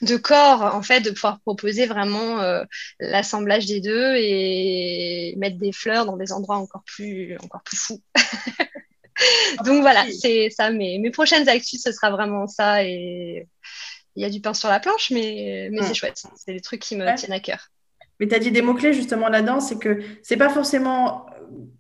de 0.02 0.18
corps, 0.18 0.62
en 0.62 0.82
fait, 0.82 1.02
de 1.02 1.12
pouvoir 1.12 1.40
proposer 1.40 1.86
vraiment 1.86 2.42
euh, 2.42 2.64
l'assemblage 3.00 3.66
des 3.66 3.82
deux 3.82 4.16
et 4.18 5.34
mettre 5.38 5.58
des 5.58 5.72
fleurs 5.72 6.06
dans 6.06 6.18
des 6.18 6.32
endroits 6.32 6.58
encore 6.58 6.84
plus, 6.86 7.38
encore 7.44 7.64
plus 7.64 7.78
fous. 7.78 8.02
Donc 9.66 9.82
voilà, 9.82 10.06
c'est 10.20 10.50
ça, 10.50 10.70
mes, 10.72 11.00
mes 11.00 11.12
prochaines 11.12 11.48
actus, 11.50 11.82
ce 11.82 11.92
sera 11.92 12.12
vraiment 12.12 12.48
ça, 12.48 12.84
et 12.84 13.48
il 14.16 14.22
y 14.24 14.26
a 14.26 14.30
du 14.30 14.42
pain 14.42 14.54
sur 14.54 14.70
la 14.70 14.80
planche, 14.80 15.12
mais, 15.12 15.70
mais 15.72 15.82
Mm. 15.82 15.84
c'est 15.84 15.94
chouette, 15.94 16.24
c'est 16.36 16.54
des 16.54 16.62
trucs 16.62 16.82
qui 16.82 16.96
me 16.96 17.06
Ouais. 17.06 17.16
tiennent 17.16 17.34
à 17.34 17.40
cœur. 17.40 17.68
Mais 18.20 18.28
tu 18.28 18.34
as 18.36 18.40
dit 18.40 18.52
des 18.52 18.64
mots-clés 18.64 18.94
justement 18.94 19.30
là-dedans, 19.30 19.60
c'est 19.60 19.78
que 19.78 20.00
c'est 20.24 20.38
pas 20.38 20.50
forcément 20.50 21.26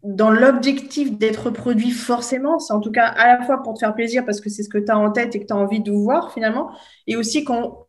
dans 0.04 0.30
l'objectif 0.30 1.18
d'être 1.18 1.50
produit 1.50 1.92
forcément, 1.92 2.60
c'est 2.60 2.74
en 2.74 2.80
tout 2.80 2.92
cas 2.92 3.06
à 3.08 3.28
la 3.38 3.46
fois 3.46 3.64
pour 3.64 3.74
te 3.74 3.80
faire 3.80 3.94
plaisir 3.96 4.24
parce 4.24 4.40
que 4.40 4.50
c'est 4.50 4.64
ce 4.64 4.70
que 4.70 4.78
tu 4.78 4.92
as 4.92 4.98
en 4.98 5.12
tête 5.12 5.36
et 5.36 5.40
que 5.42 5.46
tu 5.46 5.54
as 5.54 5.58
envie 5.58 5.82
de 5.82 5.92
voir 5.92 6.32
finalement, 6.34 6.72
et 7.08 7.16
aussi 7.16 7.44
qu'on, 7.44 7.86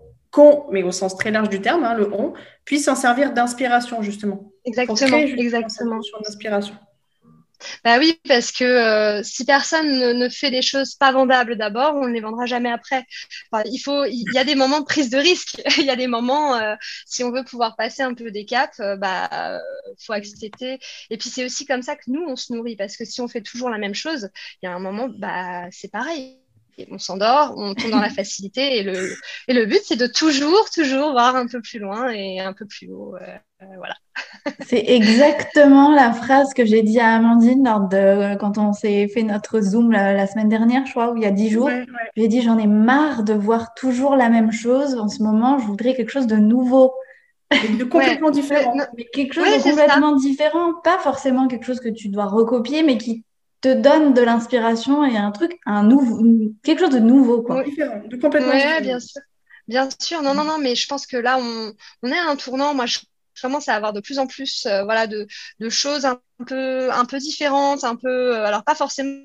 mais 0.73 0.83
au 0.83 0.93
sens 0.93 1.17
très 1.17 1.31
large 1.31 1.49
du 1.51 1.61
terme, 1.61 1.85
hein, 1.85 1.95
le 1.95 2.13
on, 2.13 2.33
puisse 2.65 2.87
s'en 2.87 2.95
servir 2.95 3.33
d'inspiration 3.33 4.03
justement. 4.03 4.37
Pour 4.37 4.53
Exactement, 4.65 4.97
créer 5.09 5.27
justement 5.29 5.51
cette 5.51 5.55
exactement. 5.61 5.97
notion 5.97 6.19
d'inspiration. 6.25 6.75
Bah 7.85 7.99
oui, 7.99 8.19
parce 8.29 8.53
que 8.53 8.65
euh, 8.65 9.23
si 9.23 9.45
personne 9.45 10.19
ne, 10.19 10.29
fait 10.29 10.51
des 10.51 10.63
choses 10.63 10.95
pas 10.95 11.13
vendables 11.13 11.57
d'abord, 11.57 11.95
on 11.97 12.07
ne 12.07 12.13
les 12.13 12.21
vendra 12.21 12.47
jamais 12.47 12.71
après. 12.71 13.05
Il 13.67 13.79
faut, 13.79 14.05
il 14.05 14.25
y 14.33 14.39
a 14.39 14.45
des 14.45 14.55
moments 14.55 14.81
de 14.81 14.85
prise 14.85 15.11
de 15.11 15.19
risque. 15.19 15.61
Il 15.79 15.85
y 15.85 15.91
a 15.91 15.97
des 15.97 16.07
moments, 16.07 16.55
euh, 16.57 16.75
si 17.07 17.25
on 17.25 17.31
veut 17.33 17.45
pouvoir 17.45 17.77
passer 17.77 18.03
un 18.03 18.15
peu 18.15 18.31
des 18.31 18.45
caps, 18.45 18.79
euh, 18.81 18.97
bah, 18.97 19.29
euh, 19.33 19.59
faut 20.05 20.13
accepter. 20.13 20.79
Et 21.11 21.17
puis 21.19 21.29
c'est 21.31 21.45
aussi 21.45 21.67
comme 21.67 21.83
ça 21.83 21.97
que 21.97 22.05
nous 22.09 22.25
on 22.27 22.37
se 22.37 22.53
nourrit, 22.53 22.77
parce 22.77 22.97
que 22.97 23.05
si 23.05 23.21
on 23.21 23.29
fait 23.29 23.43
toujours 23.43 23.71
la 23.71 23.79
même 23.79 23.95
chose, 23.95 24.31
il 24.63 24.67
y 24.67 24.69
a 24.69 24.75
un 24.75 24.79
moment, 24.79 25.09
bah 25.09 25.67
c'est 25.71 25.91
pareil. 25.91 26.39
Et 26.79 26.87
on 26.91 26.99
s'endort, 26.99 27.55
on 27.57 27.75
tombe 27.75 27.91
dans 27.91 28.01
la 28.01 28.11
facilité, 28.11 28.79
et 28.79 28.83
le, 28.85 29.15
et 29.49 29.53
le 29.55 29.67
but 29.67 29.81
c'est 29.85 29.97
de 29.97 30.07
toujours, 30.07 30.71
toujours 30.71 31.11
voir 31.13 31.35
un 31.37 31.47
peu 31.47 31.61
plus 31.61 31.79
loin 31.81 32.11
et 32.11 32.41
un 32.41 32.53
peu 32.53 32.67
plus 32.67 32.89
haut. 32.91 33.17
euh, 33.17 33.37
euh, 33.63 33.67
voilà. 33.77 33.95
C'est 34.67 34.85
exactement 34.89 35.93
la 35.95 36.13
phrase 36.13 36.55
que 36.55 36.65
j'ai 36.65 36.83
dit 36.83 37.01
à 37.01 37.15
Amandine 37.17 37.65
lors 37.65 37.81
de, 37.89 38.37
quand 38.37 38.59
on 38.59 38.73
s'est 38.73 39.09
fait 39.09 39.23
notre 39.23 39.61
Zoom 39.61 39.91
la, 39.93 40.13
la 40.15 40.27
semaine 40.27 40.49
dernière, 40.49 40.87
je 40.87 40.93
crois, 40.93 41.11
ou 41.13 41.17
il 41.17 41.23
y 41.23 41.27
a 41.27 41.31
dix 41.31 41.51
jours. 41.51 41.67
Ouais, 41.67 41.81
ouais. 41.81 42.11
J'ai 42.17 42.29
dit, 42.29 42.43
j'en 42.43 42.59
ai 42.59 42.67
marre 42.67 43.23
de 43.25 43.33
voir 43.35 43.75
toujours 43.75 44.17
la 44.17 44.29
même 44.29 44.53
chose. 44.53 44.95
En 44.97 45.09
ce 45.09 45.23
moment, 45.23 45.59
je 45.59 45.67
voudrais 45.67 45.95
quelque 45.95 46.11
chose 46.11 46.27
de 46.27 46.37
nouveau. 46.37 46.95
De 47.51 47.85
complètement 47.85 48.29
Ouais. 48.29 48.33
différent. 48.33 48.75
Mais 48.97 49.07
quelque 49.13 49.35
chose 49.35 49.45
Ouais, 49.45 49.59
de 49.59 49.63
complètement 49.63 50.17
différent. 50.17 50.75
Pas 50.85 50.99
forcément 50.99 51.49
quelque 51.49 51.65
chose 51.65 51.81
que 51.81 51.89
tu 51.89 52.09
dois 52.09 52.27
recopier, 52.27 52.83
mais 52.83 52.99
qui 52.99 53.25
te 53.61 53.75
donne 53.75 54.15
de 54.15 54.23
l'inspiration 54.23 55.05
et 55.05 55.17
un 55.17 55.31
truc, 55.33 55.59
un 55.67 55.83
nouveau, 55.85 56.23
quelque 56.63 56.81
chose 56.81 56.91
de 56.95 56.99
nouveau, 57.01 57.43
quoi. 57.43 57.57
Oui. 57.59 57.65
Différent, 57.65 58.03
de 58.07 58.17
complètement 58.17 58.53
Ouais, 58.53 58.59
différent. 58.59 58.81
bien 58.81 59.01
sûr. 59.01 59.23
Bien 59.69 59.89
sûr. 60.01 60.23
Non, 60.23 60.35
non, 60.35 60.45
non, 60.45 60.59
mais 60.59 60.75
je 60.75 60.87
pense 60.87 61.07
que 61.07 61.17
là, 61.17 61.39
on, 61.41 61.73
on 62.03 62.09
est 62.13 62.19
à 62.19 62.29
un 62.31 62.37
tournant. 62.37 62.75
Moi, 62.75 62.87
je 62.87 62.99
commence 63.41 63.69
à 63.69 63.75
avoir 63.77 63.93
de 63.93 64.01
plus 64.01 64.19
en 64.19 64.27
plus 64.27 64.67
euh, 64.67 64.85
voilà, 64.85 65.07
de, 65.07 65.27
de 65.61 65.69
choses 65.71 66.05
un 66.07 66.21
peu, 66.47 66.91
un 66.93 67.05
peu 67.05 67.19
différentes, 67.19 67.85
un 67.85 67.97
peu, 67.97 68.09
euh, 68.37 68.45
alors 68.47 68.65
pas 68.65 68.75
forcément 68.75 69.23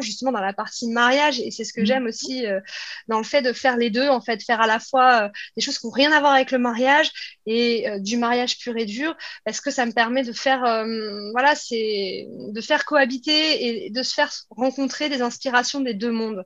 justement 0.00 0.32
dans 0.32 0.40
la 0.40 0.52
partie 0.52 0.88
mariage 0.88 1.40
et 1.40 1.50
c'est 1.50 1.64
ce 1.64 1.72
que 1.72 1.80
Mhm. 1.80 1.86
j'aime 1.86 2.06
aussi 2.06 2.46
euh, 2.46 2.60
dans 3.08 3.18
le 3.18 3.24
fait 3.24 3.42
de 3.42 3.52
faire 3.52 3.76
les 3.76 3.90
deux 3.90 4.08
en 4.08 4.20
fait 4.20 4.42
faire 4.42 4.60
à 4.60 4.66
la 4.66 4.78
fois 4.80 5.24
euh, 5.26 5.28
des 5.56 5.62
choses 5.62 5.78
qui 5.78 5.86
n'ont 5.86 5.92
rien 5.92 6.12
à 6.12 6.20
voir 6.20 6.32
avec 6.32 6.50
le 6.50 6.58
mariage 6.58 7.10
et 7.46 7.88
euh, 7.88 7.98
du 7.98 8.16
mariage 8.16 8.58
pur 8.58 8.76
et 8.76 8.84
dur 8.86 9.16
parce 9.44 9.60
que 9.60 9.70
ça 9.70 9.86
me 9.86 9.92
permet 9.92 10.22
de 10.24 10.32
faire 10.32 10.60
voilà 11.32 11.54
c'est 11.54 12.26
de 12.50 12.60
faire 12.60 12.84
cohabiter 12.84 13.86
et 13.86 13.90
de 13.90 14.02
se 14.02 14.14
faire 14.14 14.30
rencontrer 14.50 15.08
des 15.08 15.22
inspirations 15.22 15.80
des 15.80 15.94
deux 15.94 16.10
mondes 16.10 16.44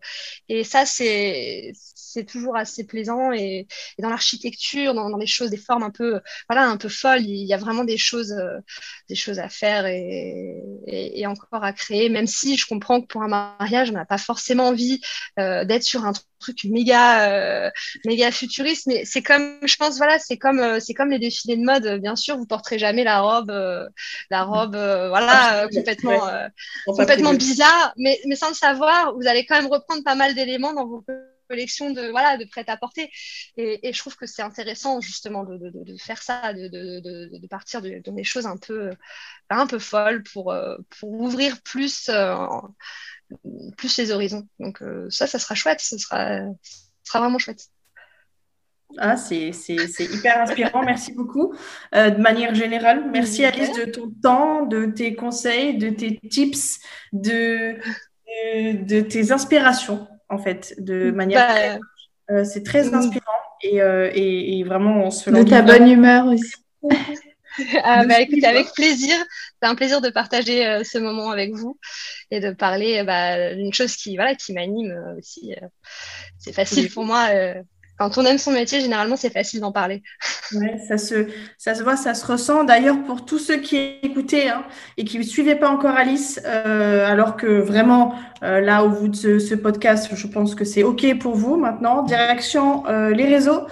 et 0.49 0.65
ça 0.65 0.87
c'est 0.87 1.73
c'est 1.95 2.25
toujours 2.25 2.57
assez 2.57 2.85
plaisant 2.87 3.33
et, 3.33 3.67
et 3.99 4.03
dans 4.03 4.09
l'architecture 4.11 4.95
dans, 4.95 5.11
dans 5.11 5.19
les 5.19 5.27
choses 5.27 5.51
des 5.51 5.57
formes 5.59 5.83
un 5.83 5.91
peu 5.91 6.21
voilà 6.49 6.67
un 6.69 6.77
peu 6.77 6.89
folles 6.89 7.23
il 7.23 7.47
y 7.47 7.53
a 7.55 7.59
vraiment 7.59 7.85
des 7.85 7.99
choses 7.99 8.35
des 9.09 9.15
choses 9.15 9.39
à 9.39 9.49
faire 9.49 9.87
et, 9.87 10.63
et, 10.87 11.21
et 11.21 11.27
encore 11.27 11.63
à 11.65 11.73
créer 11.73 12.09
même 12.09 12.27
si 12.27 12.57
je 12.57 12.67
comprends 12.67 13.01
que 13.01 13.07
pour 13.07 13.23
un 13.23 13.29
mariage 13.29 13.38
on 13.61 13.93
n'a 13.93 14.05
pas 14.05 14.19
forcément 14.19 14.69
envie 14.69 15.01
euh, 15.39 15.65
d'être 15.65 15.83
sur 15.83 16.05
un 16.05 16.13
truc 16.41 16.65
méga 16.65 17.31
euh, 17.33 17.71
méga 18.05 18.31
futuriste 18.31 18.87
mais 18.87 19.05
c'est 19.05 19.23
comme 19.23 19.59
je 19.65 19.77
pense 19.77 19.97
voilà 19.99 20.19
c'est 20.19 20.39
comme 20.39 20.61
euh, 20.61 20.79
c'est 20.81 20.95
comme 20.95 21.11
les 21.11 21.19
défilés 21.19 21.57
de 21.57 21.63
mode 21.65 22.01
bien 22.01 22.17
sûr 22.17 22.37
vous 22.37 22.47
porterez 22.47 22.79
jamais 22.79 23.05
la 23.05 23.21
robe 23.21 23.53
la 24.31 24.45
robe 24.45 24.77
voilà 24.77 25.65
Absolument. 25.65 25.81
complètement 25.81 26.21
Ouais. 26.87 26.95
complètement 26.97 27.35
bizarre, 27.35 27.93
mais, 27.97 28.19
mais 28.27 28.37
sans 28.37 28.49
le 28.49 28.55
savoir, 28.55 29.15
vous 29.15 29.27
allez 29.27 29.45
quand 29.47 29.61
même 29.61 29.71
reprendre 29.71 30.03
pas 30.05 30.15
mal 30.15 30.35
d'éléments 30.35 30.73
dans 30.73 30.87
vos 30.87 31.05
collections 31.49 31.91
de, 31.91 32.11
voilà, 32.11 32.37
de 32.37 32.45
prêt-à-porter. 32.45 33.11
Et, 33.57 33.89
et 33.89 33.93
je 33.93 33.99
trouve 33.99 34.17
que 34.17 34.27
c'est 34.27 34.43
intéressant 34.43 35.01
justement 35.01 35.45
de, 35.45 35.57
de, 35.57 35.71
de 35.75 35.97
faire 35.99 36.23
ça, 36.23 36.53
de, 36.53 36.69
de, 36.69 37.47
partir 37.49 37.83
de, 37.83 38.01
des 38.05 38.25
choses 38.25 38.47
un 38.47 38.57
peu, 38.57 38.91
un 39.51 39.67
peu 39.67 39.79
folles 39.79 40.23
pour, 40.23 40.55
pour 40.99 41.11
ouvrir 41.11 41.61
plus, 41.63 42.09
euh, 42.09 42.37
plus 43.77 43.97
les 43.99 44.11
horizons. 44.11 44.47
Donc 44.59 44.83
euh, 44.83 45.07
ça, 45.11 45.27
ça 45.27 45.39
sera 45.39 45.55
chouette, 45.55 45.81
ce 45.81 45.99
sera, 45.99 46.41
sera 47.05 47.21
vraiment 47.21 47.39
chouette. 47.39 47.67
Ah, 48.97 49.17
c'est 49.19 49.53
c'est- 49.53 49.87
c'est 49.89 50.07
hyper 50.07 50.41
inspirant, 50.41 50.83
merci 50.83 51.13
beaucoup. 51.13 51.55
Euh, 51.95 52.09
de 52.11 52.21
manière 52.23 52.55
générale, 52.55 53.05
merci 53.13 53.45
Alice 53.45 53.73
de 53.75 53.85
ton 53.85 54.11
temps, 54.23 54.65
de 54.65 54.87
tes 54.87 55.15
conseils, 55.15 55.77
de 55.77 55.91
tes 55.91 56.19
tips, 56.31 56.79
de, 57.13 57.77
de, 58.27 58.85
de 58.85 59.01
tes 59.03 59.31
inspirations, 59.31 60.09
en 60.31 60.39
fait, 60.39 60.75
de 60.79 61.11
manière 61.11 61.47
Bah, 61.47 61.55
très- 61.55 61.79
euh, 62.31 62.45
c'est 62.45 62.63
très 62.63 62.95
inspirant 62.95 63.25
et, 63.63 63.83
euh, 63.83 64.11
et, 64.15 64.59
et 64.59 64.65
vraiment 64.65 65.03
on 65.05 65.11
se 65.11 65.29
De 65.29 65.43
ta 65.43 65.61
bonne 65.63 65.89
humeur 65.89 66.27
aussi. 66.27 66.55
Ah, 67.85 68.05
bah, 68.07 68.21
écoutez, 68.21 68.47
avec 68.47 68.73
plaisir. 68.75 69.15
C'est 69.63 69.69
un 69.69 69.75
plaisir 69.75 70.01
de 70.01 70.11
partager 70.11 70.67
euh, 70.67 70.85
ce 70.85 70.99
moment 70.99 71.31
avec 71.31 71.53
vous 71.55 71.79
et 72.31 72.41
de 72.41 72.51
parler 72.53 73.03
bah, 73.05 73.55
d'une 73.55 73.73
chose 73.73 73.97
qui, 73.97 74.17
voilà, 74.17 74.35
qui 74.35 74.53
m'anime 74.53 74.91
euh, 74.93 75.19
aussi. 75.19 75.55
euh. 75.55 75.67
c'est 76.39 76.53
facile 76.53 76.91
pour 76.91 77.05
moi. 77.05 77.29
Quand 77.99 78.17
on 78.17 78.25
aime 78.25 78.39
son 78.39 78.53
métier, 78.53 78.81
généralement, 78.81 79.17
c'est 79.17 79.33
facile 79.33 79.61
d'en 79.61 79.73
parler. 79.73 80.03
Ouais, 80.55 80.79
ça 80.87 80.99
se, 80.99 81.27
ça 81.59 81.75
se 81.75 81.83
voit, 81.83 81.97
ça 81.97 82.15
se 82.15 82.25
ressent. 82.25 82.63
D'ailleurs, 82.63 83.03
pour 83.03 83.25
tous 83.25 83.39
ceux 83.39 83.57
qui 83.57 83.77
écoutaient 84.03 84.49
hein, 84.49 84.63
et 84.97 85.05
qui 85.05 85.19
ne 85.19 85.25
suivaient 85.25 85.57
pas 85.57 85.69
encore 85.69 85.97
Alice, 85.97 86.41
euh, 86.47 87.05
alors 87.07 87.37
que 87.37 87.47
vraiment, 87.47 88.15
euh, 88.45 88.61
là, 88.61 88.85
au 88.85 88.89
bout 88.89 89.09
de 89.09 89.39
ce, 89.39 89.55
podcast, 89.57 90.11
je 90.15 90.27
pense 90.29 90.55
que 90.55 90.65
c'est 90.65 90.85
OK 90.85 91.19
pour 91.19 91.35
vous 91.35 91.57
maintenant. 91.57 92.05
Direction 92.05 92.87
euh, 92.87 93.11
les 93.11 93.25
réseaux, 93.25 93.67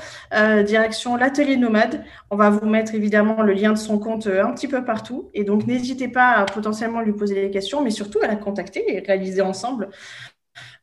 direction 0.67 1.15
l'atelier 1.17 1.57
nomade. 1.57 2.05
On 2.31 2.37
va 2.37 2.51
vous 2.51 2.67
mettre 2.67 2.97
évidemment 2.97 3.43
le 3.43 3.53
lien 3.53 3.73
de 3.73 3.79
son 3.79 4.01
compte 4.01 4.27
un 4.27 4.53
petit 4.53 4.67
peu 4.67 4.85
partout. 4.85 5.31
Et 5.35 5.45
donc, 5.45 5.69
n'hésitez 5.69 6.09
pas 6.09 6.33
à 6.33 6.45
potentiellement 6.47 7.01
lui 7.01 7.13
poser 7.13 7.35
des 7.37 7.51
questions, 7.51 7.81
mais 7.81 7.91
surtout 7.91 8.19
à 8.23 8.27
la 8.27 8.37
contacter 8.37 8.85
et 8.89 9.01
réaliser 9.01 9.41
ensemble 9.41 9.89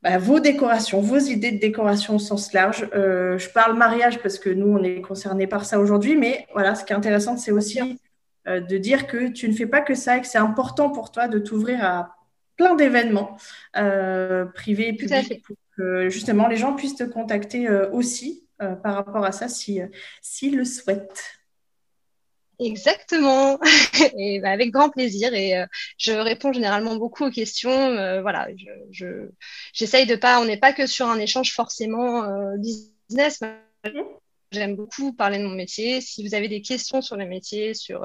bah, 0.03 0.17
vos 0.17 0.41
décorations, 0.41 0.99
vos 0.99 1.17
idées 1.17 1.53
de 1.53 1.59
décoration 1.59 2.17
au 2.17 2.19
sens 2.19 2.51
large. 2.51 2.89
Euh, 2.93 3.37
je 3.37 3.49
parle 3.49 3.77
mariage 3.77 4.19
parce 4.19 4.37
que 4.37 4.49
nous, 4.49 4.67
on 4.67 4.83
est 4.83 4.99
concernés 4.99 5.47
par 5.47 5.63
ça 5.63 5.79
aujourd'hui, 5.79 6.17
mais 6.17 6.45
voilà, 6.51 6.75
ce 6.75 6.83
qui 6.83 6.91
est 6.91 6.95
intéressant, 6.95 7.37
c'est 7.37 7.53
aussi 7.53 7.79
euh, 8.47 8.59
de 8.59 8.77
dire 8.77 9.07
que 9.07 9.29
tu 9.29 9.47
ne 9.47 9.53
fais 9.53 9.65
pas 9.65 9.79
que 9.79 9.95
ça 9.95 10.17
et 10.17 10.21
que 10.21 10.27
c'est 10.27 10.37
important 10.37 10.89
pour 10.89 11.09
toi 11.11 11.29
de 11.29 11.39
t'ouvrir 11.39 11.85
à 11.85 12.17
plein 12.57 12.75
d'événements 12.75 13.37
euh, 13.77 14.43
privés 14.43 14.89
et 14.89 14.93
publics 14.93 15.41
pour 15.41 15.55
que 15.77 16.09
justement 16.09 16.49
les 16.49 16.57
gens 16.57 16.75
puissent 16.75 16.97
te 16.97 17.05
contacter 17.05 17.67
aussi 17.91 18.43
par 18.83 18.93
rapport 18.93 19.25
à 19.25 19.31
ça 19.31 19.47
si, 19.47 19.81
s'ils 20.21 20.55
le 20.55 20.65
souhaitent. 20.65 21.42
Exactement, 22.59 23.59
et 24.17 24.39
bah, 24.39 24.51
avec 24.51 24.71
grand 24.71 24.89
plaisir. 24.89 25.33
Et 25.33 25.57
euh, 25.57 25.65
je 25.97 26.11
réponds 26.13 26.53
généralement 26.53 26.95
beaucoup 26.95 27.25
aux 27.25 27.31
questions. 27.31 27.71
Euh, 27.71 28.21
voilà, 28.21 28.47
je, 28.91 29.29
j'essaye 29.73 30.05
de 30.05 30.15
pas, 30.15 30.39
on 30.39 30.45
n'est 30.45 30.57
pas 30.57 30.71
que 30.73 30.85
sur 30.85 31.07
un 31.09 31.19
échange 31.19 31.51
forcément 31.53 32.23
euh, 32.23 32.55
business. 32.57 33.41
J'aime 34.53 34.75
beaucoup 34.75 35.13
parler 35.13 35.39
de 35.39 35.43
mon 35.43 35.55
métier. 35.55 35.99
Si 36.01 36.25
vous 36.25 36.35
avez 36.35 36.47
des 36.47 36.61
questions 36.61 37.01
sur 37.01 37.17
le 37.17 37.25
métier, 37.25 37.73
sur, 37.73 38.01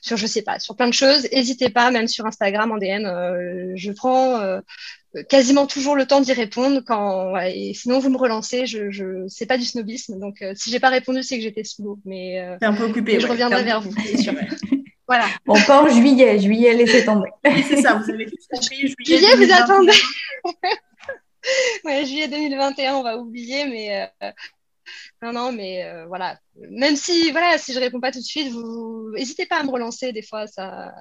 sur 0.00 0.16
je 0.16 0.26
sais 0.26 0.42
pas, 0.42 0.58
sur 0.58 0.76
plein 0.76 0.88
de 0.88 0.94
choses, 0.94 1.28
n'hésitez 1.32 1.70
pas, 1.70 1.90
même 1.90 2.08
sur 2.08 2.26
Instagram 2.26 2.72
en 2.72 2.78
DM. 2.78 3.76
je 3.76 3.92
prends 3.92 4.60
quasiment 5.22 5.66
toujours 5.66 5.94
le 5.94 6.06
temps 6.06 6.20
d'y 6.20 6.32
répondre. 6.32 6.80
Quand, 6.84 7.36
et 7.38 7.72
sinon, 7.74 7.98
vous 7.98 8.10
me 8.10 8.16
relancez. 8.16 8.66
Je, 8.66 8.90
je 8.90 9.26
c'est 9.28 9.46
pas 9.46 9.58
du 9.58 9.64
snobisme. 9.64 10.18
Donc, 10.18 10.42
euh, 10.42 10.52
si 10.56 10.70
j'ai 10.70 10.80
pas 10.80 10.88
répondu, 10.88 11.22
c'est 11.22 11.36
que 11.36 11.42
j'étais 11.42 11.64
sous 11.64 11.82
l'eau. 11.82 11.98
Mais 12.04 12.40
euh, 12.40 12.56
un 12.60 12.74
peu 12.74 12.84
occupé. 12.84 13.20
Je 13.20 13.26
reviendrai 13.26 13.62
vers 13.62 13.80
vous, 13.80 13.92
c'est 14.04 14.18
sûr. 14.18 14.32
voilà. 15.08 15.26
Bon, 15.46 15.54
pas 15.66 15.82
en 15.82 15.88
juillet. 15.88 16.38
Juillet, 16.38 16.74
laissez 16.74 17.04
tomber. 17.04 17.30
c'est 17.68 17.80
ça. 17.80 17.94
Vous 17.94 18.10
avez 18.10 18.26
Juillet, 18.26 18.94
juillet 18.98 19.36
vous 19.36 19.52
attendez. 19.52 19.92
ouais, 21.84 22.04
juillet 22.04 22.28
2021, 22.28 22.94
on 22.94 23.02
va 23.02 23.16
oublier, 23.16 23.66
mais. 23.66 24.08
Euh, 24.22 24.30
non, 25.22 25.32
non, 25.32 25.52
mais 25.52 25.84
euh, 25.84 26.06
voilà. 26.06 26.38
Même 26.70 26.96
si, 26.96 27.30
voilà, 27.32 27.58
si 27.58 27.72
je 27.72 27.80
réponds 27.80 28.00
pas 28.00 28.12
tout 28.12 28.20
de 28.20 28.24
suite, 28.24 28.52
vous 28.52 29.10
n'hésitez 29.14 29.46
pas 29.46 29.60
à 29.60 29.62
me 29.62 29.70
relancer. 29.70 30.12
Des 30.12 30.22
fois, 30.22 30.46
ça. 30.46 30.94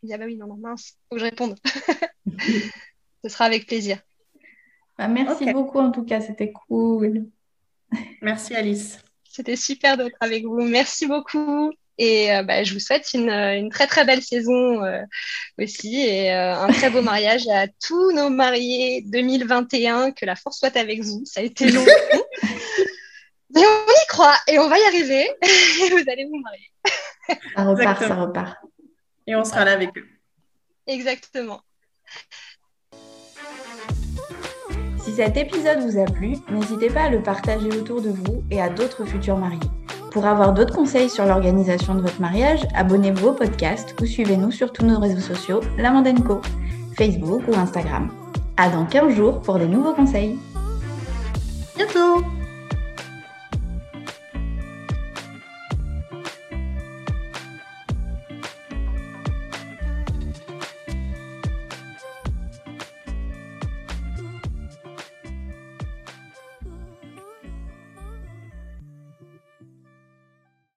Je 0.00 0.06
dis, 0.06 0.12
ah 0.14 0.18
bah 0.18 0.24
oui, 0.26 0.36
non, 0.36 0.46
non, 0.46 0.56
mince, 0.56 0.94
faut 1.08 1.16
que 1.16 1.20
je 1.20 1.24
réponde. 1.24 1.56
Ce 3.24 3.28
sera 3.28 3.44
avec 3.44 3.66
plaisir. 3.66 3.98
Bah, 4.96 5.08
merci 5.08 5.50
beaucoup 5.52 5.78
en 5.78 5.90
tout 5.90 6.04
cas, 6.04 6.20
c'était 6.20 6.52
cool. 6.52 7.26
Merci 8.20 8.54
Alice. 8.54 8.98
C'était 9.24 9.56
super 9.56 9.96
d'être 9.96 10.16
avec 10.20 10.44
vous. 10.44 10.60
Merci 10.60 11.06
beaucoup. 11.06 11.72
Et 11.98 12.32
euh, 12.32 12.42
bah, 12.42 12.64
je 12.64 12.72
vous 12.72 12.80
souhaite 12.80 13.12
une, 13.12 13.68
très 13.70 13.86
très 13.86 14.04
belle 14.04 14.22
saison 14.22 14.82
euh, 14.82 15.02
aussi 15.58 16.00
et 16.00 16.32
euh, 16.32 16.56
un 16.56 16.68
très 16.68 16.88
beau 16.88 17.02
mariage 17.02 17.46
à 17.48 17.66
tous 17.68 18.12
nos 18.12 18.30
mariés 18.30 19.02
2021. 19.06 20.12
Que 20.12 20.24
la 20.24 20.34
force 20.34 20.58
soit 20.58 20.76
avec 20.76 21.02
vous. 21.02 21.22
Ça 21.24 21.40
a 21.40 21.44
été 21.44 21.70
long. 21.70 21.84
Mais 23.54 23.62
on 23.62 23.90
y 23.90 24.06
croit 24.08 24.36
et 24.48 24.58
on 24.58 24.68
va 24.68 24.78
y 24.78 24.82
arriver. 24.82 25.28
vous 25.90 26.10
allez 26.10 26.26
vous 26.26 26.40
marier. 26.40 26.70
Ça 27.56 27.64
repart, 27.64 28.02
ça 28.02 28.14
repart. 28.14 28.56
Et 29.26 29.36
on 29.36 29.44
sera 29.44 29.64
là 29.64 29.72
avec 29.72 29.96
eux. 29.96 30.06
Exactement. 30.86 31.60
Si 35.04 35.12
cet 35.12 35.36
épisode 35.36 35.80
vous 35.80 35.98
a 35.98 36.04
plu, 36.04 36.36
n'hésitez 36.50 36.90
pas 36.90 37.04
à 37.04 37.10
le 37.10 37.22
partager 37.22 37.68
autour 37.68 38.02
de 38.02 38.10
vous 38.10 38.42
et 38.50 38.60
à 38.60 38.68
d'autres 38.68 39.04
futurs 39.04 39.38
mariés. 39.38 39.58
Pour 40.10 40.26
avoir 40.26 40.52
d'autres 40.52 40.74
conseils 40.74 41.08
sur 41.08 41.24
l'organisation 41.24 41.94
de 41.94 42.00
votre 42.02 42.20
mariage, 42.20 42.66
abonnez-vous 42.74 43.28
au 43.28 43.32
podcast 43.32 43.94
ou 44.00 44.06
suivez-nous 44.06 44.50
sur 44.50 44.72
tous 44.72 44.84
nos 44.84 44.98
réseaux 44.98 45.20
sociaux, 45.20 45.60
La 45.78 45.92
Co, 46.26 46.40
Facebook 46.96 47.42
ou 47.48 47.54
Instagram. 47.54 48.12
À 48.56 48.68
dans 48.68 48.84
15 48.84 49.14
jours 49.14 49.40
pour 49.40 49.58
des 49.58 49.68
nouveaux 49.68 49.94
conseils. 49.94 50.38
Bientôt 51.76 52.24